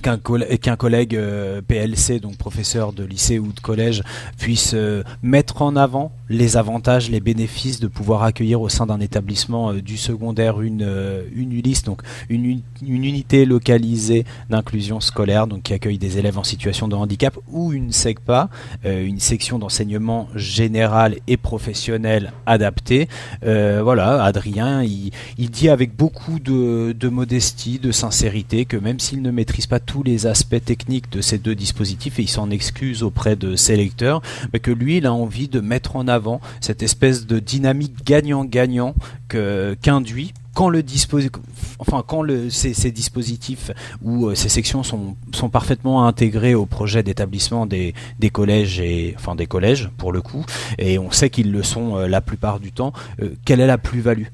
qu'un 0.00 0.18
coll- 0.18 0.46
qu'un 0.58 0.76
collègue 0.76 1.16
euh, 1.16 1.60
PLC, 1.66 2.20
donc 2.20 2.36
professeur 2.36 2.92
de 2.92 3.04
lycée 3.04 3.38
ou 3.38 3.52
de 3.52 3.60
collège, 3.60 4.02
puisse 4.38 4.72
euh, 4.74 5.02
mettre 5.22 5.62
en 5.62 5.76
avant 5.76 6.12
les 6.28 6.56
avantages, 6.56 7.10
les 7.10 7.20
bénéfices 7.20 7.80
de 7.80 7.88
pouvoir 7.88 8.22
accueillir 8.22 8.60
au 8.60 8.68
sein 8.68 8.86
d'un 8.86 9.00
établissement 9.00 9.72
euh, 9.72 9.80
du 9.82 9.96
secondaire 9.96 10.60
une, 10.60 10.88
une 11.34 11.52
ULIS, 11.52 11.82
donc 11.84 12.02
une, 12.28 12.44
uni- 12.44 12.64
une 12.86 13.04
unité 13.04 13.44
localisée 13.44 14.24
d'inclusion 14.48 15.00
scolaire, 15.00 15.46
donc 15.46 15.62
qui 15.64 15.72
accueille 15.74 15.98
des 15.98 16.18
élèves 16.18 16.38
en 16.38 16.44
situation 16.44 16.88
de 16.88 16.94
handicap, 16.94 17.36
ou 17.48 17.72
une 17.72 17.92
SECPA, 17.92 18.48
une 18.84 19.18
section 19.20 19.58
d'enseignement 19.58 20.28
général 20.34 21.16
et 21.26 21.36
professionnel 21.36 22.32
adaptée. 22.46 23.08
Voilà, 23.42 24.22
Adrien, 24.24 24.82
il, 24.82 25.10
dit 25.50 25.68
avec 25.68 25.96
beaucoup 25.96 26.38
de, 26.38 26.92
de 26.98 27.08
modestie, 27.08 27.78
de 27.78 27.90
sincérité, 27.92 28.64
que 28.64 28.76
même 28.76 29.00
s'il 29.00 29.22
ne 29.22 29.30
maîtrise 29.30 29.66
pas 29.66 29.80
tous 29.90 30.04
les 30.04 30.26
aspects 30.26 30.64
techniques 30.64 31.10
de 31.10 31.20
ces 31.20 31.38
deux 31.38 31.56
dispositifs, 31.56 32.20
et 32.20 32.22
il 32.22 32.28
s'en 32.28 32.48
excuse 32.50 33.02
auprès 33.02 33.34
de 33.34 33.56
ses 33.56 33.76
lecteurs, 33.76 34.22
mais 34.52 34.60
que 34.60 34.70
lui, 34.70 34.98
il 34.98 35.06
a 35.06 35.12
envie 35.12 35.48
de 35.48 35.58
mettre 35.58 35.96
en 35.96 36.06
avant 36.06 36.40
cette 36.60 36.84
espèce 36.84 37.26
de 37.26 37.40
dynamique 37.40 38.04
gagnant-gagnant 38.04 38.94
qu'induit 39.28 40.32
quand 40.54 40.68
le 40.68 40.84
dispositif, 40.84 41.40
enfin 41.80 42.04
quand 42.06 42.22
le, 42.22 42.50
ces, 42.50 42.90
dispositifs 42.92 43.72
ou 44.02 44.26
euh, 44.26 44.34
ces 44.34 44.48
sections 44.48 44.82
sont, 44.82 45.16
parfaitement 45.50 46.06
intégrés 46.06 46.54
au 46.54 46.66
projet 46.66 47.02
d'établissement 47.02 47.66
des, 47.66 47.94
des 48.18 48.30
collèges 48.30 48.78
et 48.78 49.14
enfin 49.16 49.34
des 49.34 49.46
collèges 49.46 49.90
pour 49.96 50.12
le 50.12 50.20
coup, 50.20 50.44
et 50.78 50.98
on 50.98 51.10
sait 51.10 51.30
qu'ils 51.30 51.50
le 51.50 51.62
sont 51.64 51.96
euh, 51.96 52.06
la 52.06 52.20
plupart 52.20 52.60
du 52.60 52.70
temps. 52.70 52.92
euh, 53.22 53.30
quelle 53.44 53.60
est 53.60 53.66
la 53.66 53.78
plus-value? 53.78 54.26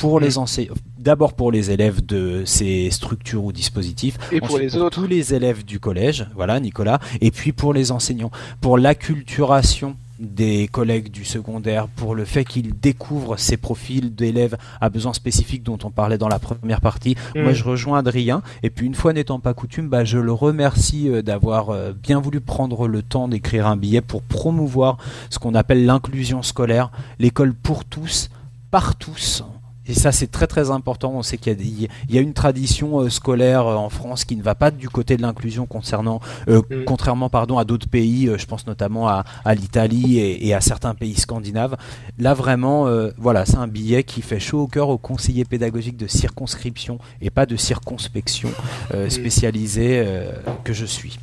Pour 0.00 0.20
les 0.20 0.38
enseignants 0.38 0.74
D'abord 0.98 1.32
pour 1.32 1.50
les 1.50 1.70
élèves 1.70 2.04
de 2.04 2.42
ces 2.44 2.90
structures 2.90 3.44
ou 3.44 3.52
dispositifs, 3.52 4.18
Et 4.32 4.40
pour 4.40 4.58
les 4.58 4.76
autres, 4.76 5.00
tous 5.00 5.06
les 5.06 5.32
élèves 5.32 5.64
du 5.64 5.80
collège, 5.80 6.26
voilà 6.34 6.60
Nicolas, 6.60 7.00
et 7.22 7.30
puis 7.30 7.52
pour 7.52 7.72
les 7.72 7.90
enseignants, 7.90 8.30
pour 8.60 8.76
l'acculturation 8.76 9.96
des 10.20 10.68
collègues 10.68 11.10
du 11.10 11.24
secondaire 11.24 11.88
pour 11.88 12.14
le 12.14 12.26
fait 12.26 12.44
qu'ils 12.44 12.78
découvrent 12.78 13.38
ces 13.38 13.56
profils 13.56 14.14
d'élèves 14.14 14.56
à 14.80 14.90
besoins 14.90 15.14
spécifiques 15.14 15.62
dont 15.62 15.78
on 15.82 15.90
parlait 15.90 16.18
dans 16.18 16.28
la 16.28 16.38
première 16.38 16.82
partie. 16.82 17.16
Mm. 17.34 17.42
Moi, 17.42 17.52
je 17.54 17.64
rejoins 17.64 17.98
Adrien. 17.98 18.42
Et 18.62 18.68
puis, 18.68 18.84
une 18.84 18.94
fois 18.94 19.14
n'étant 19.14 19.40
pas 19.40 19.54
coutume, 19.54 19.88
bah, 19.88 20.04
je 20.04 20.18
le 20.18 20.32
remercie 20.32 21.08
euh, 21.08 21.22
d'avoir 21.22 21.70
euh, 21.70 21.92
bien 21.92 22.20
voulu 22.20 22.40
prendre 22.40 22.86
le 22.86 23.02
temps 23.02 23.28
d'écrire 23.28 23.66
un 23.66 23.76
billet 23.76 24.02
pour 24.02 24.20
promouvoir 24.20 24.98
ce 25.30 25.38
qu'on 25.38 25.54
appelle 25.54 25.86
l'inclusion 25.86 26.42
scolaire, 26.42 26.90
l'école 27.18 27.54
pour 27.54 27.86
tous, 27.86 28.28
par 28.70 28.96
tous. 28.96 29.42
Et 29.90 29.94
ça, 29.94 30.12
c'est 30.12 30.28
très 30.30 30.46
très 30.46 30.70
important. 30.70 31.12
On 31.14 31.22
sait 31.22 31.36
qu'il 31.36 31.52
y 31.52 31.56
a, 31.56 31.58
des- 31.58 31.88
il 32.08 32.14
y 32.14 32.18
a 32.18 32.20
une 32.20 32.32
tradition 32.32 33.00
euh, 33.00 33.08
scolaire 33.10 33.66
euh, 33.66 33.74
en 33.74 33.90
France 33.90 34.24
qui 34.24 34.36
ne 34.36 34.42
va 34.42 34.54
pas 34.54 34.70
du 34.70 34.88
côté 34.88 35.16
de 35.16 35.22
l'inclusion 35.22 35.66
concernant, 35.66 36.20
euh, 36.48 36.62
Mm. 36.70 36.84
contrairement 36.86 37.28
pardon 37.28 37.58
à 37.58 37.64
d'autres 37.64 37.88
pays. 37.88 38.30
je 38.36 38.46
pense 38.46 38.66
notamment 38.66 39.08
à, 39.08 39.24
à 39.44 39.54
l'Italie 39.54 40.18
et, 40.18 40.46
et 40.46 40.54
à 40.54 40.60
certains 40.60 40.94
pays 40.94 41.14
scandinaves. 41.16 41.76
Là, 42.18 42.34
vraiment, 42.34 42.86
euh, 42.86 43.10
voilà, 43.18 43.44
c'est 43.46 43.56
un 43.56 43.66
billet 43.68 44.04
qui 44.04 44.22
fait 44.22 44.38
chaud 44.40 44.60
au 44.62 44.66
cœur 44.68 44.88
aux 44.90 44.98
conseillers 44.98 45.44
pédagogiques 45.44 45.96
de 45.96 46.06
circonscription 46.06 46.98
et 47.20 47.30
pas 47.30 47.46
de 47.46 47.56
circonspection 47.56 48.50
euh, 48.94 49.06
Mm. 49.06 49.10
spécialisée 49.10 50.02
euh, 50.04 50.30
que 50.64 50.72
je 50.72 50.84
suis. 50.86 51.18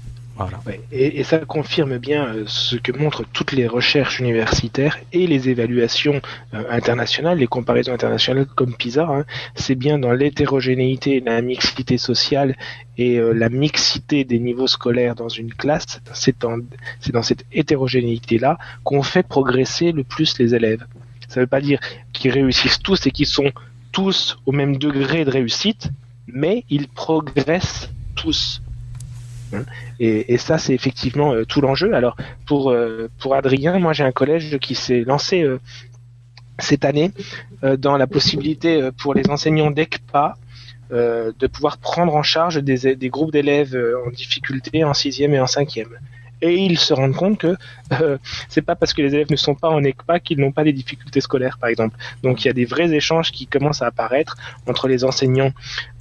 Et, 0.92 1.24
ça 1.24 1.40
confirme 1.40 1.98
bien 1.98 2.28
euh, 2.28 2.44
ce 2.48 2.76
que 2.76 2.92
montrent 2.92 3.24
toutes 3.34 3.52
les 3.52 3.68
recherches 3.68 4.20
universitaires 4.20 4.98
et 5.12 5.26
les 5.28 5.50
évaluations 5.50 6.22
euh, 6.54 6.64
internationales, 6.70 7.40
les 7.40 7.48
comparaisons 7.48 7.94
internationales 7.94 8.46
comme 8.46 8.76
PISA. 8.76 9.08
hein. 9.10 9.26
c'est 9.56 9.76
bien 9.76 9.98
dans 9.98 10.12
l'hétérogénéité, 10.12 11.22
la 11.22 11.42
mixité 11.42 11.98
sociale 11.98 12.56
et 12.98 13.18
euh, 13.18 13.34
la 13.34 13.50
mixité 13.50 14.24
des 14.24 14.40
niveaux 14.40 14.68
scolaires 14.68 15.16
dans 15.16 15.30
une 15.30 15.54
classe. 15.54 16.02
C'est 16.14 16.38
dans 16.40 17.24
cette 17.24 17.46
hétérogénéité-là 17.52 18.58
qu'on 18.84 19.04
fait 19.04 19.24
progresser 19.24 19.92
le 19.92 20.04
plus 20.04 20.38
les 20.40 20.54
élèves. 20.56 20.86
Ça 21.28 21.40
ne 21.40 21.46
veut 21.46 21.50
pas 21.50 21.62
dire 21.62 21.80
qu'ils 22.14 22.32
réussissent 22.32 22.80
tous 22.80 23.06
et 23.08 23.12
qu'ils 23.12 23.28
sont 23.28 23.52
tous 23.92 24.38
au 24.46 24.52
même 24.52 24.78
degré 24.78 25.26
de 25.26 25.32
réussite, 25.32 25.90
mais 26.28 26.64
ils 26.70 26.88
progressent 26.88 27.90
tous. 28.16 28.62
Et, 30.00 30.34
et 30.34 30.38
ça, 30.38 30.58
c'est 30.58 30.74
effectivement 30.74 31.34
euh, 31.34 31.46
tout 31.46 31.62
l'enjeu. 31.62 31.94
Alors, 31.94 32.16
pour, 32.46 32.72
euh, 32.72 33.10
pour 33.20 33.36
Adrien, 33.36 33.80
moi, 33.80 33.94
j'ai 33.94 34.04
un 34.04 34.12
collège 34.12 34.58
qui 34.60 34.76
s'est 34.76 35.04
lancé 35.06 35.44
euh, 35.44 35.60
cette 36.60 36.86
année 36.86 37.12
dans 37.78 37.98
la 37.98 38.08
possibilité 38.08 38.90
pour 38.98 39.14
les 39.14 39.30
enseignants 39.30 39.70
d'ECPA 39.70 40.38
de 40.90 41.48
pouvoir 41.48 41.78
prendre 41.78 42.16
en 42.16 42.24
charge 42.24 42.64
des, 42.64 42.96
des 42.96 43.10
groupes 43.10 43.32
d'élèves 43.32 43.78
en 44.08 44.10
difficulté 44.10 44.84
en 44.84 44.96
sixième 44.96 45.36
et 45.36 45.40
en 45.40 45.46
cinquième. 45.46 46.00
Et 46.42 46.56
ils 46.56 46.78
se 46.78 46.94
rendent 46.94 47.16
compte 47.16 47.40
que 47.40 47.56
euh, 47.94 48.18
c'est 48.50 48.62
pas 48.62 48.76
parce 48.76 48.94
que 48.94 49.02
les 49.02 49.14
élèves 49.14 49.32
ne 49.32 49.36
sont 49.36 49.56
pas 49.56 49.70
en 49.70 49.84
ECPA 49.84 50.20
qu'ils 50.20 50.40
n'ont 50.40 50.52
pas 50.52 50.64
des 50.64 50.74
difficultés 50.74 51.22
scolaires, 51.22 51.58
par 51.60 51.70
exemple. 51.70 51.98
Donc 52.24 52.44
il 52.44 52.48
y 52.48 52.52
a 52.52 52.54
des 52.54 52.66
vrais 52.66 52.92
échanges 52.94 53.32
qui 53.32 53.48
commencent 53.48 53.82
à 53.82 53.88
apparaître 53.88 54.38
entre 54.68 54.88
les 54.88 55.04
enseignants 55.04 55.52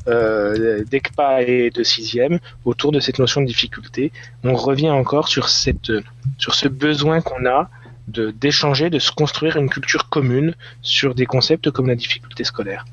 euh, 0.08 0.84
d'ECPA 0.84 1.42
et 1.42 1.70
de 1.70 1.82
sixième 1.82 2.38
autour 2.64 2.92
de 2.92 3.00
cette 3.00 3.18
notion 3.18 3.40
de 3.40 3.46
difficulté. 3.46 4.12
On 4.44 4.54
revient 4.54 4.90
encore 4.90 5.28
sur 5.28 5.48
cette, 5.48 5.92
sur 6.38 6.54
ce 6.54 6.68
besoin 6.68 7.20
qu'on 7.20 7.46
a 7.46 7.68
de 8.08 8.30
d'échanger, 8.30 8.88
de 8.88 9.00
se 9.00 9.10
construire 9.10 9.56
une 9.56 9.68
culture 9.68 10.08
commune 10.08 10.54
sur 10.80 11.14
des 11.14 11.26
concepts 11.26 11.70
comme 11.70 11.88
la 11.88 11.96
difficulté 11.96 12.44
scolaire. 12.44 12.84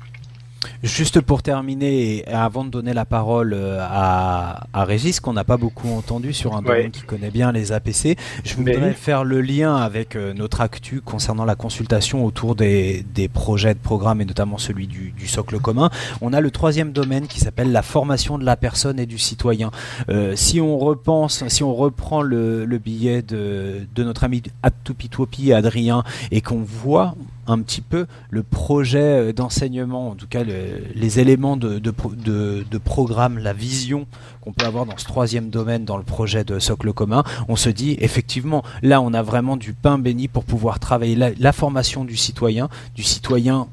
Juste 0.82 1.20
pour 1.20 1.42
terminer, 1.42 2.16
et 2.18 2.28
avant 2.28 2.64
de 2.64 2.70
donner 2.70 2.92
la 2.94 3.04
parole 3.04 3.52
euh, 3.54 3.78
à, 3.82 4.66
à 4.72 4.84
Régis, 4.84 5.20
qu'on 5.20 5.32
n'a 5.32 5.44
pas 5.44 5.56
beaucoup 5.56 5.88
entendu 5.90 6.32
sur 6.32 6.54
un 6.56 6.62
domaine 6.62 6.74
Ouais. 6.86 6.90
qui 6.90 7.02
connaît 7.02 7.30
bien 7.30 7.52
les 7.52 7.72
APC, 7.72 8.16
je 8.44 8.56
voudrais 8.56 8.92
faire 8.94 9.24
le 9.24 9.40
lien 9.40 9.76
avec 9.76 10.16
euh, 10.16 10.32
notre 10.34 10.60
actu 10.60 11.00
concernant 11.00 11.44
la 11.44 11.54
consultation 11.54 12.24
autour 12.24 12.54
des, 12.54 13.04
des 13.14 13.28
projets 13.28 13.74
de 13.74 13.78
programme 13.78 14.20
et 14.20 14.24
notamment 14.24 14.58
celui 14.58 14.86
du, 14.86 15.12
du 15.12 15.26
socle 15.28 15.58
commun. 15.60 15.90
On 16.20 16.32
a 16.32 16.40
le 16.40 16.50
troisième 16.50 16.92
domaine 16.92 17.26
qui 17.26 17.40
s'appelle 17.40 17.70
la 17.72 17.82
formation 17.82 18.38
de 18.38 18.44
la 18.44 18.56
personne 18.56 18.98
et 18.98 19.06
du 19.06 19.18
citoyen. 19.18 19.70
Euh, 20.08 20.34
si 20.36 20.60
on 20.60 20.78
repense, 20.78 21.44
si 21.48 21.62
on 21.62 21.74
reprend 21.74 22.22
le, 22.22 22.64
le 22.64 22.78
billet 22.78 23.22
de, 23.22 23.86
de 23.94 24.04
notre 24.04 24.24
ami 24.24 24.42
Atupitopi 24.62 25.52
Adrien 25.52 26.02
et 26.30 26.40
qu'on 26.40 26.62
voit 26.62 27.14
un 27.46 27.60
petit 27.62 27.80
peu 27.80 28.06
le 28.30 28.42
projet 28.42 29.28
euh, 29.28 29.32
d'enseignement, 29.32 30.10
en 30.10 30.14
tout 30.14 30.26
cas 30.26 30.44
le- 30.44 30.82
les 30.94 31.20
éléments 31.20 31.56
de, 31.56 31.78
de, 31.78 31.90
pro- 31.90 32.12
de- 32.14 32.64
de 32.70 32.78
programme, 32.78 33.38
la 33.38 33.52
vision 33.52 34.06
qu'on 34.40 34.52
peut 34.52 34.64
avoir 34.66 34.86
dans 34.86 34.96
ce 34.96 35.04
troisième 35.04 35.50
domaine, 35.50 35.84
dans 35.84 35.96
le 35.96 36.02
projet 36.02 36.44
de 36.44 36.58
socle 36.58 36.92
commun, 36.92 37.24
on 37.48 37.56
se 37.56 37.68
dit 37.70 37.96
effectivement, 38.00 38.62
là 38.82 39.00
on 39.00 39.12
a 39.14 39.22
vraiment 39.22 39.56
du 39.56 39.72
pain 39.72 39.98
béni 39.98 40.28
pour 40.28 40.44
pouvoir 40.44 40.78
travailler 40.80 41.16
la 41.16 41.52
formation 41.52 42.04
du 42.04 42.16
citoyen, 42.16 42.68
du 42.94 43.02
citoyen. 43.02 43.66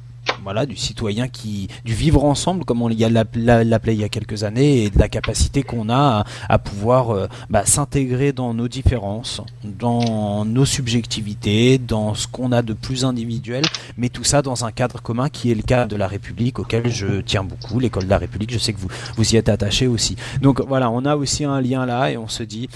Voilà, 0.43 0.65
du 0.65 0.75
citoyen 0.75 1.27
qui, 1.27 1.67
du 1.85 1.93
vivre 1.93 2.23
ensemble, 2.25 2.65
comme 2.65 2.81
on 2.81 2.87
l'appelait 2.87 3.93
il 3.93 3.99
y 3.99 4.03
a 4.03 4.09
quelques 4.09 4.43
années, 4.43 4.83
et 4.83 4.89
de 4.89 4.97
la 4.97 5.07
capacité 5.07 5.61
qu'on 5.61 5.89
a 5.89 5.95
à, 6.21 6.25
à 6.49 6.57
pouvoir 6.57 7.11
euh, 7.11 7.27
bah, 7.49 7.65
s'intégrer 7.65 8.31
dans 8.31 8.53
nos 8.53 8.67
différences, 8.67 9.41
dans 9.63 10.43
nos 10.45 10.65
subjectivités, 10.65 11.77
dans 11.77 12.15
ce 12.15 12.27
qu'on 12.27 12.51
a 12.51 12.63
de 12.63 12.73
plus 12.73 13.05
individuel, 13.05 13.63
mais 13.97 14.09
tout 14.09 14.23
ça 14.23 14.41
dans 14.41 14.65
un 14.65 14.71
cadre 14.71 15.01
commun 15.01 15.29
qui 15.29 15.51
est 15.51 15.55
le 15.55 15.61
cadre 15.61 15.89
de 15.89 15.95
la 15.95 16.07
République 16.07 16.57
auquel 16.57 16.91
je 16.91 17.21
tiens 17.21 17.43
beaucoup, 17.43 17.79
l'école 17.79 18.05
de 18.05 18.09
la 18.09 18.17
République, 18.17 18.51
je 18.51 18.57
sais 18.57 18.73
que 18.73 18.79
vous, 18.79 18.89
vous 19.17 19.33
y 19.33 19.37
êtes 19.37 19.49
attaché 19.49 19.87
aussi. 19.87 20.15
Donc 20.41 20.61
voilà, 20.61 20.89
on 20.89 21.05
a 21.05 21.15
aussi 21.15 21.45
un 21.45 21.61
lien 21.61 21.85
là 21.85 22.11
et 22.11 22.17
on 22.17 22.27
se 22.27 22.43
dit 22.43 22.67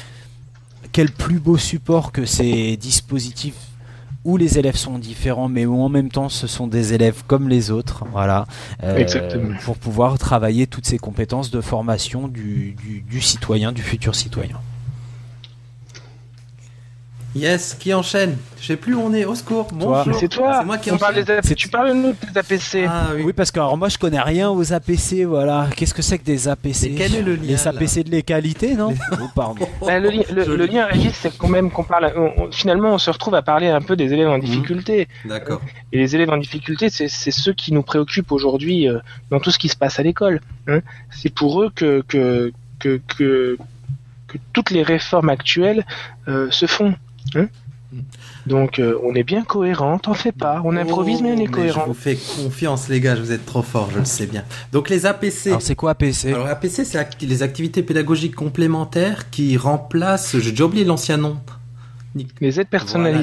quel 0.91 1.11
plus 1.11 1.39
beau 1.39 1.57
support 1.57 2.11
que 2.11 2.25
ces 2.25 2.77
dispositifs 2.77 3.55
où 4.25 4.37
les 4.37 4.57
élèves 4.59 4.75
sont 4.75 4.97
différents, 4.99 5.47
mais 5.47 5.65
où 5.65 5.79
en 5.81 5.89
même 5.89 6.09
temps 6.09 6.29
ce 6.29 6.47
sont 6.47 6.67
des 6.67 6.93
élèves 6.93 7.23
comme 7.27 7.47
les 7.47 7.71
autres, 7.71 8.03
voilà, 8.11 8.45
euh, 8.83 8.97
Exactement. 8.97 9.55
pour 9.63 9.77
pouvoir 9.77 10.17
travailler 10.17 10.67
toutes 10.67 10.87
ces 10.87 10.97
compétences 10.97 11.51
de 11.51 11.61
formation 11.61 12.27
du, 12.27 12.75
du, 12.83 13.01
du 13.01 13.21
citoyen, 13.21 13.71
du 13.71 13.83
futur 13.83 14.15
citoyen. 14.15 14.57
Yes, 17.35 17.73
qui 17.77 17.93
enchaîne 17.93 18.37
Je 18.61 18.67
sais 18.67 18.77
plus 18.77 18.93
où 18.95 19.01
on 19.01 19.13
est, 19.13 19.25
au 19.25 19.35
secours. 19.35 19.67
Bonjour. 19.73 20.15
C'est 20.17 20.29
toi. 20.29 20.59
C'est 20.59 20.65
moi 20.65 20.77
qui 20.77 20.89
on 20.89 20.97
parle 20.97 21.15
enchaîne. 21.15 21.25
des 21.25 21.31
AP 21.33 21.45
C'est- 21.45 21.55
Tu 21.55 21.67
parles 21.67 21.91
nous 21.91 22.13
des 22.31 22.37
APC. 22.39 22.85
Ah 22.87 23.07
oui. 23.13 23.23
Oui, 23.25 23.33
parce 23.33 23.51
que 23.51 23.59
alors 23.59 23.75
moi 23.77 23.89
je 23.89 23.97
connais 23.97 24.21
rien 24.21 24.49
aux 24.49 24.71
APC, 24.71 25.25
voilà. 25.25 25.67
Qu'est-ce 25.75 25.93
que 25.93 26.01
c'est 26.01 26.17
que 26.17 26.23
des 26.23 26.47
APC 26.47 26.91
Mais 26.91 26.95
quel 26.95 27.15
est 27.15 27.21
le 27.21 27.35
lien, 27.35 27.43
Les 27.47 27.67
APC 27.67 28.03
de 28.05 28.09
l'égalité, 28.11 28.75
non 28.75 28.93
Oh, 29.11 29.15
pardon. 29.35 29.67
Ben, 29.85 30.01
le, 30.01 30.09
li- 30.11 30.23
le- 30.33 30.55
le 30.55 30.65
lien, 30.65 30.85
Régis, 30.85 31.11
c'est 31.13 31.37
quand 31.37 31.49
même 31.49 31.71
qu'on 31.71 31.83
parle. 31.83 32.13
on- 32.15 32.43
on- 32.43 32.51
finalement, 32.53 32.93
on 32.93 32.97
se 32.97 33.09
retrouve 33.11 33.35
à 33.35 33.41
parler 33.41 33.67
un 33.67 33.81
peu 33.81 33.97
des 33.97 34.13
élèves 34.13 34.29
en 34.29 34.37
difficulté. 34.37 35.09
D'accord. 35.25 35.59
Et 35.91 35.97
les 35.97 36.15
élèves 36.15 36.29
en 36.29 36.37
difficulté, 36.37 36.89
c'est 36.89 37.09
c'est 37.09 37.31
ceux 37.31 37.51
qui 37.53 37.73
nous 37.73 37.83
préoccupent 37.83 38.31
aujourd'hui 38.31 38.87
euh, 38.87 38.99
dans 39.29 39.41
tout 39.41 39.51
ce 39.51 39.59
qui 39.59 39.67
se 39.67 39.75
passe 39.75 39.99
à 39.99 40.03
l'école. 40.03 40.39
hein. 40.69 40.79
C'est 41.11 41.33
pour 41.33 41.61
eux 41.61 41.69
que, 41.75 42.01
que, 42.07 42.53
que, 42.79 43.01
que, 43.17 43.57
que 44.29 44.37
toutes 44.53 44.71
les 44.71 44.83
réformes 44.83 45.27
actuelles 45.29 45.85
euh, 46.29 46.47
se 46.49 46.65
font. 46.65 46.95
Hein. 47.35 47.47
Donc, 48.45 48.79
euh, 48.79 48.99
on 49.03 49.15
est 49.15 49.23
bien 49.23 49.43
cohérent, 49.43 49.97
t'en 49.99 50.13
fais 50.13 50.33
pas. 50.33 50.61
On 50.65 50.75
improvise, 50.75 51.21
mais 51.21 51.31
on 51.31 51.37
est 51.37 51.43
Oh, 51.43 51.45
Je 51.47 51.51
cohérent. 51.51 51.83
vous 51.87 51.93
fais 51.93 52.15
confiance, 52.15 52.89
les 52.89 52.99
gars, 52.99 53.15
vous 53.15 53.31
êtes 53.31 53.45
trop 53.45 53.61
forts, 53.61 53.89
je 53.93 53.99
le 53.99 54.05
sais 54.05 54.25
bien. 54.27 54.43
Donc, 54.73 54.89
les 54.89 55.05
APC. 55.05 55.47
Alors 55.47 55.61
c'est 55.61 55.75
quoi 55.75 55.91
APC 55.91 56.25
Alors, 56.33 56.47
APC, 56.47 56.83
c'est 56.83 57.21
les 57.21 57.43
activités 57.43 57.83
pédagogiques 57.83 58.35
complémentaires 58.35 59.29
qui 59.29 59.55
remplacent. 59.55 60.37
J'ai 60.39 60.51
déjà 60.51 60.65
oublié 60.65 60.83
l'ancien 60.83 61.15
nom. 61.17 61.37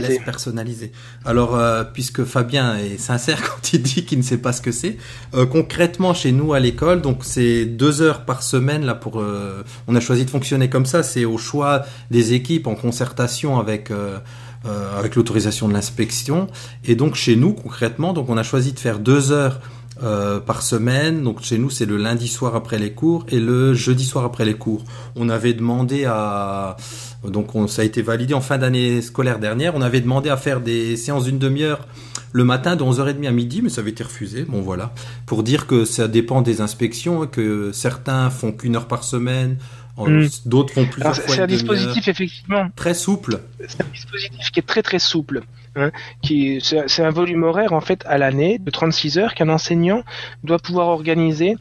Les 0.09 0.15
aides 0.17 0.25
personnalisées. 0.25 0.93
Alors, 1.25 1.57
euh, 1.57 1.83
puisque 1.85 2.25
Fabien 2.25 2.77
est 2.77 2.99
sincère 2.99 3.41
quand 3.49 3.73
il 3.73 3.83
dit 3.83 4.05
qu'il 4.05 4.19
ne 4.19 4.23
sait 4.23 4.37
pas 4.39 4.53
ce 4.53 4.61
que 4.61 4.71
c'est, 4.73 4.99
euh, 5.35 5.47
concrètement 5.47 6.13
chez 6.15 6.31
nous 6.33 6.53
à 6.53 6.61
l'école, 6.61 7.01
donc 7.01 7.21
c'est 7.23 7.65
deux 7.65 8.03
heures 8.03 8.25
par 8.25 8.43
semaine 8.43 8.85
là 8.85 8.95
pour. 8.95 9.21
euh, 9.21 9.63
on 9.89 9.97
a 9.97 10.01
choisi 10.01 10.25
de 10.25 10.31
fonctionner 10.31 10.69
comme 10.69 10.87
ça. 10.87 11.03
C'est 11.03 11.25
au 11.25 11.39
choix 11.39 11.85
des 12.11 12.35
équipes 12.35 12.67
en 12.67 12.75
concertation 12.75 13.59
avec. 13.59 13.91
euh, 13.91 14.19
euh, 14.65 14.97
avec 14.97 15.17
l'autorisation 15.17 15.67
de 15.67 15.73
l'inspection 15.73 16.47
et 16.85 16.95
donc 16.95 17.17
chez 17.17 17.35
nous 17.35 17.53
concrètement 17.53 18.13
donc 18.13 18.29
on 18.31 18.37
a 18.37 18.45
choisi 18.45 18.73
de 18.73 18.79
faire 18.79 19.01
deux 19.01 19.33
heures 19.33 19.59
euh, 20.05 20.39
par 20.39 20.63
semaine 20.63 21.25
donc 21.25 21.43
chez 21.43 21.59
nous 21.59 21.69
c'est 21.69 21.85
le 21.85 21.97
lundi 21.97 22.29
soir 22.29 22.55
après 22.55 22.79
les 22.79 22.93
cours 22.93 23.27
et 23.29 23.41
le 23.41 23.75
jeudi 23.75 24.05
soir 24.05 24.25
après 24.25 24.45
les 24.45 24.55
cours 24.55 24.85
on 25.17 25.29
avait 25.29 25.53
demandé 25.53 26.05
à 26.05 26.77
donc 27.25 27.55
on, 27.55 27.67
ça 27.69 27.83
a 27.83 27.85
été 27.85 28.03
validé 28.03 28.35
en 28.35 28.41
fin 28.41 28.59
d'année 28.59 29.01
scolaire 29.03 29.39
dernière. 29.39 29.75
On 29.75 29.83
avait 29.83 30.01
demandé 30.01 30.29
à 30.31 30.37
faire 30.37 30.61
des 30.61 30.97
séances 30.97 31.25
d'une 31.25 31.39
demi-heure 31.39 31.87
le 32.33 32.45
matin 32.45 32.77
de 32.77 32.83
11h30 32.83 33.27
à 33.27 33.31
midi, 33.31 33.61
mais 33.63 33.69
ça 33.69 33.81
avait 33.83 33.91
été 33.91 34.03
refusé. 34.05 34.45
Bon 34.45 34.61
voilà, 34.63 34.93
pour 35.27 35.43
dire 35.43 35.67
que 35.67 35.85
ça 35.85 36.09
dépend 36.09 36.43
des 36.43 36.61
inspections, 36.61 37.27
que 37.27 37.71
certains 37.73 38.31
font 38.31 38.53
qu'une 38.53 38.75
heure 38.77 38.89
par 38.89 39.05
semaine, 39.05 39.59
en- 39.99 40.09
Mm. 40.09 40.29
d'autres 40.47 40.73
font 40.73 40.87
plusieurs 40.87 41.15
C'est 41.15 41.41
un 41.41 41.47
dispositif, 41.47 42.09
effectivement, 42.09 42.69
très 42.75 42.95
souple. 42.95 43.41
c'est 43.69 43.83
un 43.83 43.87
dispositif 43.93 44.51
qui 44.51 44.61
est 44.61 44.67
très 44.67 44.83
très 44.83 44.99
souple. 44.99 45.43
Hein, 45.75 45.91
qui 46.21 46.61
c'est 46.63 46.83
c'est 46.87 47.03
un 47.03 47.11
volume 47.11 47.45
horaire 47.45 47.73
en 47.73 47.81
fait 47.81 48.03
à 48.07 48.19
l'année 48.19 48.59
de 48.59 48.71
36 48.71 49.17
heures 49.17 49.33
qu'un 49.35 49.49
enseignant 49.49 50.03
doit 50.45 50.59
pouvoir 50.59 50.89
organiser 50.89 51.57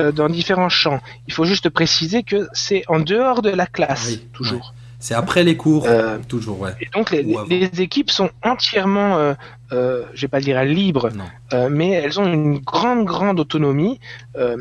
euh, 0.00 0.10
dans 0.10 0.28
différents 0.28 0.68
champs. 0.68 1.00
Il 1.28 1.32
faut 1.34 1.44
juste 1.44 1.68
préciser 1.70 2.24
que 2.24 2.48
c'est 2.54 2.82
en 2.88 2.98
dehors 2.98 3.40
de 3.40 3.50
la 3.50 3.66
classe 3.66 4.06
Oui, 4.08 4.20
toujours. 4.32 4.74
C'est 5.04 5.14
après 5.14 5.42
les 5.42 5.56
cours, 5.56 5.84
Euh, 5.86 6.18
toujours, 6.28 6.60
ouais. 6.60 6.70
Et 6.80 6.88
donc 6.94 7.10
les, 7.10 7.24
équipes 7.82 8.10
sont 8.12 8.30
entièrement, 8.44 9.18
euh, 9.18 9.34
euh, 9.72 10.04
je 10.14 10.20
vais 10.22 10.28
pas 10.28 10.40
dire 10.40 10.62
libres, 10.64 11.10
euh, 11.52 11.68
mais 11.68 11.90
elles 11.90 12.20
ont 12.20 12.32
une 12.32 12.58
grande, 12.60 13.04
grande 13.04 13.40
autonomie 13.40 13.98
euh, 14.36 14.56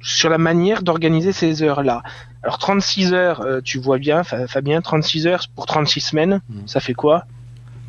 sur 0.00 0.30
la 0.30 0.38
manière 0.38 0.82
d'organiser 0.82 1.32
ces 1.32 1.62
heures-là. 1.62 2.02
Alors 2.42 2.56
36 2.56 3.12
heures, 3.12 3.42
euh, 3.42 3.60
tu 3.62 3.78
vois 3.78 3.98
bien, 3.98 4.24
Fa- 4.24 4.46
Fabien, 4.46 4.80
36 4.80 5.26
heures 5.26 5.44
pour 5.54 5.66
36 5.66 6.00
semaines, 6.00 6.40
Mm. 6.48 6.60
ça 6.66 6.80
fait 6.80 6.94
quoi? 6.94 7.24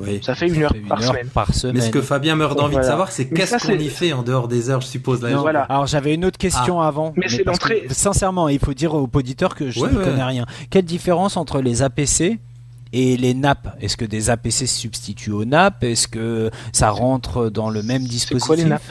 Oui. 0.06 0.20
Ça 0.24 0.36
fait 0.36 0.48
une 0.48 0.64
heure 0.64 0.72
fait 0.72 0.80
une 0.80 0.88
par 0.88 1.02
heure 1.02 1.08
semaine. 1.10 1.28
par 1.28 1.54
semaine. 1.54 1.76
Mais 1.78 1.82
ce 1.82 1.90
que 1.90 2.02
Fabien 2.02 2.36
meurt 2.36 2.58
d'envie 2.58 2.72
Voilà. 2.74 2.88
de 2.88 2.92
savoir, 2.92 3.12
c'est 3.12 3.28
qu'est-ce 3.28 3.58
qu'on 3.66 3.74
y 3.78 3.90
fait 3.90 4.14
en 4.14 4.24
dehors 4.24 4.48
des 4.48 4.70
heures, 4.70 4.82
je 4.82 4.88
suppose. 4.88 5.22
Là, 5.22 5.32
Non, 5.32 5.42
voilà. 5.42 5.64
Alors 5.64 5.88
j'avais 5.88 6.14
une 6.14 6.26
autre 6.26 6.38
question 6.38 6.82
avant. 6.82 7.14
Mais 7.18 7.28
c'est 7.30 7.44
l'entrée. 7.44 7.84
Sincèrement, 7.90 8.50
il 8.50 8.60
faut 8.60 8.74
dire 8.74 8.94
aux 8.94 9.10
auditeurs 9.14 9.56
que 9.56 9.70
je 9.70 9.80
Ouais, 9.80 9.92
ne 9.92 9.98
ouais. 9.98 10.04
connais 10.04 10.24
rien. 10.24 10.46
Quelle 10.70 10.86
différence 10.86 11.38
entre 11.38 11.62
les 11.62 11.82
APC 11.82 12.40
et 12.94 13.18
les 13.18 13.34
NAP 13.34 13.68
Est-ce 13.80 13.96
que 13.98 14.06
des 14.06 14.30
APC 14.30 14.52
se 14.68 14.80
substituent 14.80 15.32
aux 15.32 15.46
NAP 15.46 15.84
Est-ce 15.84 16.08
que 16.08 16.52
ça 16.74 16.90
rentre 16.90 17.50
dans 17.50 17.70
le 17.70 17.84
même 17.84 18.04
dispositif 18.04 18.48
quoi 18.48 18.56
les 18.58 18.66
NAP 18.66 18.82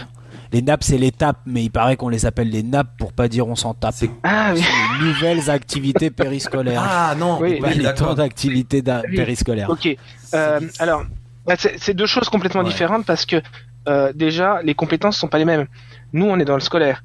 Les 0.53 0.63
NAP, 0.63 0.83
c'est 0.83 0.97
les 0.99 1.13
tapes, 1.13 1.39
mais 1.47 1.63
il 1.65 1.71
paraît 1.71 1.97
qu'on 1.97 2.09
les 2.09 2.25
appelle 2.27 2.49
les 2.51 2.63
NAP 2.63 2.89
pour 2.99 3.13
pas 3.13 3.29
dire 3.29 3.47
on 3.47 3.55
s'en 3.57 3.75
tape. 3.75 3.95
C'est- 3.97 4.11
Ah 4.25 4.53
oui, 4.55 4.63
les 5.01 5.07
nouvelles 5.07 5.49
activités 5.51 6.11
périscolaires. 6.11 6.83
Ah 6.85 7.15
non, 7.19 7.39
Oui, 7.41 7.51
oui, 7.53 7.61
Pas 7.61 7.69
les 7.71 7.77
temps 7.77 7.83
d'accord. 7.85 8.15
d'activité 8.17 8.81
da- 8.83 9.03
Oui. 9.09 9.17
périscolaires. 9.17 9.69
ok. 9.71 9.97
Euh, 10.35 10.61
alors, 10.79 11.05
bah, 11.47 11.55
c'est 11.57 11.95
deux 11.95 12.07
choses 12.07 12.29
complètement 12.29 12.63
Ouais. 12.63 12.69
différentes 12.69 13.07
parce 13.07 13.27
que 13.27 13.37
euh, 13.89 14.13
déjà, 14.15 14.61
les 14.63 14.75
compétences 14.75 15.17
sont 15.17 15.29
pas 15.29 15.39
les 15.39 15.45
mêmes. 15.45 15.67
Nous, 16.13 16.27
on 16.27 16.39
est 16.39 16.45
dans 16.45 16.55
le 16.55 16.61
scolaire. 16.61 17.03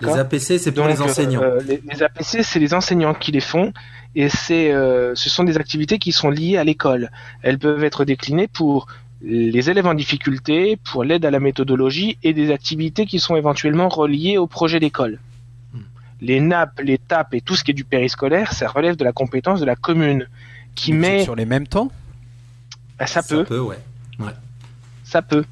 Les 0.00 0.08
APC, 0.18 0.58
c'est 0.58 0.72
pour 0.72 0.84
Donc, 0.84 0.92
les 0.94 1.02
enseignants. 1.02 1.42
euh, 1.42 1.60
les, 1.66 1.82
les 1.90 2.02
APC, 2.02 2.42
c'est 2.42 2.58
les 2.58 2.72
enseignants 2.72 3.12
qui 3.12 3.30
les 3.30 3.40
font, 3.40 3.72
et 4.14 4.30
c'est, 4.30 4.72
euh, 4.72 5.14
ce 5.14 5.28
sont 5.28 5.44
des 5.44 5.58
activités 5.58 5.98
qui 5.98 6.12
sont 6.12 6.30
liées 6.30 6.56
à 6.56 6.64
l'école. 6.64 7.10
Elles 7.42 7.58
peuvent 7.58 7.84
être 7.84 8.04
déclinées 8.06 8.48
pour 8.48 8.86
les 9.20 9.68
élèves 9.70 9.86
en 9.86 9.94
difficulté, 9.94 10.78
pour 10.82 11.04
l'aide 11.04 11.24
à 11.26 11.30
la 11.30 11.40
méthodologie, 11.40 12.18
et 12.22 12.32
des 12.32 12.50
activités 12.50 13.04
qui 13.06 13.20
sont 13.20 13.36
éventuellement 13.36 13.88
reliées 13.88 14.38
au 14.38 14.46
projet 14.46 14.80
d'école. 14.80 15.18
Hmm. 15.74 15.80
Les 16.22 16.40
NAP, 16.40 16.80
les 16.82 16.98
TAP 16.98 17.34
et 17.34 17.40
tout 17.42 17.54
ce 17.54 17.62
qui 17.62 17.70
est 17.72 17.74
du 17.74 17.84
périscolaire, 17.84 18.52
ça 18.54 18.68
relève 18.68 18.96
de 18.96 19.04
la 19.04 19.12
compétence 19.12 19.60
de 19.60 19.66
la 19.66 19.76
commune, 19.76 20.26
qui 20.74 20.92
met, 20.94 21.22
sur 21.22 21.36
les 21.36 21.44
mêmes 21.44 21.66
temps? 21.68 21.90
Bah, 22.98 23.06
ça 23.06 23.22
peut, 23.22 23.44
ouais. 23.60 24.32
ça 25.04 25.22
peut. 25.22 25.44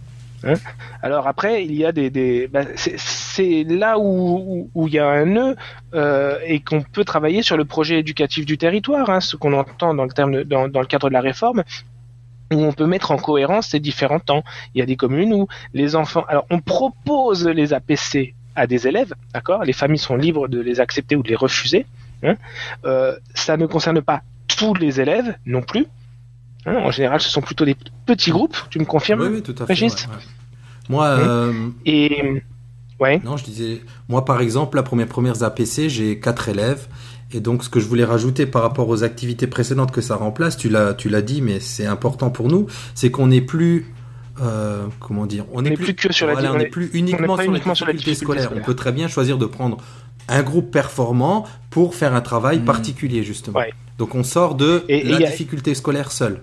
Hein 0.43 0.55
Alors 1.03 1.27
après, 1.27 1.65
il 1.67 1.75
y 1.75 1.85
a 1.85 1.93
des, 1.93 2.09
des 2.09 2.47
bah, 2.49 2.63
c'est- 2.77 2.99
c'est 2.99 3.63
là 3.65 3.99
où 3.99 4.39
où- 4.39 4.71
où 4.75 4.89
il 4.89 4.95
y 4.95 4.99
a 4.99 5.07
un 5.07 5.27
nœud 5.27 5.55
euh, 5.95 6.39
et 6.47 6.61
qu'on 6.61 6.81
peut 6.83 7.05
travailler 7.05 7.43
sur 7.43 7.59
le 7.59 7.67
projet 7.67 7.99
éducatif 7.99 8.47
du 8.47 8.57
territoire, 8.57 9.11
hein, 9.11 9.21
ce 9.21 9.37
qu'on 9.37 9.53
entend 9.53 9.93
dans 9.93 10.05
le 10.05 10.11
terme 10.13 10.33
de- 10.33 10.43
dans, 10.43 10.67
dans 10.69 10.81
le 10.81 10.87
cadre 10.87 11.09
de 11.09 11.13
la 11.13 11.21
réforme 11.21 11.63
où 12.53 12.65
on 12.65 12.73
peut 12.73 12.87
mettre 12.87 13.11
en 13.11 13.17
cohérence 13.19 13.69
ces 13.69 13.81
différents 13.81 14.19
temps. 14.19 14.43
Il 14.75 14.79
y 14.79 14.83
a 14.83 14.87
des 14.87 14.97
communes 14.97 15.35
où 15.35 15.47
les 15.75 15.95
enfants, 15.95 16.25
alors 16.27 16.47
on 16.51 16.61
propose 16.61 17.47
les 17.47 17.73
APC 17.75 18.35
à 18.57 18.67
des 18.67 18.89
élèves, 18.89 19.13
d'accord? 19.35 19.63
Les 19.65 19.73
familles 19.75 19.99
sont 19.99 20.17
libres 20.17 20.49
de 20.49 20.59
les 20.61 20.81
accepter 20.81 21.17
ou 21.17 21.23
de 21.23 21.29
les 21.29 21.37
refuser. 21.37 21.85
hein. 22.23 22.37
Euh, 22.87 23.15
ça 23.35 23.57
ne 23.59 23.67
concerne 23.67 24.01
pas 24.01 24.23
tous 24.49 24.73
les 24.75 25.01
élèves 25.03 25.37
non 25.47 25.61
plus. 25.63 25.87
Hein. 26.67 26.77
en 26.77 26.91
général, 26.91 27.21
ce 27.21 27.29
sont 27.31 27.41
plutôt 27.41 27.65
des 27.65 27.77
petits 28.07 28.31
groupes. 28.31 28.57
Tu 28.71 28.79
me 28.79 28.85
confirmes 28.85 29.21
Oui, 29.23 29.29
oui, 29.35 29.43
tout 29.43 29.55
à 29.63 29.67
fait. 29.67 29.73
Régis 29.73 29.95
ouais, 30.07 30.13
ouais. 30.15 30.23
Moi, 30.89 31.07
euh, 31.07 31.69
Et 31.87 32.43
ouais, 32.99 33.21
non, 33.25 33.37
je 33.37 33.45
disais, 33.45 33.81
moi 34.09 34.25
par 34.25 34.41
exemple, 34.41 34.77
la 34.77 34.83
première 34.83 35.07
premières 35.09 35.43
APC, 35.43 35.89
j'ai 35.89 36.19
quatre 36.21 36.49
élèves. 36.49 36.89
Et 37.33 37.39
donc, 37.39 37.63
ce 37.63 37.69
que 37.69 37.79
je 37.79 37.87
voulais 37.87 38.05
rajouter 38.05 38.45
par 38.45 38.63
rapport 38.63 38.89
aux 38.89 39.05
activités 39.05 39.47
précédentes 39.47 39.93
que 39.93 40.01
ça 40.01 40.17
remplace, 40.17 40.57
tu 40.57 40.69
l'as, 40.69 40.95
tu 40.95 41.09
l'as 41.09 41.23
dit, 41.23 41.43
mais 41.43 41.61
c'est 41.61 41.87
important 41.87 42.29
pour 42.31 42.49
nous, 42.49 42.67
c'est 42.97 43.13
qu'on 43.13 43.29
n'est 43.29 43.41
plus, 43.41 43.87
euh, 44.43 44.87
comment 44.99 45.27
dire, 45.27 45.45
on 45.53 45.63
n'est 45.63 45.71
plus 45.75 45.95
que 45.95 46.13
sur 46.13 46.27
la 46.27 46.33
voilà, 46.33 46.51
on 46.51 46.55
on 46.57 46.59
n'est 46.59 46.65
est- 46.65 46.69
plus 46.69 46.91
on 46.93 46.97
uniquement, 46.99 47.37
sur, 47.37 47.45
uniquement 47.49 47.71
la 47.71 47.75
sur 47.77 47.87
la 47.87 47.93
difficulté 47.93 48.21
scolaire. 48.25 48.45
scolaire. 48.47 48.63
On 48.65 48.67
peut 48.67 48.75
très 48.75 48.91
bien 48.91 49.07
choisir 49.07 49.39
de 49.39 49.47
prendre 49.47 49.77
un 50.29 50.43
groupe 50.43 50.73
performant 50.73 51.47
pour 51.71 51.95
faire 51.95 52.17
un 52.17 52.21
travail 52.21 52.59
Mm. 52.59 52.65
particulier 52.65 53.23
justement. 53.23 53.59
Ouais. 53.59 53.73
Donc 53.99 54.17
on 54.17 54.25
sort 54.25 54.57
de 54.57 54.85
Et- 54.89 55.05
la 55.05 55.17
a- 55.17 55.19
difficulté 55.21 55.75
scolaire 55.77 56.11
seule. 56.11 56.41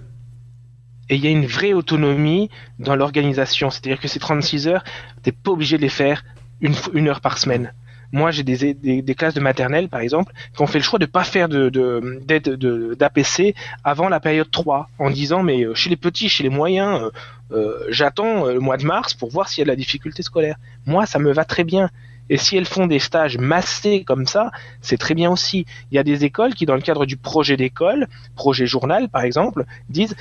Et 1.09 1.15
il 1.15 1.23
y 1.23 1.27
a 1.27 1.31
une 1.31 1.45
vraie 1.45 1.73
autonomie 1.73 2.49
dans 2.79 2.95
l'organisation. 2.95 3.69
C'est-à-dire 3.69 3.99
que 3.99 4.07
ces 4.07 4.19
36 4.19 4.67
heures, 4.67 4.83
t'es 5.23 5.31
pas 5.31 5.51
obligé 5.51 5.77
de 5.77 5.81
les 5.81 5.89
faire 5.89 6.23
une, 6.61 7.07
heure 7.07 7.21
par 7.21 7.37
semaine. 7.37 7.73
Moi, 8.11 8.31
j'ai 8.31 8.43
des, 8.43 9.15
classes 9.15 9.33
de 9.33 9.41
maternelle, 9.41 9.89
par 9.89 9.99
exemple, 9.99 10.33
qui 10.55 10.61
ont 10.61 10.67
fait 10.67 10.79
le 10.79 10.83
choix 10.83 10.97
de 10.97 11.05
pas 11.05 11.23
faire 11.23 11.49
de, 11.49 12.95
d'APC 12.97 13.53
avant 13.83 14.09
la 14.09 14.19
période 14.19 14.49
3, 14.49 14.89
en 14.97 15.09
disant, 15.09 15.43
mais 15.43 15.63
euh, 15.63 15.75
chez 15.75 15.89
les 15.89 15.97
petits, 15.97 16.29
chez 16.29 16.43
les 16.43 16.49
moyens, 16.49 17.01
euh, 17.01 17.11
euh, 17.51 17.85
j'attends 17.89 18.45
le 18.45 18.59
mois 18.59 18.77
de 18.77 18.85
mars 18.85 19.13
pour 19.13 19.29
voir 19.29 19.49
s'il 19.49 19.59
y 19.59 19.63
a 19.63 19.65
de 19.65 19.69
la 19.69 19.75
difficulté 19.75 20.23
scolaire. 20.23 20.55
Moi, 20.85 21.05
ça 21.05 21.19
me 21.19 21.31
va 21.33 21.43
très 21.43 21.63
bien. 21.65 21.89
Et 22.29 22.37
si 22.37 22.57
elles 22.57 22.65
font 22.65 22.87
des 22.87 22.99
stages 22.99 23.37
massés 23.37 24.03
comme 24.03 24.25
ça, 24.25 24.51
c'est 24.81 24.97
très 24.97 25.13
bien 25.13 25.31
aussi. 25.31 25.65
Il 25.91 25.95
y 25.95 25.97
a 25.97 26.03
des 26.03 26.25
écoles 26.25 26.53
qui, 26.53 26.65
dans 26.65 26.75
le 26.75 26.81
cadre 26.81 27.05
du 27.05 27.17
projet 27.17 27.55
d'école, 27.55 28.07
projet 28.35 28.67
journal 28.67 29.09
par 29.09 29.21
exemple, 29.21 29.65
disent 29.89 30.15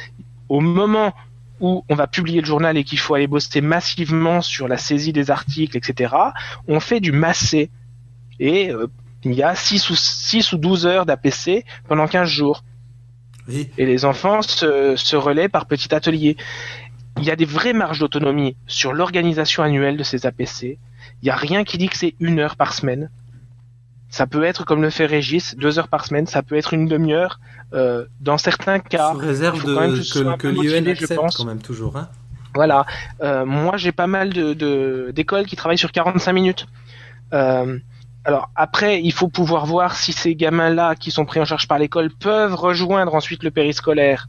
au 0.48 0.60
moment 0.60 1.14
où 1.60 1.84
on 1.88 1.94
va 1.94 2.06
publier 2.06 2.40
le 2.40 2.46
journal 2.46 2.76
et 2.76 2.84
qu'il 2.84 2.98
faut 2.98 3.14
aller 3.14 3.26
bosser 3.26 3.60
massivement 3.60 4.42
sur 4.42 4.68
la 4.68 4.76
saisie 4.76 5.12
des 5.12 5.30
articles, 5.30 5.76
etc., 5.76 6.14
on 6.68 6.80
fait 6.80 7.00
du 7.00 7.12
massé. 7.12 7.70
Et 8.38 8.70
euh, 8.70 8.88
il 9.24 9.32
y 9.32 9.42
a 9.42 9.54
6 9.54 9.90
ou, 9.90 9.96
6 9.96 10.52
ou 10.52 10.58
12 10.58 10.86
heures 10.86 11.06
d'APC 11.06 11.64
pendant 11.88 12.06
15 12.06 12.28
jours. 12.28 12.62
Oui. 13.48 13.70
Et 13.78 13.86
les 13.86 14.04
enfants 14.04 14.42
se, 14.42 14.96
se 14.96 15.16
relaient 15.16 15.48
par 15.48 15.66
petits 15.66 15.94
ateliers. 15.94 16.36
Il 17.18 17.24
y 17.24 17.30
a 17.30 17.36
des 17.36 17.46
vraies 17.46 17.72
marges 17.72 18.00
d'autonomie 18.00 18.56
sur 18.66 18.92
l'organisation 18.92 19.62
annuelle 19.62 19.96
de 19.96 20.02
ces 20.02 20.26
APC. 20.26 20.78
Il 21.22 21.24
n'y 21.24 21.30
a 21.30 21.36
rien 21.36 21.64
qui 21.64 21.78
dit 21.78 21.88
que 21.88 21.96
c'est 21.96 22.14
une 22.20 22.38
heure 22.40 22.56
par 22.56 22.74
semaine. 22.74 23.08
Ça 24.16 24.26
peut 24.26 24.44
être, 24.44 24.64
comme 24.64 24.80
le 24.80 24.88
fait 24.88 25.04
Régis, 25.04 25.54
deux 25.58 25.78
heures 25.78 25.88
par 25.88 26.06
semaine. 26.06 26.26
Ça 26.26 26.42
peut 26.42 26.54
être 26.56 26.72
une 26.72 26.86
demi-heure. 26.88 27.38
Euh, 27.74 28.06
dans 28.20 28.38
certains 28.38 28.78
cas, 28.78 29.10
Sous 29.12 29.18
réserve 29.18 29.56
il 29.56 29.60
faut 29.60 29.74
quand 29.74 29.80
même 29.82 29.92
de, 29.92 29.98
que 29.98 30.36
que, 30.38 30.48
l'IEN 30.48 30.94
je 30.98 31.06
pense. 31.14 31.36
quand 31.36 31.44
même 31.44 31.60
toujours. 31.60 31.98
Hein. 31.98 32.08
Voilà. 32.54 32.86
Euh, 33.22 33.44
moi, 33.44 33.76
j'ai 33.76 33.92
pas 33.92 34.06
mal 34.06 34.32
de 34.32 34.54
de- 34.54 35.12
d'écoles 35.14 35.44
qui 35.44 35.54
travaillent 35.54 35.76
sur 35.76 35.92
45 35.92 36.32
minutes. 36.32 36.66
Euh, 37.34 37.78
alors 38.24 38.48
après, 38.56 39.02
il 39.02 39.12
faut 39.12 39.28
pouvoir 39.28 39.66
voir 39.66 39.96
si 39.96 40.14
ces 40.14 40.34
gamins-là 40.34 40.94
qui 40.94 41.10
sont 41.10 41.26
pris 41.26 41.38
en 41.38 41.44
charge 41.44 41.68
par 41.68 41.78
l'école 41.78 42.08
peuvent 42.10 42.54
rejoindre 42.54 43.14
ensuite 43.14 43.42
le 43.42 43.50
périscolaire. 43.50 44.28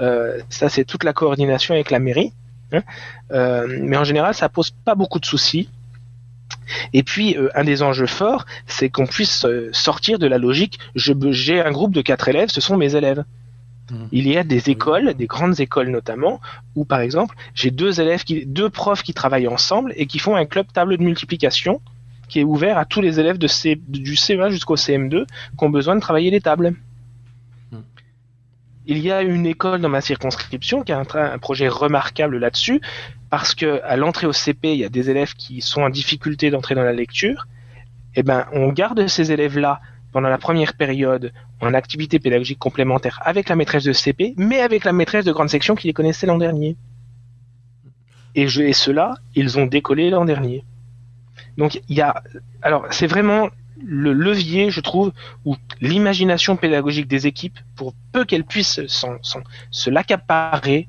Euh, 0.00 0.40
ça, 0.48 0.68
c'est 0.68 0.84
toute 0.84 1.04
la 1.04 1.12
coordination 1.12 1.72
avec 1.74 1.92
la 1.92 2.00
mairie. 2.00 2.32
hein. 2.72 2.82
Mais 3.30 3.96
en 3.96 4.02
général, 4.02 4.34
ça 4.34 4.48
pose 4.48 4.70
pas 4.84 4.96
beaucoup 4.96 5.20
de 5.20 5.26
soucis. 5.26 5.68
Et 6.92 7.02
puis, 7.02 7.36
euh, 7.36 7.48
un 7.54 7.64
des 7.64 7.82
enjeux 7.82 8.06
forts, 8.06 8.46
c'est 8.66 8.88
qu'on 8.88 9.06
puisse 9.06 9.44
euh, 9.44 9.68
sortir 9.72 10.18
de 10.18 10.26
la 10.26 10.38
logique. 10.38 10.78
J'ai 10.94 11.60
un 11.60 11.72
groupe 11.72 11.92
de 11.92 12.02
quatre 12.02 12.28
élèves, 12.28 12.50
ce 12.50 12.60
sont 12.60 12.76
mes 12.76 12.94
élèves. 12.94 13.24
Mhm. 13.90 14.08
Il 14.12 14.28
y 14.28 14.36
a 14.36 14.44
des 14.44 14.70
écoles, 14.70 15.14
des 15.14 15.26
grandes 15.26 15.60
écoles 15.60 15.88
notamment, 15.88 16.40
où 16.74 16.84
par 16.84 17.00
exemple, 17.00 17.36
j'ai 17.54 17.70
deux 17.70 18.00
élèves, 18.00 18.24
qui, 18.24 18.46
deux 18.46 18.70
profs 18.70 19.02
qui 19.02 19.12
travaillent 19.12 19.48
ensemble 19.48 19.92
et 19.96 20.06
qui 20.06 20.18
font 20.18 20.36
un 20.36 20.46
club 20.46 20.66
table 20.72 20.96
de 20.96 21.02
multiplication 21.02 21.80
qui 22.28 22.40
est 22.40 22.44
ouvert 22.44 22.78
à 22.78 22.86
tous 22.86 23.02
les 23.02 23.20
élèves 23.20 23.36
de 23.36 23.46
C, 23.46 23.78
du 23.86 24.14
CE1 24.14 24.50
jusqu'au 24.50 24.76
CM2 24.76 25.26
qui 25.26 25.64
ont 25.64 25.70
besoin 25.70 25.94
de 25.94 26.00
travailler 26.00 26.30
les 26.30 26.40
tables. 26.40 26.74
Hmm. 27.70 27.80
Il 28.86 28.98
y 28.98 29.12
a 29.12 29.20
une 29.20 29.44
école 29.44 29.80
dans 29.82 29.90
ma 29.90 30.00
circonscription 30.00 30.82
qui 30.82 30.92
a 30.92 30.98
un 30.98 31.38
projet 31.38 31.68
remarquable 31.68 32.38
là-dessus 32.38 32.80
parce 33.36 33.56
que 33.56 33.80
à 33.82 33.96
l'entrée 33.96 34.28
au 34.28 34.32
CP, 34.32 34.74
il 34.74 34.78
y 34.78 34.84
a 34.84 34.88
des 34.88 35.10
élèves 35.10 35.34
qui 35.34 35.60
sont 35.60 35.82
en 35.82 35.90
difficulté 35.90 36.52
d'entrer 36.52 36.76
dans 36.76 36.84
la 36.84 36.92
lecture. 36.92 37.48
Eh 38.14 38.22
ben, 38.22 38.46
on 38.52 38.68
garde 38.68 39.08
ces 39.08 39.32
élèves-là 39.32 39.80
pendant 40.12 40.28
la 40.28 40.38
première 40.38 40.74
période 40.74 41.32
en 41.60 41.74
activité 41.74 42.20
pédagogique 42.20 42.60
complémentaire 42.60 43.18
avec 43.24 43.48
la 43.48 43.56
maîtresse 43.56 43.82
de 43.82 43.92
CP, 43.92 44.34
mais 44.36 44.60
avec 44.60 44.84
la 44.84 44.92
maîtresse 44.92 45.24
de 45.24 45.32
grande 45.32 45.48
section 45.48 45.74
qui 45.74 45.88
les 45.88 45.92
connaissait 45.92 46.28
l'an 46.28 46.38
dernier. 46.38 46.76
Et, 48.36 48.46
ceux-là, 48.46 49.16
ils 49.34 49.58
ont 49.58 49.66
décollé 49.66 50.10
l'an 50.10 50.24
dernier. 50.24 50.64
Donc 51.58 51.80
il 51.88 51.96
y 51.96 52.02
a, 52.02 52.22
alors 52.62 52.86
c'est 52.90 53.08
vraiment 53.08 53.48
le 53.84 54.12
levier, 54.12 54.70
je 54.70 54.80
trouve, 54.80 55.10
où 55.44 55.56
l'imagination 55.80 56.54
pédagogique 56.54 57.08
des 57.08 57.26
équipes, 57.26 57.58
pour 57.74 57.94
peu 58.12 58.24
qu'elles 58.24 58.44
puissent 58.44 58.86
s'en- 58.86 59.18
s'en- 59.22 59.42
se 59.72 59.90
l'accaparer, 59.90 60.86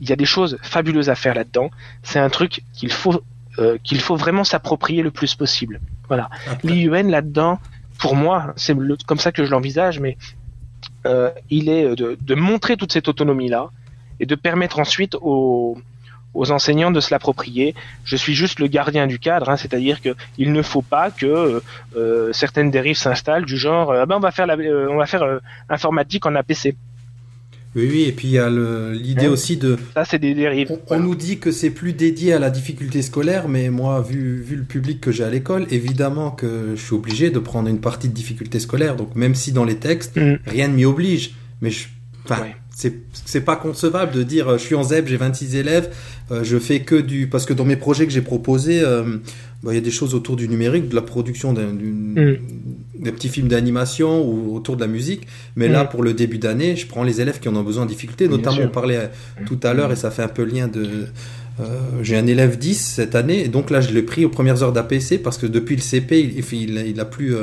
il 0.00 0.08
y 0.08 0.12
a 0.12 0.16
des 0.16 0.24
choses 0.24 0.58
fabuleuses 0.62 1.10
à 1.10 1.14
faire 1.14 1.34
là-dedans. 1.34 1.70
C'est 2.02 2.18
un 2.18 2.30
truc 2.30 2.62
qu'il 2.72 2.92
faut 2.92 3.22
euh, 3.58 3.78
qu'il 3.84 4.00
faut 4.00 4.16
vraiment 4.16 4.42
s'approprier 4.42 5.02
le 5.02 5.12
plus 5.12 5.34
possible. 5.36 5.80
Voilà. 6.08 6.28
L'IUN 6.64 7.08
là-dedans, 7.08 7.60
pour 7.98 8.16
moi, 8.16 8.52
c'est 8.56 8.76
comme 9.06 9.18
ça 9.18 9.30
que 9.30 9.44
je 9.44 9.50
l'envisage, 9.50 10.00
mais 10.00 10.16
euh, 11.06 11.30
il 11.50 11.68
est 11.68 11.94
de, 11.94 12.18
de 12.20 12.34
montrer 12.34 12.76
toute 12.76 12.92
cette 12.92 13.06
autonomie-là 13.06 13.70
et 14.18 14.26
de 14.26 14.34
permettre 14.34 14.80
ensuite 14.80 15.14
aux, 15.20 15.78
aux 16.34 16.50
enseignants 16.50 16.90
de 16.90 16.98
se 16.98 17.14
l'approprier. 17.14 17.76
Je 18.04 18.16
suis 18.16 18.34
juste 18.34 18.58
le 18.58 18.66
gardien 18.66 19.06
du 19.06 19.20
cadre, 19.20 19.48
hein, 19.48 19.56
c'est-à-dire 19.56 20.02
que 20.02 20.16
il 20.36 20.52
ne 20.52 20.62
faut 20.62 20.82
pas 20.82 21.12
que 21.12 21.62
euh, 21.96 22.32
certaines 22.32 22.72
dérives 22.72 22.96
s'installent 22.96 23.44
du 23.44 23.56
genre 23.56 23.92
ah 23.92 24.04
ben 24.06 24.16
on 24.16 24.20
va 24.20 24.32
faire 24.32 24.46
la, 24.46 24.56
on 24.56 24.96
va 24.96 25.06
faire 25.06 25.40
informatique 25.68 26.26
en 26.26 26.34
APC. 26.34 26.74
Oui, 27.76 27.88
oui, 27.90 28.02
et 28.02 28.12
puis 28.12 28.28
il 28.28 28.32
y 28.32 28.38
a 28.38 28.48
l'idée 28.48 29.26
aussi 29.26 29.56
de. 29.56 29.76
Ça, 29.94 30.04
c'est 30.04 30.18
des 30.18 30.34
dérives. 30.34 30.78
On, 30.88 31.00
nous 31.00 31.14
dit 31.14 31.38
que 31.38 31.50
c'est 31.50 31.70
plus 31.70 31.92
dédié 31.92 32.32
à 32.32 32.38
la 32.38 32.50
difficulté 32.50 33.02
scolaire, 33.02 33.48
mais 33.48 33.68
moi, 33.68 34.00
vu, 34.00 34.40
vu 34.40 34.56
le 34.56 34.62
public 34.62 35.00
que 35.00 35.10
j'ai 35.10 35.24
à 35.24 35.30
l'école, 35.30 35.66
évidemment 35.70 36.30
que 36.30 36.74
je 36.76 36.80
suis 36.80 36.94
obligé 36.94 37.30
de 37.30 37.38
prendre 37.38 37.68
une 37.68 37.80
partie 37.80 38.08
de 38.08 38.14
difficulté 38.14 38.60
scolaire. 38.60 38.94
Donc, 38.94 39.16
même 39.16 39.34
si 39.34 39.52
dans 39.52 39.64
les 39.64 39.76
textes, 39.76 40.16
mm. 40.16 40.38
rien 40.46 40.68
ne 40.68 40.74
m'y 40.74 40.84
oblige, 40.84 41.34
mais 41.60 41.70
je. 41.70 41.88
Enfin, 42.24 42.46
c'est 42.74 43.40
pas 43.40 43.56
concevable 43.56 44.12
de 44.12 44.22
dire 44.22 44.58
je 44.58 44.64
suis 44.64 44.74
en 44.74 44.82
ZEB, 44.82 45.06
j'ai 45.06 45.16
26 45.16 45.56
élèves, 45.56 45.90
euh, 46.30 46.42
je 46.42 46.58
fais 46.58 46.80
que 46.80 46.96
du. 46.96 47.28
Parce 47.28 47.46
que 47.46 47.52
dans 47.52 47.64
mes 47.64 47.76
projets 47.76 48.06
que 48.06 48.12
j'ai 48.12 48.20
proposés, 48.20 48.80
euh, 48.82 49.18
bah, 49.62 49.72
il 49.72 49.74
y 49.74 49.78
a 49.78 49.80
des 49.80 49.90
choses 49.90 50.14
autour 50.14 50.36
du 50.36 50.48
numérique, 50.48 50.88
de 50.88 50.94
la 50.94 51.02
production 51.02 51.52
d'un 51.52 51.66
mm. 51.66 52.38
des 52.98 53.12
petits 53.12 53.28
films 53.28 53.48
d'animation 53.48 54.26
ou 54.26 54.56
autour 54.56 54.76
de 54.76 54.80
la 54.80 54.86
musique. 54.88 55.26
Mais 55.56 55.68
là, 55.68 55.84
mm. 55.84 55.88
pour 55.88 56.02
le 56.02 56.14
début 56.14 56.38
d'année, 56.38 56.76
je 56.76 56.86
prends 56.86 57.04
les 57.04 57.20
élèves 57.20 57.38
qui 57.38 57.48
en 57.48 57.56
ont 57.56 57.62
besoin 57.62 57.84
de 57.84 57.90
difficultés. 57.90 58.28
Notamment, 58.28 58.62
on 58.62 58.68
parlait 58.68 58.96
euh, 58.96 59.06
tout 59.46 59.60
à 59.62 59.72
l'heure, 59.72 59.92
et 59.92 59.96
ça 59.96 60.10
fait 60.10 60.22
un 60.22 60.28
peu 60.28 60.44
lien 60.44 60.66
de. 60.66 61.06
j'ai 62.02 62.16
un 62.16 62.26
élève 62.26 62.58
10 62.58 62.74
cette 62.74 63.14
année, 63.14 63.44
et 63.44 63.48
donc 63.48 63.70
là, 63.70 63.80
je 63.80 63.92
l'ai 63.92 64.02
pris 64.02 64.24
aux 64.24 64.30
premières 64.30 64.62
heures 64.62 64.72
d'APC 64.72 65.22
parce 65.22 65.38
que 65.38 65.46
depuis 65.46 65.76
le 65.76 65.82
CP, 65.82 66.20
il, 66.20 66.76
il, 66.86 67.00
a 67.00 67.04
plus 67.04 67.36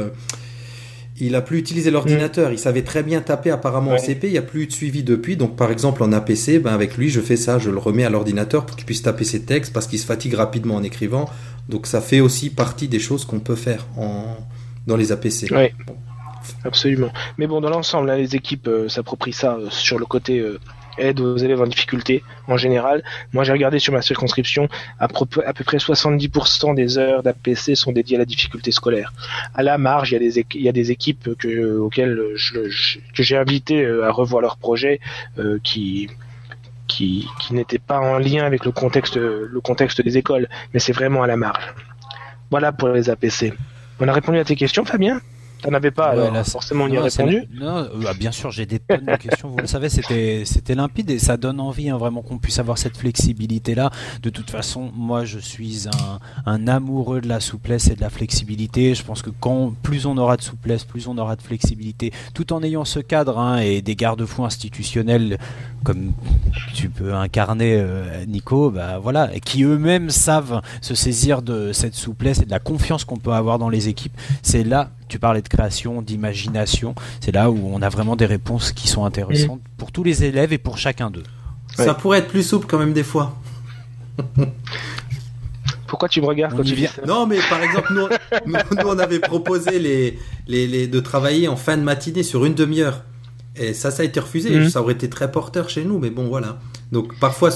il 1.21 1.35
a 1.35 1.41
plus 1.41 1.59
utilisé 1.59 1.91
l'ordinateur. 1.91 2.49
Mm. 2.49 2.53
Il 2.53 2.59
savait 2.59 2.81
très 2.81 3.03
bien 3.03 3.21
taper 3.21 3.51
apparemment 3.51 3.91
en 3.91 3.97
CP. 3.97 4.27
Il 4.27 4.31
n'y 4.31 4.37
a 4.37 4.41
plus 4.41 4.63
eu 4.63 4.67
de 4.67 4.71
suivi 4.71 5.03
depuis. 5.03 5.37
Donc, 5.37 5.55
par 5.55 5.71
exemple, 5.71 6.03
en 6.03 6.11
APC, 6.11 6.59
ben, 6.59 6.73
avec 6.73 6.97
lui, 6.97 7.09
je 7.09 7.21
fais 7.21 7.37
ça. 7.37 7.59
Je 7.59 7.69
le 7.69 7.77
remets 7.77 8.03
à 8.03 8.09
l'ordinateur 8.09 8.65
pour 8.65 8.75
qu'il 8.75 8.85
puisse 8.85 9.03
taper 9.03 9.23
ses 9.23 9.43
textes 9.43 9.71
parce 9.71 9.87
qu'il 9.87 9.99
se 9.99 10.05
fatigue 10.05 10.33
rapidement 10.33 10.75
en 10.75 10.83
écrivant. 10.83 11.29
Donc, 11.69 11.85
ça 11.85 12.01
fait 12.01 12.19
aussi 12.19 12.49
partie 12.49 12.87
des 12.87 12.99
choses 12.99 13.25
qu'on 13.25 13.39
peut 13.39 13.55
faire 13.55 13.85
en... 13.97 14.35
dans 14.87 14.97
les 14.97 15.11
APC. 15.11 15.51
Oui, 15.51 15.69
absolument. 16.63 17.11
Mais 17.37 17.45
bon, 17.45 17.61
dans 17.61 17.69
l'ensemble, 17.69 18.11
les 18.11 18.35
équipes 18.35 18.67
euh, 18.67 18.89
s'approprient 18.89 19.33
ça 19.33 19.55
euh, 19.55 19.69
sur 19.69 19.99
le 19.99 20.05
côté 20.05 20.39
euh, 20.39 20.59
aide 20.97 21.19
aux 21.19 21.37
élèves 21.37 21.61
en 21.61 21.67
difficulté 21.67 22.23
en 22.47 22.57
général. 22.57 23.03
Moi, 23.33 23.43
j'ai 23.43 23.51
regardé 23.51 23.79
sur 23.79 23.93
ma 23.93 24.01
circonscription, 24.01 24.67
à, 24.99 25.07
peu, 25.07 25.25
près 25.63 25.77
70% 25.77 26.75
des 26.75 26.97
heures 26.97 27.23
d'APC 27.23 27.75
sont 27.75 27.91
dédiées 27.91 28.17
à 28.17 28.19
la 28.19 28.25
difficulté 28.25 28.71
scolaire. 28.71 29.13
À 29.53 29.63
la 29.63 29.77
marge, 29.77 30.11
il 30.11 30.21
y 30.55 30.69
a 30.69 30.71
des, 30.71 30.91
équipes 30.91 31.35
que, 31.37 31.77
auxquelles 31.77 32.19
je, 32.35 32.59
j'ai 33.13 33.37
invité 33.37 33.83
euh, 33.83 34.05
à 34.05 34.11
revoir 34.11 34.41
leur 34.41 34.57
projet 34.57 34.99
euh, 35.39 35.59
qui 35.63 36.09
n'étaient 37.51 37.79
pas 37.79 37.99
en 37.99 38.17
lien 38.17 38.43
avec 38.43 38.65
le 38.65 38.71
contexte, 38.71 39.15
le 39.15 39.61
contexte 39.61 40.01
des 40.01 40.17
écoles, 40.17 40.49
mais 40.73 40.79
c'est 40.79 40.91
vraiment 40.91 41.23
à 41.23 41.27
la 41.27 41.37
marge. 41.37 41.73
Voilà 42.49 42.73
pour 42.73 42.89
les 42.89 43.09
APC. 43.09 43.53
On 43.99 44.07
a 44.07 44.13
répondu 44.13 44.39
à 44.39 44.43
tes 44.43 44.55
questions, 44.55 44.83
Fabien? 44.83 45.21
T'en 45.61 45.73
avais 45.73 45.91
pas, 45.91 46.07
alors 46.07 46.45
forcément 46.45 46.85
on 46.85 46.87
y 46.87 46.97
a 46.97 47.01
répondu. 47.01 47.43
Non, 47.53 47.87
bah, 48.01 48.13
bien 48.17 48.31
sûr, 48.31 48.51
j'ai 48.51 48.65
des 48.65 48.79
tonnes 48.79 49.05
de 49.05 49.15
questions. 49.15 49.49
Vous 49.49 49.57
le 49.57 49.67
savez, 49.67 49.89
c'était 49.89 50.43
c'était 50.45 50.75
limpide 50.75 51.09
et 51.09 51.19
ça 51.19 51.37
donne 51.37 51.59
envie 51.59 51.89
hein, 51.89 51.97
vraiment 51.97 52.21
qu'on 52.21 52.37
puisse 52.37 52.59
avoir 52.59 52.77
cette 52.77 52.97
flexibilité 52.97 53.75
là. 53.75 53.91
De 54.21 54.29
toute 54.29 54.49
façon, 54.49 54.91
moi, 54.95 55.25
je 55.25 55.39
suis 55.39 55.87
un, 55.87 56.19
un 56.51 56.67
amoureux 56.67 57.21
de 57.21 57.27
la 57.27 57.39
souplesse 57.39 57.89
et 57.89 57.95
de 57.95 58.01
la 58.01 58.09
flexibilité. 58.09 58.95
Je 58.95 59.03
pense 59.03 59.21
que 59.21 59.29
quand 59.29 59.73
plus 59.81 60.05
on 60.05 60.17
aura 60.17 60.37
de 60.37 60.41
souplesse, 60.41 60.83
plus 60.83 61.07
on 61.07 61.17
aura 61.17 61.35
de 61.35 61.41
flexibilité, 61.41 62.11
tout 62.33 62.53
en 62.53 62.63
ayant 62.63 62.85
ce 62.85 62.99
cadre 62.99 63.37
hein, 63.37 63.57
et 63.57 63.81
des 63.81 63.95
garde-fous 63.95 64.45
institutionnels 64.45 65.37
comme 65.83 66.13
tu 66.75 66.89
peux 66.89 67.13
incarner 67.13 67.75
euh, 67.77 68.25
Nico, 68.25 68.69
bah 68.69 68.99
voilà, 68.99 69.27
qui 69.43 69.63
eux-mêmes 69.63 70.09
savent 70.09 70.61
se 70.81 70.93
saisir 70.95 71.41
de 71.41 71.73
cette 71.73 71.95
souplesse 71.95 72.39
et 72.39 72.45
de 72.45 72.51
la 72.51 72.59
confiance 72.59 73.03
qu'on 73.03 73.17
peut 73.17 73.33
avoir 73.33 73.57
dans 73.57 73.69
les 73.69 73.87
équipes. 73.87 74.15
C'est 74.43 74.63
là 74.63 74.91
tu 75.11 75.19
parlais 75.19 75.41
de 75.41 75.49
création, 75.49 76.01
d'imagination, 76.01 76.95
c'est 77.19 77.33
là 77.33 77.51
où 77.51 77.69
on 77.73 77.81
a 77.81 77.89
vraiment 77.89 78.15
des 78.15 78.25
réponses 78.25 78.71
qui 78.71 78.87
sont 78.87 79.03
intéressantes 79.03 79.59
pour 79.77 79.91
tous 79.91 80.03
les 80.03 80.23
élèves 80.23 80.53
et 80.53 80.57
pour 80.57 80.77
chacun 80.77 81.11
d'eux. 81.11 81.23
Ça 81.75 81.93
pourrait 81.93 82.19
être 82.19 82.29
plus 82.29 82.43
souple 82.43 82.65
quand 82.67 82.79
même 82.79 82.93
des 82.93 83.03
fois. 83.03 83.37
Pourquoi 85.87 86.07
tu 86.07 86.21
me 86.21 86.25
regardes 86.27 86.55
quand 86.55 86.63
tu 86.63 86.75
viens 86.75 86.89
Non, 87.05 87.27
mais 87.27 87.39
par 87.49 87.61
exemple, 87.61 87.93
nous, 87.93 88.07
on 88.85 88.97
avait 88.97 89.19
proposé 89.19 89.77
les, 89.79 90.17
les, 90.47 90.87
de 90.87 90.99
travailler 91.01 91.49
en 91.49 91.57
fin 91.57 91.75
de 91.75 91.81
matinée 91.83 92.23
sur 92.23 92.45
une 92.45 92.53
demi-heure. 92.53 93.03
Et 93.57 93.73
ça, 93.73 93.91
ça 93.91 94.03
a 94.03 94.05
été 94.05 94.21
refusé. 94.21 94.51
Mhm. 94.51 94.69
Ça 94.69 94.81
aurait 94.81 94.93
été 94.93 95.09
très 95.09 95.29
porteur 95.29 95.69
chez 95.69 95.83
nous, 95.83 95.99
mais 95.99 96.09
bon, 96.09 96.29
voilà. 96.29 96.59
Donc 96.93 97.19
parfois, 97.19 97.49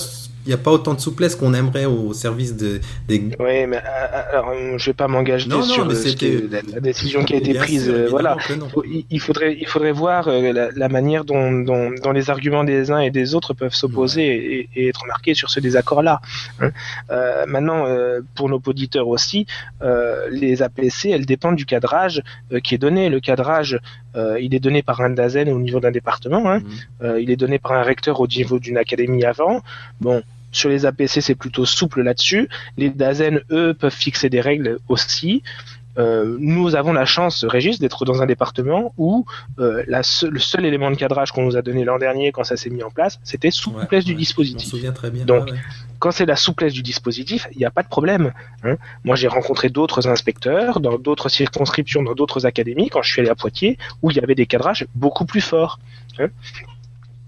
n'y 0.49 0.53
a 0.53 0.57
pas 0.57 0.71
autant 0.71 0.93
de 0.93 0.99
souplesse 0.99 1.35
qu'on 1.35 1.53
aimerait 1.53 1.85
au 1.85 2.13
service 2.13 2.55
de, 2.55 2.79
des. 3.07 3.19
Oui, 3.39 3.65
mais 3.67 3.77
euh, 3.77 4.21
alors, 4.31 4.53
je 4.77 4.85
vais 4.85 4.93
pas 4.93 5.07
m'engager 5.07 5.49
sur 5.63 5.85
la, 5.85 6.79
décision 6.79 7.23
qui 7.23 7.33
a 7.33 7.37
été 7.37 7.53
prise. 7.53 7.89
Euh, 7.89 8.07
voilà, 8.09 8.37
il 9.09 9.19
faudrait, 9.19 9.57
il 9.59 9.67
faudrait 9.67 9.91
voir 9.91 10.27
euh, 10.27 10.69
la, 10.75 10.89
manière 10.89 11.25
dont, 11.25 11.51
dont, 11.51 11.91
dont, 11.91 12.11
les 12.11 12.29
arguments 12.29 12.63
des 12.63 12.91
uns 12.91 12.99
et 12.99 13.11
des 13.11 13.35
autres 13.35 13.53
peuvent 13.53 13.73
s'opposer 13.73 14.69
et, 14.75 14.87
être 14.87 15.05
marqués 15.07 15.33
sur 15.33 15.49
ce 15.49 15.59
désaccord-là. 15.59 16.21
Hein. 16.61 16.71
maintenant, 17.47 17.85
pour 18.35 18.49
nos 18.49 18.61
auditeurs 18.65 19.07
aussi, 19.07 19.45
les 20.31 20.61
APC, 20.61 21.09
elles 21.09 21.25
dépendent 21.25 21.55
du 21.55 21.65
cadrage 21.65 22.21
qui 22.63 22.75
est 22.75 22.77
donné. 22.77 23.09
Le 23.09 23.19
cadrage, 23.19 23.79
il 24.39 24.53
est 24.53 24.59
donné 24.59 24.83
par 24.83 25.01
un 25.01 25.09
DAZEN 25.09 25.49
au 25.49 25.59
niveau 25.59 25.79
d'un 25.79 25.91
département. 25.91 26.49
Hein. 26.49 26.59
Mmh. 27.01 27.19
il 27.19 27.31
est 27.31 27.35
donné 27.35 27.59
par 27.59 27.73
un 27.73 27.83
recteur 27.83 28.19
au 28.19 28.27
niveau 28.27 28.59
d'une 28.59 28.77
académie 28.77 29.23
avant. 29.23 29.61
Bon, 29.99 30.21
sur 30.56 30.70
les 30.70 30.86
APC, 30.86 31.22
c'est 31.22 31.36
plutôt 31.36 31.66
souple 31.66 32.01
là-dessus. 32.01 32.49
Les 32.78 32.89
DAZEN, 32.89 33.41
eux, 33.51 33.74
peuvent 33.74 33.93
fixer 33.93 34.30
des 34.30 34.41
règles 34.41 34.80
aussi. 34.88 35.43
Euh, 35.97 36.36
nous 36.39 36.76
avons 36.76 36.91
la 36.91 37.06
chance, 37.06 37.45
Régis, 37.45 37.80
d'être 37.80 38.03
dans 38.03 38.22
un 38.22 38.26
département 38.26 38.93
où 38.97 39.26
euh, 39.60 39.84
la 39.88 40.01
le 40.24 40.39
seul 40.39 40.66
élément 40.66 40.91
de 40.91 40.95
cadrage 40.95 41.32
qu'on 41.32 41.43
nous 41.43 41.56
a 41.56 41.62
donné 41.62 41.86
l'an 41.86 41.97
dernier 41.97 42.32
quand 42.32 42.43
ça 42.43 42.58
s'est 42.58 42.70
mis 42.70 42.84
en 42.84 42.89
place, 42.89 43.20
c'était 43.24 43.51
souplesse 43.51 44.03
du 44.03 44.16
dispositif. 44.16 44.66
Je 44.66 44.70
souviens 44.72 44.91
très 44.91 45.10
bien. 45.10 45.26
Donc, 45.26 45.49
quand 45.99 46.12
c'est 46.12 46.26
la 46.26 46.36
souplesse 46.36 46.74
du 46.74 46.84
dispositif, 46.84 47.47
il 47.53 47.60
n'y 47.60 47.66
a 47.66 47.72
pas 47.72 47.82
de 47.82 47.88
problème. 47.88 48.34
Hein. 48.64 48.76
Moi, 49.06 49.16
j'ai 49.16 49.30
rencontré 49.30 49.70
d'autres 49.70 50.08
inspecteurs 50.10 50.82
dans 50.82 50.97
d'autres 50.97 51.30
circonscriptions, 51.30 52.03
dans 52.03 52.14
d'autres 52.14 52.45
académies, 52.45 52.89
quand 52.89 53.01
je 53.01 53.12
suis 53.12 53.22
allé 53.22 53.30
à 53.30 53.36
Poitiers, 53.36 53.78
où 54.01 54.12
il 54.12 54.18
y 54.18 54.20
avait 54.20 54.36
des 54.36 54.45
cadrages 54.45 54.86
beaucoup 54.95 55.26
plus 55.26 55.41
forts. 55.41 55.80
Hein 56.20 56.28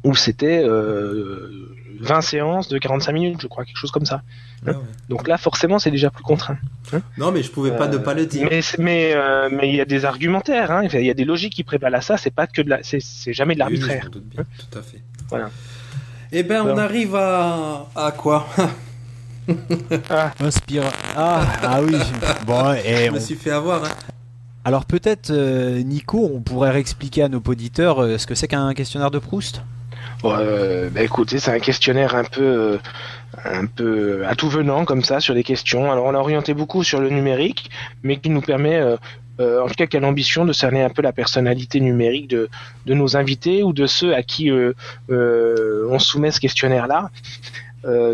où 0.04 0.16
c'était 0.16 0.64
euh, 0.64 1.76
20 2.00 2.22
séances 2.22 2.68
de 2.68 2.78
45 2.78 3.12
minutes, 3.12 3.42
je 3.42 3.48
crois, 3.48 3.66
quelque 3.66 3.78
chose 3.78 3.92
comme 3.92 4.06
ça. 4.06 4.22
Ah 4.66 4.72
Donc 5.10 5.28
là, 5.28 5.38
forcément, 5.38 5.80
c'est 5.80 5.92
déjà 5.92 6.10
plus 6.10 6.24
contraint. 6.24 6.58
Hein. 6.94 7.02
non, 7.18 7.32
mais 7.32 7.44
je 7.44 7.52
pouvais 7.52 7.76
pas 7.76 7.88
ne 7.88 7.98
pas 7.98 8.14
le 8.14 8.26
dire. 8.26 8.48
Mais 8.50 8.62
mais 8.80 9.14
euh, 9.14 9.50
mais 9.52 9.70
il 9.70 9.76
y 9.76 9.82
a 9.82 9.86
des 9.86 10.06
argumentaires, 10.06 10.72
hein. 10.72 10.84
il 10.92 11.06
y 11.06 11.10
a 11.10 11.14
des 11.14 11.26
logiques 11.26 11.54
qui 11.54 11.64
prévalent 11.64 11.96
à 11.96 12.02
ça. 12.02 12.18
C'est 12.18 12.34
pas 12.34 12.48
que 12.48 12.62
de 12.62 12.70
la, 12.70 12.80
c'est 12.84 13.34
jamais 13.34 13.54
de 13.54 13.60
l'arbitraire. 13.60 14.10
Hein. 14.38 14.44
Tout 14.58 14.80
à 14.80 14.82
fait. 14.82 15.02
Voilà. 15.30 15.50
Eh 16.32 16.44
ben, 16.44 16.64
on 16.64 16.78
arrive 16.78 17.16
à 17.16 17.88
à 17.96 18.12
quoi? 18.12 18.48
Ah. 20.10 20.34
ah. 21.16 21.46
ah 21.64 21.82
oui. 21.82 21.96
Bon, 22.46 22.74
et 22.74 23.06
je 23.06 23.12
me 23.12 23.20
suis 23.20 23.36
fait 23.36 23.52
avoir. 23.52 23.82
Alors 24.68 24.84
peut-être, 24.84 25.30
euh, 25.32 25.82
Nico, 25.82 26.30
on 26.34 26.42
pourrait 26.42 26.72
réexpliquer 26.72 27.24
à 27.24 27.30
nos 27.30 27.42
auditeurs 27.48 28.04
euh, 28.04 28.18
ce 28.18 28.28
que 28.28 28.36
c'est 28.36 28.50
qu'un 28.50 28.74
questionnaire 28.74 29.12
de 29.12 29.20
Proust? 29.20 29.62
Euh, 30.26 30.90
bah 30.90 31.02
écoutez, 31.04 31.40
c'est 31.40 31.52
un 31.52 31.60
questionnaire 31.60 32.16
un 32.16 32.24
peu, 32.24 32.44
euh, 32.44 32.78
un 33.46 33.66
peu 33.66 34.26
à 34.26 34.36
tout 34.36 34.50
venant 34.50 34.86
comme 34.86 35.04
ça 35.04 35.20
sur 35.20 35.34
des 35.34 35.44
questions. 35.44 35.92
Alors 35.92 36.06
on 36.06 36.14
a 36.14 36.18
orienté 36.18 36.54
beaucoup 36.54 36.84
sur 36.84 37.00
le 37.00 37.10
numérique, 37.10 37.70
mais 38.04 38.18
qui 38.18 38.30
nous 38.30 38.42
permet, 38.42 38.78
euh, 38.78 38.98
euh 39.40 39.62
en 39.62 39.68
tout 39.68 39.76
cas, 39.76 39.86
qui 39.86 39.98
a 39.98 40.00
l'ambition 40.00 40.46
de 40.46 40.54
cerner 40.54 40.82
un 40.84 40.90
peu 40.90 41.02
la 41.02 41.12
personnalité 41.14 41.80
numérique 41.80 42.28
de, 42.30 42.50
de 42.86 42.94
nos 42.94 43.16
invités 43.16 43.64
ou 43.64 43.74
de 43.74 43.86
ceux 43.86 44.16
à 44.16 44.24
qui 44.24 44.50
euh, 44.50 44.74
on 45.10 46.00
soumet 46.00 46.32
ce 46.32 46.40
questionnaire-là. 46.40 47.10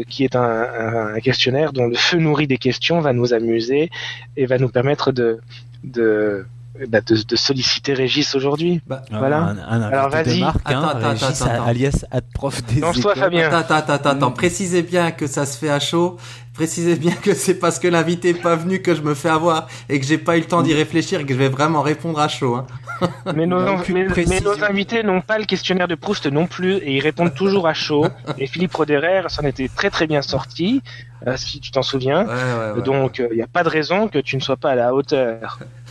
qui 0.07 0.23
est 0.23 0.35
un, 0.35 1.15
un, 1.15 1.19
questionnaire 1.19 1.73
dont 1.73 1.87
le 1.87 1.95
feu 1.95 2.19
nourri 2.19 2.45
des 2.45 2.59
questions 2.59 2.99
va 3.01 3.11
nous 3.11 3.33
amuser 3.33 3.89
et 4.37 4.45
va 4.45 4.59
nous 4.59 4.69
permettre 4.69 5.11
de, 5.11 5.39
de 5.83 6.45
bah, 6.87 7.01
de, 7.01 7.15
de, 7.23 7.35
solliciter 7.35 7.93
Régis 7.93 8.33
aujourd'hui. 8.35 8.81
Bah, 8.87 9.03
voilà. 9.11 9.37
Un, 9.37 9.57
un 9.59 9.81
Alors 9.83 10.09
vas-y. 10.09 10.41
Hein, 10.41 10.53
attends, 10.65 10.87
attends, 10.87 11.27
attends, 11.27 11.63
alias 11.65 12.05
prof 12.33 12.63
des 12.65 12.81
toi 12.81 13.15
Fabien. 13.15 13.51
Attends, 13.51 13.75
attends, 13.75 14.09
attends, 14.09 14.29
mm. 14.31 14.33
Précisez 14.33 14.81
bien 14.81 15.11
que 15.11 15.27
ça 15.27 15.45
se 15.45 15.57
fait 15.57 15.69
à 15.69 15.79
chaud. 15.79 16.17
Précisez 16.53 16.95
bien 16.95 17.13
que 17.13 17.33
c'est 17.33 17.55
parce 17.55 17.79
que 17.79 17.87
l'invité 17.87 18.29
est 18.29 18.41
pas 18.41 18.55
venu 18.55 18.81
que 18.81 18.93
je 18.93 19.01
me 19.01 19.15
fais 19.15 19.29
avoir 19.29 19.67
et 19.89 19.99
que 19.99 20.05
j'ai 20.05 20.19
pas 20.19 20.37
eu 20.37 20.41
le 20.41 20.45
temps 20.45 20.61
d'y 20.61 20.73
réfléchir 20.73 21.19
et 21.19 21.25
que 21.25 21.33
je 21.33 21.39
vais 21.39 21.49
vraiment 21.49 21.81
répondre 21.81 22.19
à 22.19 22.27
chaud. 22.27 22.55
Hein. 22.55 22.67
Mais, 23.35 23.45
nos, 23.47 23.59
mais, 23.89 24.07
mais 24.27 24.39
nos, 24.39 24.63
invités 24.63 25.03
n'ont 25.03 25.19
pas 25.19 25.37
le 25.37 25.45
questionnaire 25.45 25.87
de 25.87 25.95
Proust 25.95 26.27
non 26.27 26.45
plus 26.45 26.75
et 26.75 26.95
ils 26.95 27.01
répondent 27.01 27.33
toujours 27.33 27.67
à 27.67 27.73
chaud. 27.73 28.05
Et 28.37 28.47
Philippe 28.47 28.73
Roderer 28.73 29.23
s'en 29.27 29.41
était 29.43 29.67
très 29.67 29.89
très 29.89 30.07
bien 30.07 30.21
sorti, 30.21 30.81
euh, 31.27 31.35
si 31.35 31.59
tu 31.59 31.71
t'en 31.71 31.81
souviens. 31.81 32.25
Ouais, 32.25 32.33
ouais, 32.33 32.71
ouais. 32.75 32.81
Donc 32.83 33.17
il 33.17 33.25
euh, 33.25 33.35
n'y 33.35 33.41
a 33.41 33.47
pas 33.47 33.63
de 33.63 33.69
raison 33.69 34.07
que 34.07 34.19
tu 34.19 34.37
ne 34.37 34.41
sois 34.41 34.55
pas 34.55 34.71
à 34.71 34.75
la 34.75 34.93
hauteur. 34.93 35.59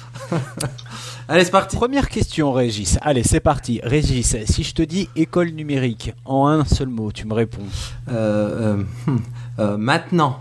Allez, 1.28 1.44
c'est 1.44 1.50
parti. 1.50 1.76
Première 1.76 2.08
question, 2.08 2.52
Régis. 2.52 2.98
Allez, 3.02 3.22
c'est 3.22 3.40
parti. 3.40 3.80
Régis, 3.82 4.36
si 4.46 4.62
je 4.64 4.74
te 4.74 4.82
dis 4.82 5.08
école 5.16 5.50
numérique 5.50 6.12
en 6.24 6.46
un 6.48 6.64
seul 6.64 6.88
mot, 6.88 7.12
tu 7.12 7.26
me 7.26 7.34
réponds. 7.34 7.62
Euh, 8.08 8.76
euh, 8.76 8.84
hum, 9.06 9.22
euh, 9.58 9.76
maintenant. 9.76 10.40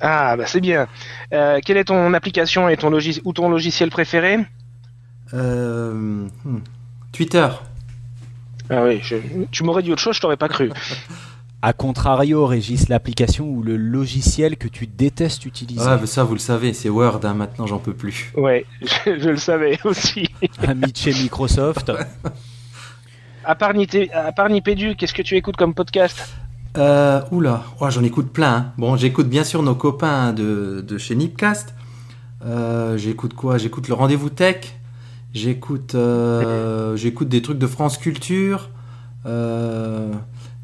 Ah, 0.00 0.36
bah 0.36 0.44
c'est 0.46 0.60
bien. 0.60 0.88
Euh, 1.32 1.58
quelle 1.64 1.78
est 1.78 1.84
ton 1.84 2.12
application 2.12 2.68
et 2.68 2.76
ton 2.76 2.90
logis 2.90 3.20
ou 3.24 3.32
ton 3.32 3.48
logiciel 3.48 3.88
préféré? 3.90 4.38
Euh, 5.32 6.28
hum, 6.44 6.60
Twitter. 7.12 7.48
Ah 8.68 8.82
oui, 8.84 9.00
je- 9.02 9.16
tu 9.50 9.62
m'aurais 9.64 9.82
dit 9.82 9.92
autre 9.92 10.02
chose, 10.02 10.16
je 10.16 10.20
t'aurais 10.20 10.36
pas 10.36 10.48
cru. 10.48 10.70
A 11.68 11.72
contrario, 11.72 12.46
Régis, 12.46 12.88
l'application 12.88 13.48
ou 13.48 13.60
le 13.60 13.76
logiciel 13.76 14.56
que 14.56 14.68
tu 14.68 14.86
détestes 14.86 15.46
utiliser. 15.46 15.80
Ah, 15.84 15.98
mais 16.00 16.06
ça, 16.06 16.22
vous 16.22 16.34
le 16.34 16.38
savez, 16.38 16.72
c'est 16.72 16.88
Word. 16.88 17.18
hein, 17.24 17.34
maintenant, 17.34 17.66
j'en 17.66 17.80
peux 17.80 17.92
plus. 17.92 18.30
Ouais, 18.36 18.64
je, 18.82 19.18
je 19.18 19.30
le 19.30 19.36
savais 19.36 19.76
aussi. 19.82 20.28
Ami 20.64 20.92
de 20.92 20.96
chez 20.96 21.12
Microsoft. 21.12 21.90
À 23.44 23.54
part, 23.56 23.74
Nité- 23.74 24.12
à 24.12 24.30
part 24.30 24.48
Nipédu, 24.48 24.94
qu'est-ce 24.94 25.12
que 25.12 25.22
tu 25.22 25.34
écoutes 25.34 25.56
comme 25.56 25.74
podcast? 25.74 26.28
Euh, 26.78 27.20
oula, 27.32 27.64
oh, 27.80 27.90
j'en 27.90 28.04
écoute 28.04 28.32
plein. 28.32 28.54
hein. 28.54 28.72
Bon, 28.78 28.96
j'écoute 28.96 29.28
bien 29.28 29.42
sûr 29.42 29.64
nos 29.64 29.74
copains 29.74 30.32
de, 30.32 30.84
de 30.86 30.98
chez 30.98 31.16
Nipcast. 31.16 31.74
Euh, 32.44 32.96
j'écoute 32.96 33.34
quoi? 33.34 33.58
J'écoute 33.58 33.88
le 33.88 33.94
Rendez-vous 33.94 34.30
Tech. 34.30 34.76
J'écoute, 35.34 35.96
euh, 35.96 36.94
j'écoute 36.94 37.28
des 37.28 37.42
trucs 37.42 37.58
de 37.58 37.66
France 37.66 37.98
Culture. 37.98 38.70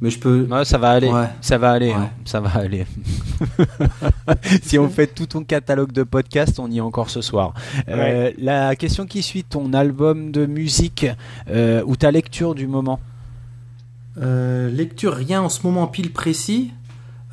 Mais 0.03 0.11
je 0.11 0.19
peux. 0.19 0.47
Ouais, 0.51 0.65
ça 0.65 0.79
va 0.79 0.91
aller. 0.91 1.09
Ouais. 1.09 1.29
Ça 1.41 1.59
va 1.59 1.71
aller. 1.71 1.91
Ouais. 1.91 1.95
hein. 1.95 2.11
Ça 2.25 2.41
va 2.41 2.51
aller. 2.57 2.85
si 4.63 4.77
on 4.79 4.89
fait 4.89 5.07
tout 5.07 5.27
ton 5.27 5.45
catalogue 5.45 5.93
de 5.93 6.03
podcasts, 6.03 6.59
on 6.59 6.69
y 6.69 6.79
est 6.79 6.81
encore 6.83 7.09
ce 7.09 7.21
soir. 7.23 7.55
Euh, 7.89 8.33
La 8.37 8.75
question 8.77 9.07
qui 9.07 9.23
suit, 9.23 9.45
ton 9.45 9.73
album 9.73 10.33
de 10.33 10.45
musique 10.45 11.07
euh, 11.49 11.83
ou 11.87 11.95
ta 11.97 12.11
lecture 12.11 12.55
du 12.57 12.67
moment 12.67 12.99
Euh, 14.21 14.69
lecture, 14.71 15.15
rien 15.15 15.41
en 15.41 15.49
ce 15.49 15.61
moment 15.63 15.87
pile 15.87 16.13
précis. 16.13 16.73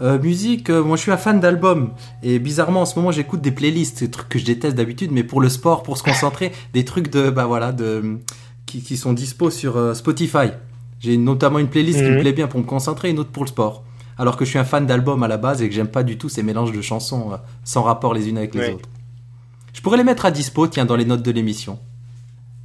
Euh, 0.01 0.17
musique, 0.17 0.69
euh, 0.69 0.81
moi 0.81 0.95
je 0.95 1.01
suis 1.01 1.11
un 1.11 1.17
fan 1.17 1.39
d'albums. 1.39 1.89
Et 2.23 2.37
bizarrement, 2.39 2.81
en 2.83 2.85
ce 2.85 2.97
moment, 2.97 3.11
j'écoute 3.11 3.41
des 3.41 3.51
playlists, 3.51 3.99
des 4.03 4.11
trucs 4.11 4.29
que 4.29 4.39
je 4.39 4.45
déteste 4.45 4.75
d'habitude, 4.77 5.11
mais 5.11 5.23
pour 5.23 5.41
le 5.41 5.49
sport, 5.49 5.83
pour 5.83 5.97
se 5.97 6.03
concentrer, 6.03 6.51
des 6.73 6.85
trucs 6.85 7.11
de, 7.11 7.29
bah 7.31 7.45
voilà, 7.47 7.71
de, 7.73 8.19
qui, 8.65 8.81
qui 8.81 8.95
sont 8.95 9.11
dispo 9.11 9.49
sur 9.49 9.75
euh, 9.75 9.93
Spotify. 9.95 10.51
J'ai 10.99 11.17
notamment 11.17 11.59
une 11.59 11.67
playlist 11.69 11.99
qui 11.99 12.05
me 12.05 12.15
Mhm. 12.15 12.21
plaît 12.21 12.33
bien 12.33 12.47
pour 12.47 12.59
me 12.59 12.65
concentrer 12.65 13.07
et 13.07 13.11
une 13.11 13.19
autre 13.19 13.29
pour 13.31 13.43
le 13.43 13.49
sport. 13.49 13.83
Alors 14.17 14.35
que 14.35 14.43
je 14.43 14.49
suis 14.49 14.59
un 14.59 14.65
fan 14.65 14.85
d'albums 14.85 15.23
à 15.23 15.27
la 15.29 15.37
base 15.37 15.61
et 15.61 15.69
que 15.69 15.73
j'aime 15.75 15.87
pas 15.87 16.03
du 16.03 16.17
tout 16.17 16.27
ces 16.29 16.43
mélanges 16.43 16.73
de 16.73 16.81
chansons 16.81 17.31
euh, 17.31 17.37
sans 17.63 17.83
rapport 17.83 18.13
les 18.13 18.27
unes 18.27 18.37
avec 18.37 18.53
les 18.53 18.61
Ouais. 18.61 18.73
autres. 18.73 18.89
Je 19.73 19.81
pourrais 19.81 19.97
les 19.97 20.03
mettre 20.03 20.25
à 20.25 20.31
dispo, 20.31 20.67
tiens, 20.67 20.85
dans 20.85 20.97
les 20.97 21.05
notes 21.05 21.23
de 21.23 21.31
l'émission. 21.31 21.79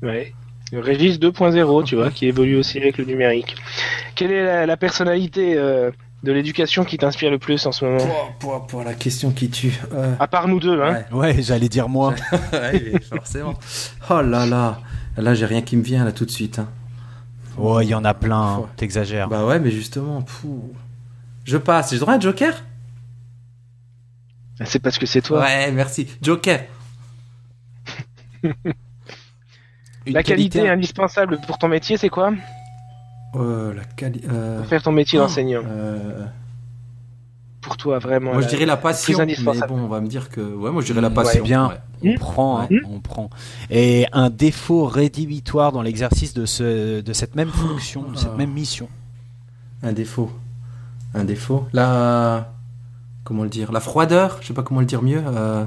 Ouais. 0.03 0.32
Le 0.72 0.80
Régis 0.80 1.20
2.0, 1.20 1.85
tu 1.85 1.95
vois, 1.95 2.11
qui 2.11 2.26
évolue 2.26 2.57
aussi 2.57 2.78
avec 2.78 2.99
le 2.99 3.05
numérique. 3.05 3.55
Quelle 4.16 4.32
est 4.32 4.43
la, 4.45 4.66
la 4.66 4.76
personnalité 4.76 5.55
euh, 5.57 5.91
de 6.24 6.32
l'éducation 6.32 6.85
qui 6.85 6.97
t'inspire 6.99 7.30
le 7.30 7.39
plus 7.39 7.64
en 7.66 7.70
ce 7.72 7.85
moment? 7.85 7.99
Pour, 7.99 8.32
pour, 8.41 8.66
pour 8.66 8.82
la 8.82 8.95
question 8.95 9.30
qui 9.30 9.49
tue. 9.51 9.78
Euh, 9.93 10.14
À 10.18 10.26
part 10.26 10.49
nous 10.49 10.59
deux, 10.59 10.80
hein 10.82 11.05
ouais. 11.12 11.16
Ouais, 11.16 11.37
j'allais 11.43 11.68
dire 11.68 11.89
moi. 11.89 12.14
Ouais, 12.53 12.95
forcément. 13.09 13.55
Oh 14.11 14.22
là 14.22 14.45
là, 14.47 14.80
là 15.16 15.35
j'ai 15.35 15.47
rien 15.47 15.62
qui 15.62 15.76
me 15.76 15.82
vient 15.82 16.05
là 16.05 16.11
tout 16.11 16.24
de 16.24 16.30
suite. 16.32 16.59
hein. 16.59 16.68
Oh, 17.59 17.81
il 17.81 17.89
y 17.89 17.95
en 17.95 18.05
a 18.05 18.15
plein. 18.15 18.57
hein. 18.59 18.67
T'exagères. 18.77 19.29
Bah 19.29 19.45
ouais, 19.47 19.59
mais 19.61 19.71
justement, 19.71 20.23
pfou. 20.23 20.73
Je 21.45 21.57
passe. 21.57 21.91
J'ai 21.91 21.97
le 21.97 22.01
droit 22.01 22.15
à 22.15 22.17
un 22.17 22.21
Joker 22.21 22.55
C'est 24.65 24.79
parce 24.81 24.99
que 24.99 25.07
c'est 25.07 25.23
toi. 25.23 25.41
Ouais, 25.41 25.71
merci. 25.73 26.09
Joker. 26.23 26.65
Une 30.07 30.13
La 30.13 30.23
qualité 30.23 30.59
qualité- 30.59 30.69
indispensable 30.71 31.41
pour 31.47 31.57
ton 31.59 31.69
métier, 31.69 31.97
c'est 31.97 32.09
quoi? 32.11 32.33
Euh, 33.37 33.73
la 33.75 33.85
quali- 33.85 34.23
euh, 34.31 34.59
Pour 34.59 34.67
faire 34.67 34.83
ton 34.83 34.93
métier 34.93 35.19
d'enseignant. 35.19 35.63
euh, 35.67 36.27
Pour 37.65 37.77
toi, 37.77 37.99
vraiment. 37.99 38.33
moi 38.35 38.43
je 38.43 38.49
dirais 38.49 38.67
la 38.67 38.77
passion, 38.77 39.19
plus 39.19 39.43
mais 39.43 39.59
bon, 39.67 39.79
on 39.79 39.89
va 39.89 40.01
me 40.01 40.07
dire 40.07 40.29
que 40.29 40.41
ouais, 40.41 40.71
moi 40.71 40.83
je 40.83 40.87
dirais 40.87 41.01
la 41.01 41.09
Mm, 41.11 41.15
passion. 41.15 41.43
ouais, 41.43 41.49
bien. 41.49 41.69
ouais. 41.69 41.75
On 42.03 42.09
Hmm 42.12 42.19
prend, 42.19 42.61
hein, 42.61 42.69
Hmm 42.71 42.79
on 42.91 43.01
prend. 43.01 43.31
Et 43.71 44.07
un 44.12 44.29
défaut 44.29 44.85
rédhibitoire 44.85 45.73
dans 45.73 45.81
l'exercice 45.81 46.35
de, 46.35 46.45
ce, 46.45 47.01
de 47.01 47.12
cette 47.15 47.35
même 47.37 47.49
fonction, 47.49 48.03
de 48.03 48.17
cette 48.19 48.37
même 48.37 48.53
mission. 48.53 48.89
Un 49.83 49.93
défaut, 49.93 50.31
un 51.15 51.25
défaut. 51.25 51.67
La 51.73 52.53
comment 53.25 53.43
le 53.43 53.49
dire? 53.49 53.73
La 53.73 53.81
froideur. 53.81 54.39
Je 54.43 54.49
sais 54.49 54.55
pas 54.55 54.62
comment 54.62 54.81
le 54.81 54.87
dire 54.87 55.01
mieux. 55.03 55.23
Euh, 55.27 55.65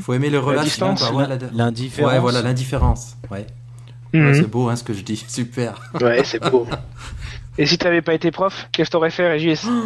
faut 0.00 0.14
aimer 0.14 0.30
le 0.30 0.38
relâchement. 0.40 0.94
L'indifférence. 1.52 2.12
ouais, 2.12 2.18
voilà 2.18 2.42
l'indifférence. 2.42 3.16
Ouais. 3.30 3.46
Ouais, 4.12 4.34
c'est 4.34 4.48
beau 4.48 4.68
hein, 4.68 4.76
ce 4.76 4.84
que 4.84 4.92
je 4.92 5.02
dis. 5.02 5.24
Super. 5.28 5.90
Ouais, 6.00 6.22
c'est 6.24 6.40
beau. 6.50 6.66
Et 7.58 7.66
si 7.66 7.78
t'avais 7.78 8.02
pas 8.02 8.14
été 8.14 8.30
prof, 8.32 8.68
qu'est-ce 8.72 8.88
que 8.88 8.92
t'aurais 8.92 9.10
fait, 9.10 9.28
Régis? 9.28 9.66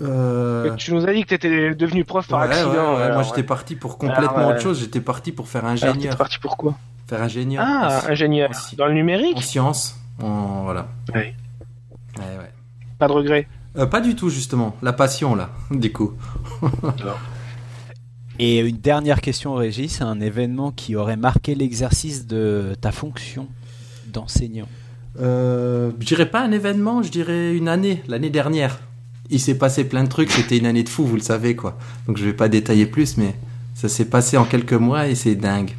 Euh, 0.00 0.74
Tu 0.76 0.94
nous 0.94 1.04
as 1.06 1.12
dit 1.12 1.22
que 1.24 1.28
t'étais 1.30 1.74
devenu 1.74 2.04
prof 2.04 2.28
par 2.28 2.40
ouais, 2.40 2.46
accident. 2.46 2.70
ouais, 2.70 2.76
ouais, 2.96 3.02
alors, 3.02 3.14
moi 3.14 3.22
j'étais 3.24 3.36
ouais. 3.38 3.42
parti 3.42 3.74
pour 3.74 3.98
complètement 3.98 4.36
Alors, 4.36 4.50
autre 4.50 4.60
chose. 4.60 4.80
J'étais 4.80 5.00
parti 5.00 5.32
pour 5.32 5.48
faire 5.48 5.64
ingénieur. 5.64 6.16
parti 6.16 6.38
pour 6.38 6.56
quoi? 6.56 6.76
Faire 7.08 7.22
ingénieur. 7.22 7.64
Ah, 7.66 8.00
en, 8.06 8.10
ingénieur. 8.10 8.50
en- 8.50 8.76
Dans 8.76 8.86
le 8.86 8.92
en 8.92 8.94
numérique 8.94 9.42
sciences. 9.42 9.98
En, 10.22 10.62
voilà. 10.64 10.88
Ouais. 11.14 11.34
Ouais, 12.18 12.24
ouais. 12.38 12.52
Pas 12.98 13.08
de 13.08 13.12
regret. 13.12 13.48
Euh, 13.76 13.86
pas 13.86 14.00
du 14.00 14.14
tout 14.14 14.30
justement. 14.30 14.76
La 14.82 14.92
passion 14.92 15.34
là, 15.34 15.50
du 15.70 15.92
coup. 15.92 16.14
Et 18.38 18.60
une 18.60 18.76
dernière 18.78 19.20
question, 19.20 19.54
Régis, 19.54 20.00
un 20.00 20.20
événement 20.20 20.70
qui 20.70 20.94
aurait 20.94 21.16
marqué 21.16 21.54
l'exercice 21.56 22.26
de 22.26 22.76
ta 22.80 22.92
fonction 22.92 23.48
d'enseignant? 24.06 24.68
Euh, 25.20 25.90
je 25.98 26.06
dirais 26.06 26.26
pas 26.30 26.40
un 26.42 26.52
événement, 26.52 27.02
je 27.02 27.10
dirais 27.10 27.56
une 27.56 27.66
année, 27.68 28.02
l'année 28.06 28.30
dernière. 28.30 28.78
Il 29.30 29.40
s'est 29.40 29.56
passé 29.58 29.84
plein 29.84 30.04
de 30.04 30.08
trucs, 30.08 30.30
c'était 30.30 30.56
une 30.58 30.66
année 30.66 30.82
de 30.82 30.88
fou, 30.88 31.04
vous 31.04 31.16
le 31.16 31.20
savez 31.22 31.54
quoi. 31.56 31.76
Donc 32.06 32.16
je 32.16 32.24
vais 32.24 32.32
pas 32.32 32.48
détailler 32.48 32.86
plus, 32.86 33.16
mais 33.18 33.34
ça 33.74 33.88
s'est 33.88 34.06
passé 34.06 34.36
en 34.36 34.44
quelques 34.44 34.72
mois 34.72 35.06
et 35.08 35.14
c'est 35.14 35.34
dingue. 35.34 35.72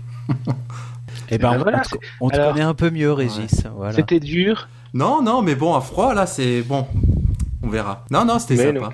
Eh 1.31 1.37
ben, 1.37 1.51
ben 1.51 1.57
on, 1.59 1.63
voilà, 1.63 1.81
te, 1.81 1.95
on 2.21 2.29
te 2.29 2.35
alors- 2.35 2.53
connaît 2.53 2.63
un 2.65 2.73
peu 2.73 2.89
mieux, 2.89 3.11
Régis. 3.11 3.63
Voilà. 3.75 3.93
C'était 3.93 4.19
dur. 4.19 4.67
Non, 4.93 5.21
non, 5.21 5.41
mais 5.41 5.55
bon, 5.55 5.75
à 5.75 5.81
froid 5.81 6.13
là, 6.13 6.25
c'est 6.25 6.61
bon. 6.61 6.87
On 7.63 7.69
verra. 7.69 8.05
Non, 8.11 8.25
non, 8.25 8.39
c'était 8.39 8.57
sympa. 8.57 8.79
non. 8.79 8.89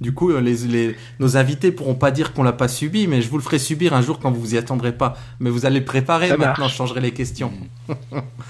Du 0.00 0.12
coup, 0.12 0.30
euh, 0.32 0.40
les, 0.40 0.56
les- 0.66 0.96
nos 1.20 1.36
invités 1.36 1.70
pourront 1.70 1.94
pas 1.94 2.10
dire 2.10 2.32
qu'on 2.32 2.42
l'a 2.42 2.52
pas 2.52 2.66
subi, 2.68 3.06
mais 3.06 3.22
je 3.22 3.28
vous 3.30 3.36
le 3.38 3.42
ferai 3.42 3.60
subir 3.60 3.94
un 3.94 4.02
jour 4.02 4.18
quand 4.18 4.32
vous 4.32 4.40
vous 4.40 4.54
y 4.54 4.58
attendrez 4.58 4.92
pas. 4.92 5.14
Mais 5.38 5.48
vous 5.48 5.64
allez 5.64 5.78
le 5.78 5.84
préparer 5.84 6.28
Ça 6.28 6.36
maintenant, 6.36 6.64
marche. 6.64 6.72
je 6.72 6.76
changerai 6.76 7.00
les 7.00 7.12
questions. 7.12 7.52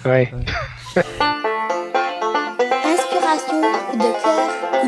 Ouais. 0.06 0.30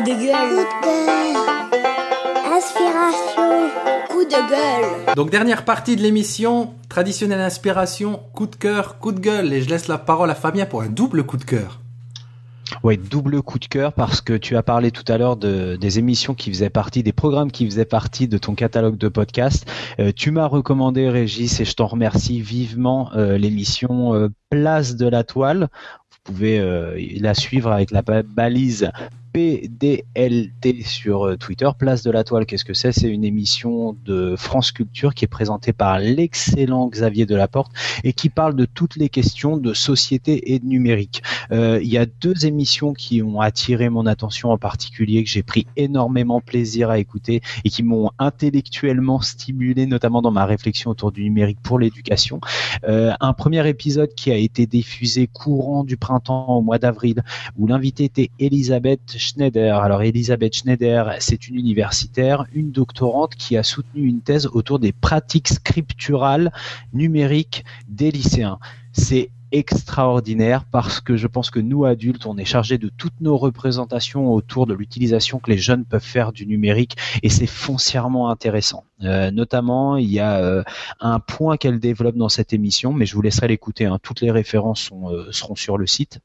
de 0.05 0.11
gueule, 0.11 0.65
coup 0.81 0.87
de 0.87 1.05
cœur. 1.05 2.55
Inspiration, 2.55 3.69
coup 4.09 4.23
de 4.23 4.49
gueule. 4.49 5.15
Donc 5.15 5.31
dernière 5.31 5.65
partie 5.65 5.95
de 5.95 6.01
l'émission, 6.01 6.73
traditionnelle 6.89 7.41
inspiration, 7.41 8.19
coup 8.33 8.45
de 8.45 8.55
cœur, 8.55 8.99
coup 8.99 9.11
de 9.11 9.19
gueule, 9.19 9.51
et 9.51 9.61
je 9.61 9.69
laisse 9.69 9.87
la 9.87 9.97
parole 9.97 10.29
à 10.29 10.35
Fabien 10.35 10.67
pour 10.67 10.83
un 10.83 10.89
double 10.89 11.23
coup 11.23 11.37
de 11.37 11.43
cœur. 11.43 11.81
Ouais, 12.83 12.97
double 12.97 13.41
coup 13.41 13.57
de 13.57 13.65
cœur 13.65 13.93
parce 13.93 14.21
que 14.21 14.33
tu 14.33 14.55
as 14.55 14.63
parlé 14.63 14.91
tout 14.91 15.03
à 15.11 15.17
l'heure 15.17 15.37
de, 15.37 15.75
des 15.75 15.97
émissions 15.99 16.35
qui 16.35 16.51
faisaient 16.51 16.69
partie, 16.69 17.01
des 17.01 17.13
programmes 17.13 17.51
qui 17.51 17.65
faisaient 17.65 17.85
partie 17.85 18.27
de 18.27 18.37
ton 18.37 18.53
catalogue 18.53 18.97
de 18.97 19.07
podcasts. 19.07 19.67
Euh, 19.99 20.11
tu 20.15 20.29
m'as 20.29 20.47
recommandé, 20.47 21.09
Régis, 21.09 21.59
et 21.59 21.65
je 21.65 21.73
t'en 21.73 21.87
remercie 21.87 22.41
vivement, 22.41 23.09
euh, 23.15 23.37
l'émission 23.39 24.13
euh, 24.13 24.29
Place 24.51 24.95
de 24.95 25.07
la 25.07 25.23
Toile. 25.23 25.69
Vous 26.11 26.33
pouvez 26.33 26.59
euh, 26.59 26.99
la 27.19 27.33
suivre 27.33 27.71
avec 27.71 27.91
la 27.91 28.01
ba- 28.01 28.23
balise 28.23 28.91
PDLT 29.35 30.85
sur 30.85 31.27
euh, 31.27 31.35
Twitter. 31.35 31.67
Place 31.77 32.03
de 32.03 32.09
la 32.09 32.23
Toile, 32.23 32.45
qu'est-ce 32.45 32.63
que 32.63 32.73
c'est? 32.73 32.93
C'est 32.93 33.09
une 33.09 33.25
émission 33.25 33.97
de 34.05 34.37
France 34.37 34.71
Culture 34.71 35.13
qui 35.13 35.25
est 35.25 35.27
présentée 35.27 35.73
par 35.73 35.99
l'excellent 35.99 36.87
Xavier 36.87 37.25
Delaporte 37.25 37.73
et 38.05 38.13
qui 38.13 38.29
parle 38.29 38.55
de 38.55 38.63
toutes 38.63 38.95
les 38.95 39.09
questions 39.09 39.57
de 39.57 39.73
société 39.73 40.53
et 40.53 40.59
de 40.59 40.65
numérique. 40.65 41.21
Euh, 41.51 41.81
il 41.83 41.89
y 41.89 41.97
a 41.97 42.05
deux 42.05 42.45
émissions 42.45 42.93
qui 42.93 43.21
ont 43.21 43.41
attiré 43.41 43.89
mon 43.89 44.05
attention 44.05 44.51
en 44.51 44.57
particulier, 44.57 45.21
que 45.25 45.29
j'ai 45.29 45.43
pris 45.43 45.67
énormément 45.75 46.39
plaisir 46.39 46.89
à 46.89 46.97
écouter 46.97 47.41
et 47.65 47.69
qui 47.69 47.83
m'ont 47.83 48.11
intellectuellement 48.19 49.19
stimulé, 49.19 49.85
notamment 49.85 50.21
dans 50.21 50.31
ma 50.31 50.45
réflexion 50.45 50.91
autour 50.91 51.11
du 51.11 51.23
numérique 51.23 51.59
pour 51.61 51.77
l'éducation. 51.77 52.39
Euh, 52.87 53.11
un 53.19 53.33
premier 53.33 53.67
épisode 53.67 54.13
qui 54.15 54.31
a 54.31 54.37
été 54.37 54.65
diffusé 54.65 55.27
courant 55.27 55.83
du 55.83 55.97
printemps 55.97 56.47
au 56.47 56.61
mois 56.61 56.77
d'avril, 56.77 57.21
où 57.57 57.67
l'invité 57.67 58.05
était 58.05 58.29
Elisabeth 58.39 59.17
Schneider. 59.25 59.77
Alors 59.77 60.03
Elisabeth 60.03 60.55
Schneider, 60.55 61.15
c'est 61.19 61.47
une 61.47 61.55
universitaire, 61.55 62.45
une 62.53 62.71
doctorante 62.71 63.35
qui 63.35 63.57
a 63.57 63.63
soutenu 63.63 64.05
une 64.05 64.21
thèse 64.21 64.47
autour 64.47 64.79
des 64.79 64.91
pratiques 64.91 65.47
scripturales 65.47 66.51
numériques 66.93 67.65
des 67.87 68.11
lycéens. 68.11 68.59
C'est 68.93 69.31
extraordinaire 69.51 70.65
parce 70.65 70.99
que 70.99 71.15
je 71.15 71.27
pense 71.27 71.49
que 71.49 71.59
nous 71.59 71.85
adultes, 71.85 72.25
on 72.25 72.37
est 72.37 72.45
chargé 72.45 72.77
de 72.77 72.89
toutes 72.89 73.21
nos 73.21 73.37
représentations 73.37 74.33
autour 74.33 74.65
de 74.67 74.73
l'utilisation 74.73 75.39
que 75.39 75.49
les 75.51 75.57
jeunes 75.57 75.85
peuvent 75.85 76.03
faire 76.03 76.31
du 76.31 76.45
numérique 76.45 76.97
et 77.23 77.29
c'est 77.29 77.47
foncièrement 77.47 78.29
intéressant. 78.29 78.83
Euh, 79.03 79.31
notamment, 79.31 79.97
il 79.97 80.11
y 80.11 80.19
a 80.19 80.37
euh, 80.39 80.63
un 80.99 81.19
point 81.19 81.57
qu'elle 81.57 81.79
développe 81.79 82.15
dans 82.15 82.29
cette 82.29 82.53
émission, 82.53 82.91
mais 82.93 83.05
je 83.05 83.15
vous 83.15 83.21
laisserai 83.21 83.47
l'écouter. 83.47 83.85
Hein. 83.85 83.99
Toutes 84.01 84.21
les 84.21 84.31
références 84.31 84.89
euh, 85.09 85.31
seront 85.31 85.55
sur 85.55 85.77
le 85.77 85.87
site. 85.87 86.19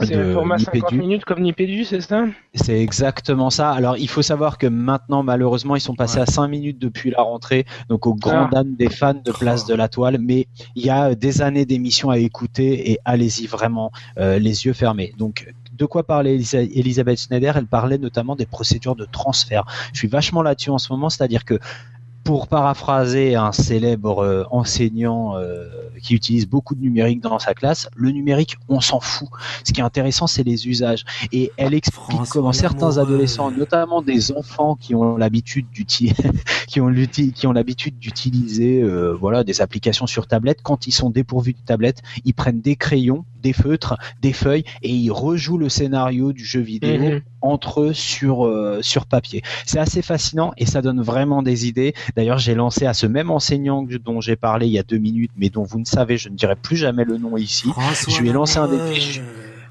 C'est 0.00 0.16
un 0.16 0.32
format 0.32 0.58
50 0.58 0.92
minutes 0.92 1.24
comme 1.24 1.40
Nipédu, 1.40 1.84
c'est 1.84 2.00
ça? 2.00 2.24
C'est 2.54 2.80
exactement 2.80 3.48
ça. 3.50 3.70
Alors, 3.70 3.96
il 3.96 4.08
faut 4.08 4.22
savoir 4.22 4.58
que 4.58 4.66
maintenant, 4.66 5.22
malheureusement, 5.22 5.76
ils 5.76 5.80
sont 5.80 5.94
passés 5.94 6.18
à 6.18 6.26
5 6.26 6.48
minutes 6.48 6.78
depuis 6.80 7.10
la 7.10 7.22
rentrée, 7.22 7.64
donc 7.88 8.06
au 8.06 8.14
grand 8.14 8.48
ah. 8.52 8.62
des 8.64 8.88
fans 8.88 9.14
de 9.14 9.30
Place 9.30 9.66
de 9.66 9.74
la 9.74 9.88
Toile. 9.88 10.18
Mais 10.20 10.48
il 10.74 10.84
y 10.84 10.90
a 10.90 11.14
des 11.14 11.42
années 11.42 11.64
d'émissions 11.64 12.10
à 12.10 12.18
écouter 12.18 12.90
et 12.90 12.98
allez-y 13.04 13.46
vraiment 13.46 13.92
les 14.16 14.66
yeux 14.66 14.72
fermés. 14.72 15.14
Donc, 15.16 15.52
de 15.72 15.86
quoi 15.86 16.04
parlait 16.04 16.34
Elisabeth 16.34 17.20
Schneider? 17.20 17.56
Elle 17.56 17.66
parlait 17.66 17.98
notamment 17.98 18.36
des 18.36 18.46
procédures 18.46 18.96
de 18.96 19.04
transfert. 19.04 19.64
Je 19.92 19.98
suis 19.98 20.08
vachement 20.08 20.42
là-dessus 20.42 20.70
en 20.70 20.78
ce 20.78 20.92
moment, 20.92 21.08
c'est-à-dire 21.08 21.44
que 21.44 21.58
pour 22.24 22.48
paraphraser 22.48 23.34
un 23.34 23.52
célèbre 23.52 24.20
euh, 24.20 24.44
enseignant 24.50 25.36
euh, 25.36 25.68
qui 26.02 26.14
utilise 26.14 26.48
beaucoup 26.48 26.74
de 26.74 26.80
numérique 26.80 27.20
dans 27.20 27.38
sa 27.38 27.54
classe, 27.54 27.88
le 27.94 28.10
numérique, 28.10 28.56
on 28.68 28.80
s'en 28.80 28.98
fout. 28.98 29.28
Ce 29.62 29.72
qui 29.72 29.80
est 29.80 29.84
intéressant, 29.84 30.26
c'est 30.26 30.42
les 30.42 30.66
usages. 30.66 31.04
Et 31.32 31.52
elle 31.58 31.74
explique 31.74 32.20
comment 32.30 32.52
certains 32.52 32.96
adolescents, 32.96 33.50
notamment 33.50 34.00
des 34.00 34.32
enfants 34.32 34.74
qui 34.74 34.94
ont 34.94 35.16
l'habitude 35.18 35.66
d'utiliser, 35.70 36.16
qui 36.66 36.80
ont 36.80 36.92
qui 37.34 37.46
ont 37.46 37.52
l'habitude 37.52 37.98
d'utiliser, 37.98 38.82
euh, 38.82 39.12
voilà, 39.12 39.44
des 39.44 39.60
applications 39.60 40.06
sur 40.06 40.26
tablette, 40.26 40.60
quand 40.62 40.86
ils 40.86 40.92
sont 40.92 41.10
dépourvus 41.10 41.52
de 41.52 41.58
tablette, 41.64 42.02
ils 42.24 42.34
prennent 42.34 42.60
des 42.60 42.76
crayons, 42.76 43.24
des 43.42 43.52
feutres, 43.52 43.96
des 44.22 44.32
feuilles 44.32 44.64
et 44.82 44.90
ils 44.90 45.10
rejouent 45.10 45.58
le 45.58 45.68
scénario 45.68 46.32
du 46.32 46.44
jeu 46.44 46.60
vidéo 46.60 46.98
mhm. 46.98 47.20
entre 47.42 47.82
eux 47.82 47.92
sur 47.92 48.50
sur 48.80 49.04
papier. 49.04 49.42
C'est 49.66 49.78
assez 49.78 50.00
fascinant 50.00 50.52
et 50.56 50.64
ça 50.64 50.80
donne 50.80 51.02
vraiment 51.02 51.42
des 51.42 51.68
idées. 51.68 51.94
D'ailleurs, 52.16 52.38
j'ai 52.38 52.54
lancé 52.54 52.86
à 52.86 52.94
ce 52.94 53.06
même 53.06 53.30
enseignant 53.30 53.86
dont 54.04 54.20
j'ai 54.20 54.36
parlé 54.36 54.66
il 54.66 54.72
y 54.72 54.78
a 54.78 54.82
deux 54.82 54.98
minutes, 54.98 55.32
mais 55.36 55.50
dont 55.50 55.64
vous 55.64 55.80
ne 55.80 55.84
savez, 55.84 56.16
je 56.16 56.28
ne 56.28 56.36
dirai 56.36 56.56
plus 56.56 56.76
jamais 56.76 57.04
le 57.04 57.18
nom 57.18 57.36
ici. 57.36 57.68
je 58.08 58.20
lui 58.20 58.30
ai 58.30 58.32
lancé 58.32 58.58
un 58.58 58.68
défi. 58.68 59.20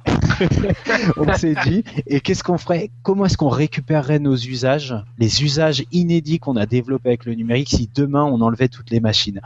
on 1.18 1.34
s'est 1.34 1.56
dit, 1.66 1.84
et 2.08 2.20
qu'est-ce 2.20 2.44
qu'on 2.44 2.58
ferait? 2.58 2.90
Comment 3.04 3.26
est-ce 3.26 3.38
qu'on 3.38 3.48
récupérerait 3.48 4.20
nos 4.20 4.36
usages, 4.36 4.94
les 5.18 5.44
usages 5.44 5.86
inédits 5.94 6.40
qu'on 6.40 6.58
a 6.58 6.66
développés 6.66 7.10
avec 7.10 7.26
le 7.26 7.36
numérique, 7.36 7.70
si 7.70 7.90
demain 7.94 8.24
on 8.24 8.42
enlevait 8.42 8.68
toutes 8.68 8.90
les 8.90 9.00
machines 9.00 9.40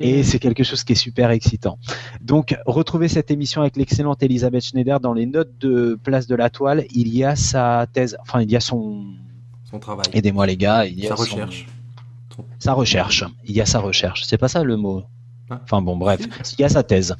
et 0.00 0.22
c'est 0.22 0.38
quelque 0.38 0.62
chose 0.62 0.84
qui 0.84 0.92
est 0.92 0.96
super 0.96 1.30
excitant. 1.30 1.78
Donc, 2.20 2.56
retrouvez 2.66 3.08
cette 3.08 3.30
émission 3.30 3.62
avec 3.62 3.76
l'excellente 3.76 4.22
Elisabeth 4.22 4.64
Schneider 4.64 5.00
dans 5.00 5.12
les 5.12 5.26
notes 5.26 5.50
de 5.60 5.98
Place 6.02 6.26
de 6.26 6.36
la 6.36 6.50
Toile. 6.50 6.84
Il 6.92 7.14
y 7.14 7.24
a 7.24 7.36
sa 7.36 7.86
thèse, 7.92 8.16
enfin, 8.20 8.42
il 8.42 8.50
y 8.50 8.56
a 8.56 8.60
son, 8.60 9.06
son 9.68 9.78
travail. 9.78 10.06
Aidez-moi 10.12 10.46
les 10.46 10.56
gars, 10.56 10.86
il 10.86 11.00
y 11.00 11.06
a 11.06 11.08
sa 11.08 11.14
recherche. 11.16 11.66
Sa 12.58 12.72
recherche. 12.72 13.24
Il 13.44 13.54
y 13.54 13.60
a 13.60 13.66
sa 13.66 13.80
recherche. 13.80 14.22
C'est 14.24 14.38
pas 14.38 14.48
ça 14.48 14.62
le 14.62 14.76
mot. 14.76 15.04
Ah. 15.50 15.60
Enfin 15.64 15.80
bon, 15.80 15.96
bref, 15.96 16.20
il 16.58 16.62
y 16.62 16.64
a 16.64 16.68
sa 16.68 16.82
thèse. 16.82 17.16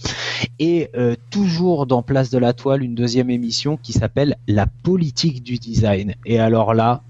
Et 0.59 0.91
euh, 0.97 1.17
toujours 1.31 1.87
dans 1.87 2.03
Place 2.03 2.31
de 2.31 2.39
la 2.39 2.53
Toile, 2.53 2.83
une 2.83 2.95
deuxième 2.95 3.31
émission 3.31 3.77
qui 3.77 3.93
s'appelle 3.93 4.37
La 4.47 4.67
politique 4.67 5.43
du 5.43 5.59
design. 5.59 6.15
Et 6.27 6.39
alors 6.39 6.75
là, 6.75 7.03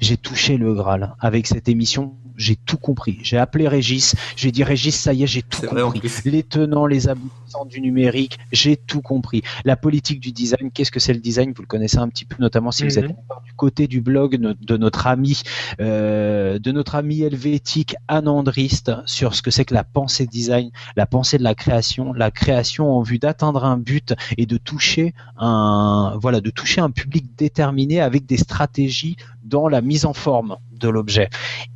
j'ai 0.00 0.16
touché 0.16 0.56
le 0.56 0.74
Graal 0.74 1.14
avec 1.20 1.46
cette 1.46 1.68
émission 1.68 2.14
j'ai 2.36 2.56
tout 2.56 2.76
compris. 2.76 3.18
J'ai 3.22 3.38
appelé 3.38 3.68
Régis, 3.68 4.14
j'ai 4.36 4.50
dit 4.50 4.64
Régis, 4.64 4.94
ça 4.94 5.12
y 5.12 5.22
est, 5.22 5.26
j'ai 5.26 5.42
tout 5.42 5.66
compris. 5.66 6.00
les 6.24 6.42
tenants, 6.42 6.86
les 6.86 7.08
aboutissants 7.08 7.64
du 7.64 7.80
numérique, 7.80 8.38
j'ai 8.52 8.76
tout 8.76 9.00
compris. 9.00 9.42
La 9.64 9.76
politique 9.76 10.20
du 10.20 10.32
design, 10.32 10.70
qu'est-ce 10.72 10.90
que 10.90 11.00
c'est 11.00 11.12
le 11.12 11.20
design? 11.20 11.52
Vous 11.54 11.62
le 11.62 11.68
connaissez 11.68 11.98
un 11.98 12.08
petit 12.08 12.24
peu, 12.24 12.36
notamment 12.40 12.70
si 12.70 12.84
vous 12.84 12.98
êtes 12.98 13.08
mhm. 13.08 13.16
du 13.44 13.52
côté 13.54 13.86
du 13.86 14.00
blog 14.00 14.36
de 14.36 14.76
notre 14.76 15.06
ami, 15.06 15.42
euh, 15.80 16.58
de 16.58 16.72
notre 16.72 16.94
ami 16.94 17.22
helvétique 17.22 17.96
Anne 18.08 18.28
Andrist 18.28 18.92
sur 19.06 19.34
ce 19.34 19.42
que 19.42 19.50
c'est 19.50 19.64
que 19.64 19.74
la 19.74 19.84
pensée 19.84 20.26
design, 20.26 20.70
la 20.96 21.06
pensée 21.06 21.38
de 21.38 21.44
la 21.44 21.54
création, 21.54 22.12
la 22.12 22.30
création 22.30 22.90
en 22.92 23.02
vue 23.02 23.18
d'atteindre 23.18 23.64
un 23.64 23.76
but 23.76 24.14
et 24.36 24.46
de 24.46 24.56
toucher 24.56 25.14
un, 25.36 26.18
voilà, 26.20 26.40
de 26.40 26.50
toucher 26.50 26.80
un 26.80 26.90
public 26.90 27.26
déterminé 27.36 28.00
avec 28.00 28.26
des 28.26 28.36
stratégies 28.36 29.16
dans 29.44 29.68
la 29.68 29.80
mise 29.80 30.04
en 30.04 30.12
forme 30.12 30.56
de 30.72 30.88
l'objet. 30.88 31.28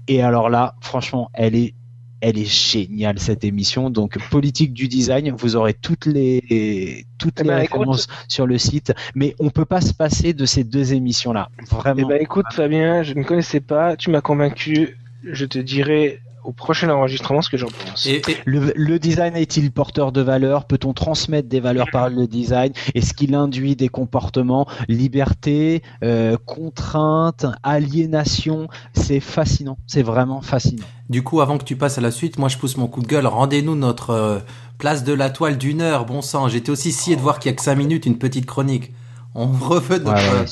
Et 0.08 0.22
alors 0.22 0.50
là, 0.50 0.74
franchement, 0.80 1.30
elle 1.34 1.54
est 1.54 1.74
elle 2.20 2.36
est 2.38 2.50
géniale 2.50 3.18
cette 3.18 3.44
émission. 3.44 3.90
Donc 3.90 4.18
politique 4.30 4.72
du 4.72 4.88
design, 4.88 5.30
vous 5.30 5.56
aurez 5.56 5.74
toutes 5.74 6.06
les 6.06 7.06
toutes 7.18 7.40
eh 7.40 7.44
les 7.44 7.48
ben, 7.48 7.56
références 7.58 8.08
sur 8.26 8.46
le 8.46 8.58
site, 8.58 8.92
mais 9.14 9.34
on 9.38 9.50
peut 9.50 9.64
pas 9.64 9.80
se 9.80 9.94
passer 9.94 10.32
de 10.32 10.44
ces 10.44 10.64
deux 10.64 10.94
émissions 10.94 11.32
là. 11.32 11.48
Vraiment. 11.70 12.00
Eh 12.02 12.04
ben 12.04 12.20
écoute 12.20 12.46
Fabien, 12.52 13.02
je 13.02 13.14
ne 13.14 13.22
connaissais 13.22 13.60
pas, 13.60 13.96
tu 13.96 14.10
m'as 14.10 14.20
convaincu. 14.20 14.98
Je 15.22 15.44
te 15.44 15.58
dirai 15.58 16.20
au 16.48 16.52
prochain 16.52 16.88
enregistrement 16.88 17.42
ce 17.42 17.50
que 17.50 17.58
j'en 17.58 17.68
pense. 17.68 18.06
Et, 18.06 18.22
Le, 18.46 18.98
design 18.98 19.36
est-il 19.36 19.70
porteur 19.70 20.12
de 20.12 20.22
valeurs 20.22 20.64
Peut-on 20.64 20.94
transmettre 20.94 21.46
des 21.46 21.60
valeurs 21.60 21.88
par 21.92 22.08
le 22.08 22.26
design? 22.26 22.72
Est-ce 22.94 23.12
qu'il 23.12 23.34
induit 23.34 23.76
des 23.76 23.90
comportements? 23.90 24.66
Liberté, 24.88 25.82
euh, 26.02 26.38
contrainte, 26.46 27.44
aliénation 27.62 28.68
C'est 28.94 29.20
fascinant, 29.20 29.76
c'est 29.86 30.02
vraiment 30.02 30.40
fascinant. 30.40 30.86
Du 31.10 31.22
coup, 31.22 31.42
avant 31.42 31.58
que 31.58 31.64
tu 31.64 31.76
passes 31.76 31.98
à 31.98 32.00
la 32.00 32.10
suite, 32.10 32.38
moi 32.38 32.48
je 32.48 32.56
pousse 32.56 32.78
mon 32.78 32.86
coup 32.86 33.02
de 33.02 33.06
gueule. 33.06 33.26
Rendez-nous 33.26 33.76
notre 33.76 34.10
euh, 34.10 34.38
place 34.78 35.04
de 35.04 35.12
la 35.12 35.28
toile 35.28 35.58
d'une 35.58 35.82
heure, 35.82 36.06
bon 36.06 36.22
sang. 36.22 36.48
J'étais 36.48 36.70
aussi 36.70 36.92
scié 36.92 37.14
de 37.14 37.20
voir 37.20 37.40
qu'il 37.40 37.50
y 37.50 37.52
a 37.52 37.56
que 37.56 37.62
5 37.62 37.74
minutes, 37.74 38.06
une 38.06 38.16
petite 38.16 38.46
chronique. 38.46 38.92
On 39.34 39.46
reveut 39.52 39.98
notre, 39.98 40.46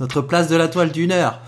notre 0.00 0.22
place 0.22 0.48
de 0.48 0.56
la 0.56 0.68
toile 0.68 0.92
d'une 0.92 1.12
heure. 1.12 1.42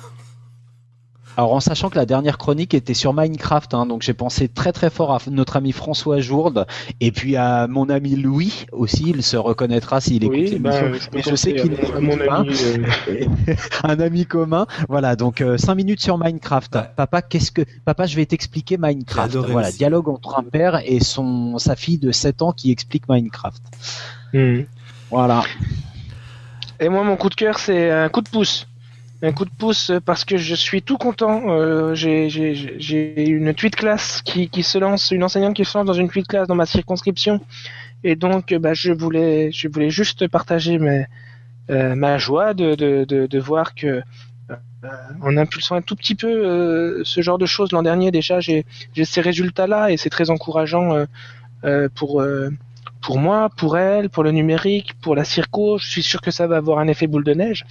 Alors 1.36 1.52
en 1.52 1.60
sachant 1.60 1.90
que 1.90 1.96
la 1.96 2.06
dernière 2.06 2.38
chronique 2.38 2.74
était 2.74 2.94
sur 2.94 3.12
Minecraft, 3.12 3.74
hein, 3.74 3.86
donc 3.86 4.02
j'ai 4.02 4.14
pensé 4.14 4.48
très 4.48 4.72
très 4.72 4.88
fort 4.88 5.12
à 5.12 5.18
notre 5.30 5.56
ami 5.56 5.72
François 5.72 6.20
Jourde 6.20 6.66
et 7.00 7.10
puis 7.10 7.36
à 7.36 7.66
mon 7.66 7.88
ami 7.90 8.14
Louis 8.14 8.66
aussi, 8.70 9.04
il 9.08 9.22
se 9.22 9.36
reconnaîtra 9.36 10.00
s'il 10.00 10.22
écoute 10.22 10.36
l'émission. 10.36 10.92
Ben, 11.12 11.22
je, 11.26 11.34
sais 11.34 11.54
qu'il 11.54 11.72
est 11.72 12.00
mon 12.00 12.20
ami, 12.20 12.54
euh. 13.08 13.54
un 13.82 13.98
ami 13.98 14.26
commun. 14.26 14.66
Voilà, 14.88 15.16
donc 15.16 15.38
5 15.38 15.44
euh, 15.44 15.74
minutes 15.74 16.00
sur 16.00 16.18
Minecraft. 16.18 16.78
Papa, 16.94 17.22
qu'est-ce 17.22 17.50
que 17.50 17.62
papa, 17.84 18.06
je 18.06 18.14
vais 18.14 18.26
t'expliquer 18.26 18.76
Minecraft. 18.78 19.36
Voilà, 19.36 19.72
dialogue 19.72 20.08
entre 20.08 20.38
un 20.38 20.44
père 20.44 20.82
et 20.84 21.00
son 21.00 21.58
sa 21.58 21.74
fille 21.74 21.98
de 21.98 22.12
7 22.12 22.42
ans 22.42 22.52
qui 22.52 22.70
explique 22.70 23.08
Minecraft. 23.08 23.62
Hmm. 24.32 24.62
Voilà. 25.10 25.42
Et 26.78 26.88
moi, 26.88 27.02
mon 27.02 27.16
coup 27.16 27.28
de 27.28 27.34
cœur, 27.34 27.58
c'est 27.58 27.90
un 27.90 28.08
coup 28.08 28.20
de 28.20 28.28
pouce 28.28 28.66
un 29.24 29.32
coup 29.32 29.44
de 29.44 29.50
pouce 29.50 29.92
parce 30.04 30.24
que 30.24 30.36
je 30.36 30.54
suis 30.54 30.82
tout 30.82 30.98
content. 30.98 31.42
Euh, 31.48 31.94
j'ai 31.94 33.26
une 33.26 33.54
tweet 33.54 33.76
classe 33.76 34.22
qui, 34.22 34.62
se 34.62 34.78
lance, 34.78 35.10
une 35.10 35.24
enseignante 35.24 35.54
qui 35.54 35.64
se 35.64 35.76
lance 35.76 35.86
dans 35.86 35.94
une 35.94 36.08
tweet 36.08 36.26
classe 36.26 36.48
dans 36.48 36.54
ma 36.54 36.66
circonscription, 36.66 37.40
et 38.02 38.16
donc 38.16 38.54
bah, 38.54 38.74
je 38.74 38.92
voulais, 38.92 39.50
je 39.52 39.68
voulais 39.68 39.90
juste 39.90 40.28
partager 40.28 40.78
euh, 41.70 41.94
ma 41.94 42.18
joie 42.18 42.54
de, 42.54 43.38
voir 43.38 43.74
que 43.74 44.02
euh, 44.84 44.88
en 45.22 45.36
impulsant 45.36 45.76
un 45.76 45.82
tout 45.82 45.96
petit 45.96 46.14
peu 46.14 46.28
euh, 46.28 47.02
ce 47.04 47.22
genre 47.22 47.38
de 47.38 47.46
choses 47.46 47.72
l'an 47.72 47.82
dernier 47.82 48.10
déjà, 48.10 48.40
j'ai 48.40 48.64
ces 49.04 49.20
résultats-là 49.20 49.90
et 49.90 49.96
c'est 49.96 50.10
très 50.10 50.30
encourageant 50.30 51.06
euh, 51.64 51.88
pour 51.94 52.22
pour 53.00 53.18
moi, 53.18 53.50
pour 53.54 53.76
elle, 53.76 54.08
pour 54.08 54.22
le 54.22 54.30
numérique, 54.30 54.94
pour 55.02 55.14
la 55.14 55.24
circo. 55.24 55.76
Je 55.76 55.86
suis 55.86 56.02
sûr 56.02 56.22
que 56.22 56.30
ça 56.30 56.46
va 56.46 56.56
avoir 56.56 56.78
un 56.78 56.88
effet 56.88 57.06
boule 57.06 57.24
de 57.24 57.34
neige. 57.34 57.66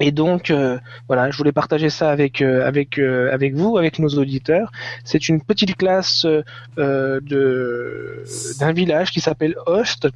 Et 0.00 0.12
donc 0.12 0.50
euh, 0.50 0.78
voilà, 1.08 1.30
je 1.30 1.36
voulais 1.36 1.52
partager 1.52 1.90
ça 1.90 2.10
avec 2.10 2.42
euh, 2.42 2.66
avec 2.66 2.98
euh, 2.98 3.32
avec 3.32 3.54
vous, 3.54 3.78
avec 3.78 3.98
nos 3.98 4.08
auditeurs. 4.08 4.70
C'est 5.04 5.28
une 5.28 5.40
petite 5.40 5.76
classe 5.76 6.26
de 6.76 8.24
d'un 8.58 8.72
village 8.72 9.10
qui 9.10 9.20
s'appelle 9.20 9.56
Host 9.66 10.08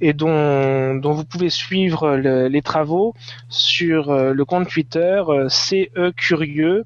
et 0.00 0.12
dont 0.12 0.94
dont 0.94 1.12
vous 1.12 1.24
pouvez 1.24 1.50
suivre 1.50 2.16
les 2.16 2.62
travaux 2.62 3.14
sur 3.48 4.14
le 4.14 4.44
compte 4.44 4.68
Twitter 4.68 5.22
ce 5.48 6.10
curieux 6.10 6.84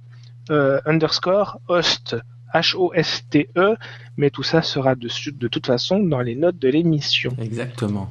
underscore 0.49 1.61
Host 1.69 2.17
H 2.55 2.75
O 2.77 2.93
S 2.95 3.25
T 3.29 3.49
E. 3.57 3.77
Mais 4.17 4.31
tout 4.31 4.43
ça 4.43 4.63
sera 4.63 4.95
de, 4.95 5.09
de 5.31 5.49
toute 5.49 5.67
façon 5.67 5.99
dans 6.01 6.21
les 6.21 6.35
notes 6.35 6.59
de 6.59 6.69
l'émission. 6.69 7.35
Exactement. 7.41 8.11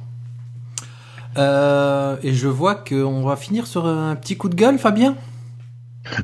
Euh, 1.36 2.16
et 2.22 2.32
je 2.32 2.48
vois 2.48 2.74
qu'on 2.74 3.22
va 3.22 3.36
finir 3.36 3.66
sur 3.66 3.86
un 3.86 4.16
petit 4.16 4.36
coup 4.36 4.48
de 4.48 4.54
gueule, 4.54 4.78
Fabien? 4.78 5.16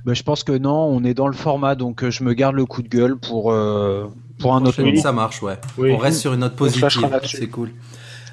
Bah, 0.05 0.15
Je 0.15 0.23
pense 0.23 0.43
que 0.43 0.53
non, 0.53 0.85
on 0.85 1.05
est 1.05 1.15
dans 1.15 1.29
le 1.29 1.35
format, 1.35 1.75
donc 1.75 2.03
euh, 2.03 2.11
je 2.11 2.25
me 2.25 2.33
garde 2.33 2.57
le 2.57 2.67
coup 2.67 2.83
de 2.83 2.89
gueule 2.89 3.17
pour, 3.17 3.53
euh, 3.53 4.07
pour 4.39 4.55
un 4.55 4.65
autre 4.65 4.83
moment. 4.83 5.01
Ça 5.01 5.13
marche, 5.13 5.43
ouais. 5.43 5.59
On 5.79 5.97
reste 5.97 6.21
sur 6.21 6.33
une 6.33 6.41
note 6.41 6.57
positive, 6.57 6.89
c'est 7.25 7.49
cool. 7.49 7.71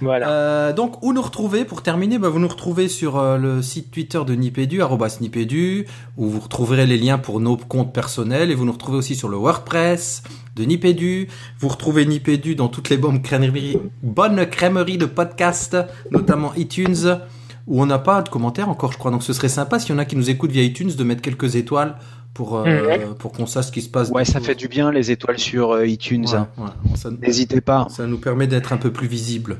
Euh, 0.07 0.73
donc, 0.73 1.03
où 1.03 1.13
nous 1.13 1.21
retrouver 1.21 1.65
pour 1.65 1.81
terminer? 1.81 2.17
Bah, 2.17 2.29
Vous 2.29 2.39
nous 2.39 2.47
retrouvez 2.47 2.87
sur 2.87 3.17
euh, 3.17 3.37
le 3.37 3.61
site 3.61 3.91
Twitter 3.91 4.21
de 4.25 4.33
Nipédu, 4.33 4.81
Nipédu, 5.21 5.85
où 6.17 6.27
vous 6.27 6.39
retrouverez 6.39 6.85
les 6.85 6.97
liens 6.97 7.17
pour 7.17 7.39
nos 7.39 7.57
comptes 7.57 7.93
personnels. 7.93 8.51
Et 8.51 8.55
vous 8.55 8.65
nous 8.65 8.71
retrouvez 8.71 8.97
aussi 8.97 9.15
sur 9.15 9.29
le 9.29 9.37
WordPress 9.37 10.23
de 10.55 10.63
Nipédu. 10.63 11.27
Vous 11.59 11.67
retrouvez 11.67 12.05
Nipédu 12.05 12.55
dans 12.55 12.67
toutes 12.67 12.89
les 12.89 12.97
bonnes 12.97 13.21
crèmeries, 13.21 13.77
bonnes 14.01 14.45
crèmeries 14.45 14.97
de 14.97 15.05
podcasts, 15.05 15.77
notamment 16.11 16.53
iTunes, 16.55 17.19
où 17.67 17.81
on 17.81 17.85
n'a 17.85 17.99
pas 17.99 18.21
de 18.21 18.29
commentaires 18.29 18.69
encore, 18.69 18.91
je 18.91 18.97
crois. 18.97 19.11
Donc, 19.11 19.23
ce 19.23 19.33
serait 19.33 19.49
sympa 19.49 19.79
s'il 19.79 19.91
y 19.91 19.93
en 19.95 19.99
a 19.99 20.05
qui 20.05 20.15
nous 20.15 20.29
écoutent 20.29 20.51
via 20.51 20.63
iTunes 20.63 20.91
de 20.95 21.03
mettre 21.03 21.21
quelques 21.21 21.55
étoiles 21.55 21.95
pour, 22.33 22.57
euh, 22.57 22.97
pour 23.19 23.31
qu'on 23.31 23.45
sache 23.45 23.67
ce 23.67 23.71
qui 23.71 23.81
se 23.81 23.89
passe. 23.89 24.09
Ouais, 24.09 24.25
ça 24.25 24.39
fait 24.39 24.55
du 24.55 24.67
bien 24.67 24.91
les 24.91 25.11
étoiles 25.11 25.37
sur 25.39 25.71
euh, 25.71 25.85
iTunes. 25.87 26.25
Ouais, 26.27 26.35
hein. 26.35 26.47
ouais. 26.57 26.95
Ça- 26.95 27.11
N'hésitez 27.11 27.61
pas. 27.61 27.87
Ça 27.89 28.07
nous 28.07 28.17
permet 28.17 28.47
d'être 28.47 28.73
un 28.73 28.77
peu 28.77 28.91
plus 28.91 29.07
visible. 29.07 29.57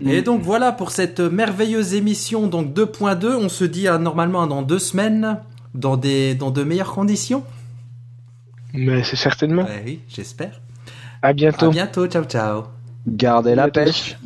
Mm. 0.00 0.08
Et 0.08 0.22
donc 0.22 0.40
voilà 0.42 0.72
pour 0.72 0.92
cette 0.92 1.20
merveilleuse 1.20 1.94
émission 1.94 2.46
donc 2.46 2.72
2.2. 2.74 3.34
On 3.36 3.48
se 3.48 3.64
dit 3.64 3.88
à, 3.88 3.98
normalement 3.98 4.46
dans 4.46 4.62
deux 4.62 4.78
semaines 4.78 5.38
dans 5.74 5.96
des 5.96 6.34
dans 6.34 6.50
de 6.50 6.62
meilleures 6.64 6.92
conditions. 6.92 7.44
Mais 8.72 9.02
c'est 9.02 9.16
certainement. 9.16 9.64
Ouais, 9.64 9.82
oui, 9.84 10.00
j'espère. 10.08 10.60
À 11.22 11.28
À 11.28 11.32
bientôt. 11.32 11.70
bientôt. 11.70 12.06
Ciao 12.06 12.24
ciao. 12.24 12.62
Gardez 13.06 13.54
la 13.54 13.68
Bientôt. 13.68 13.90
pêche. 13.90 14.16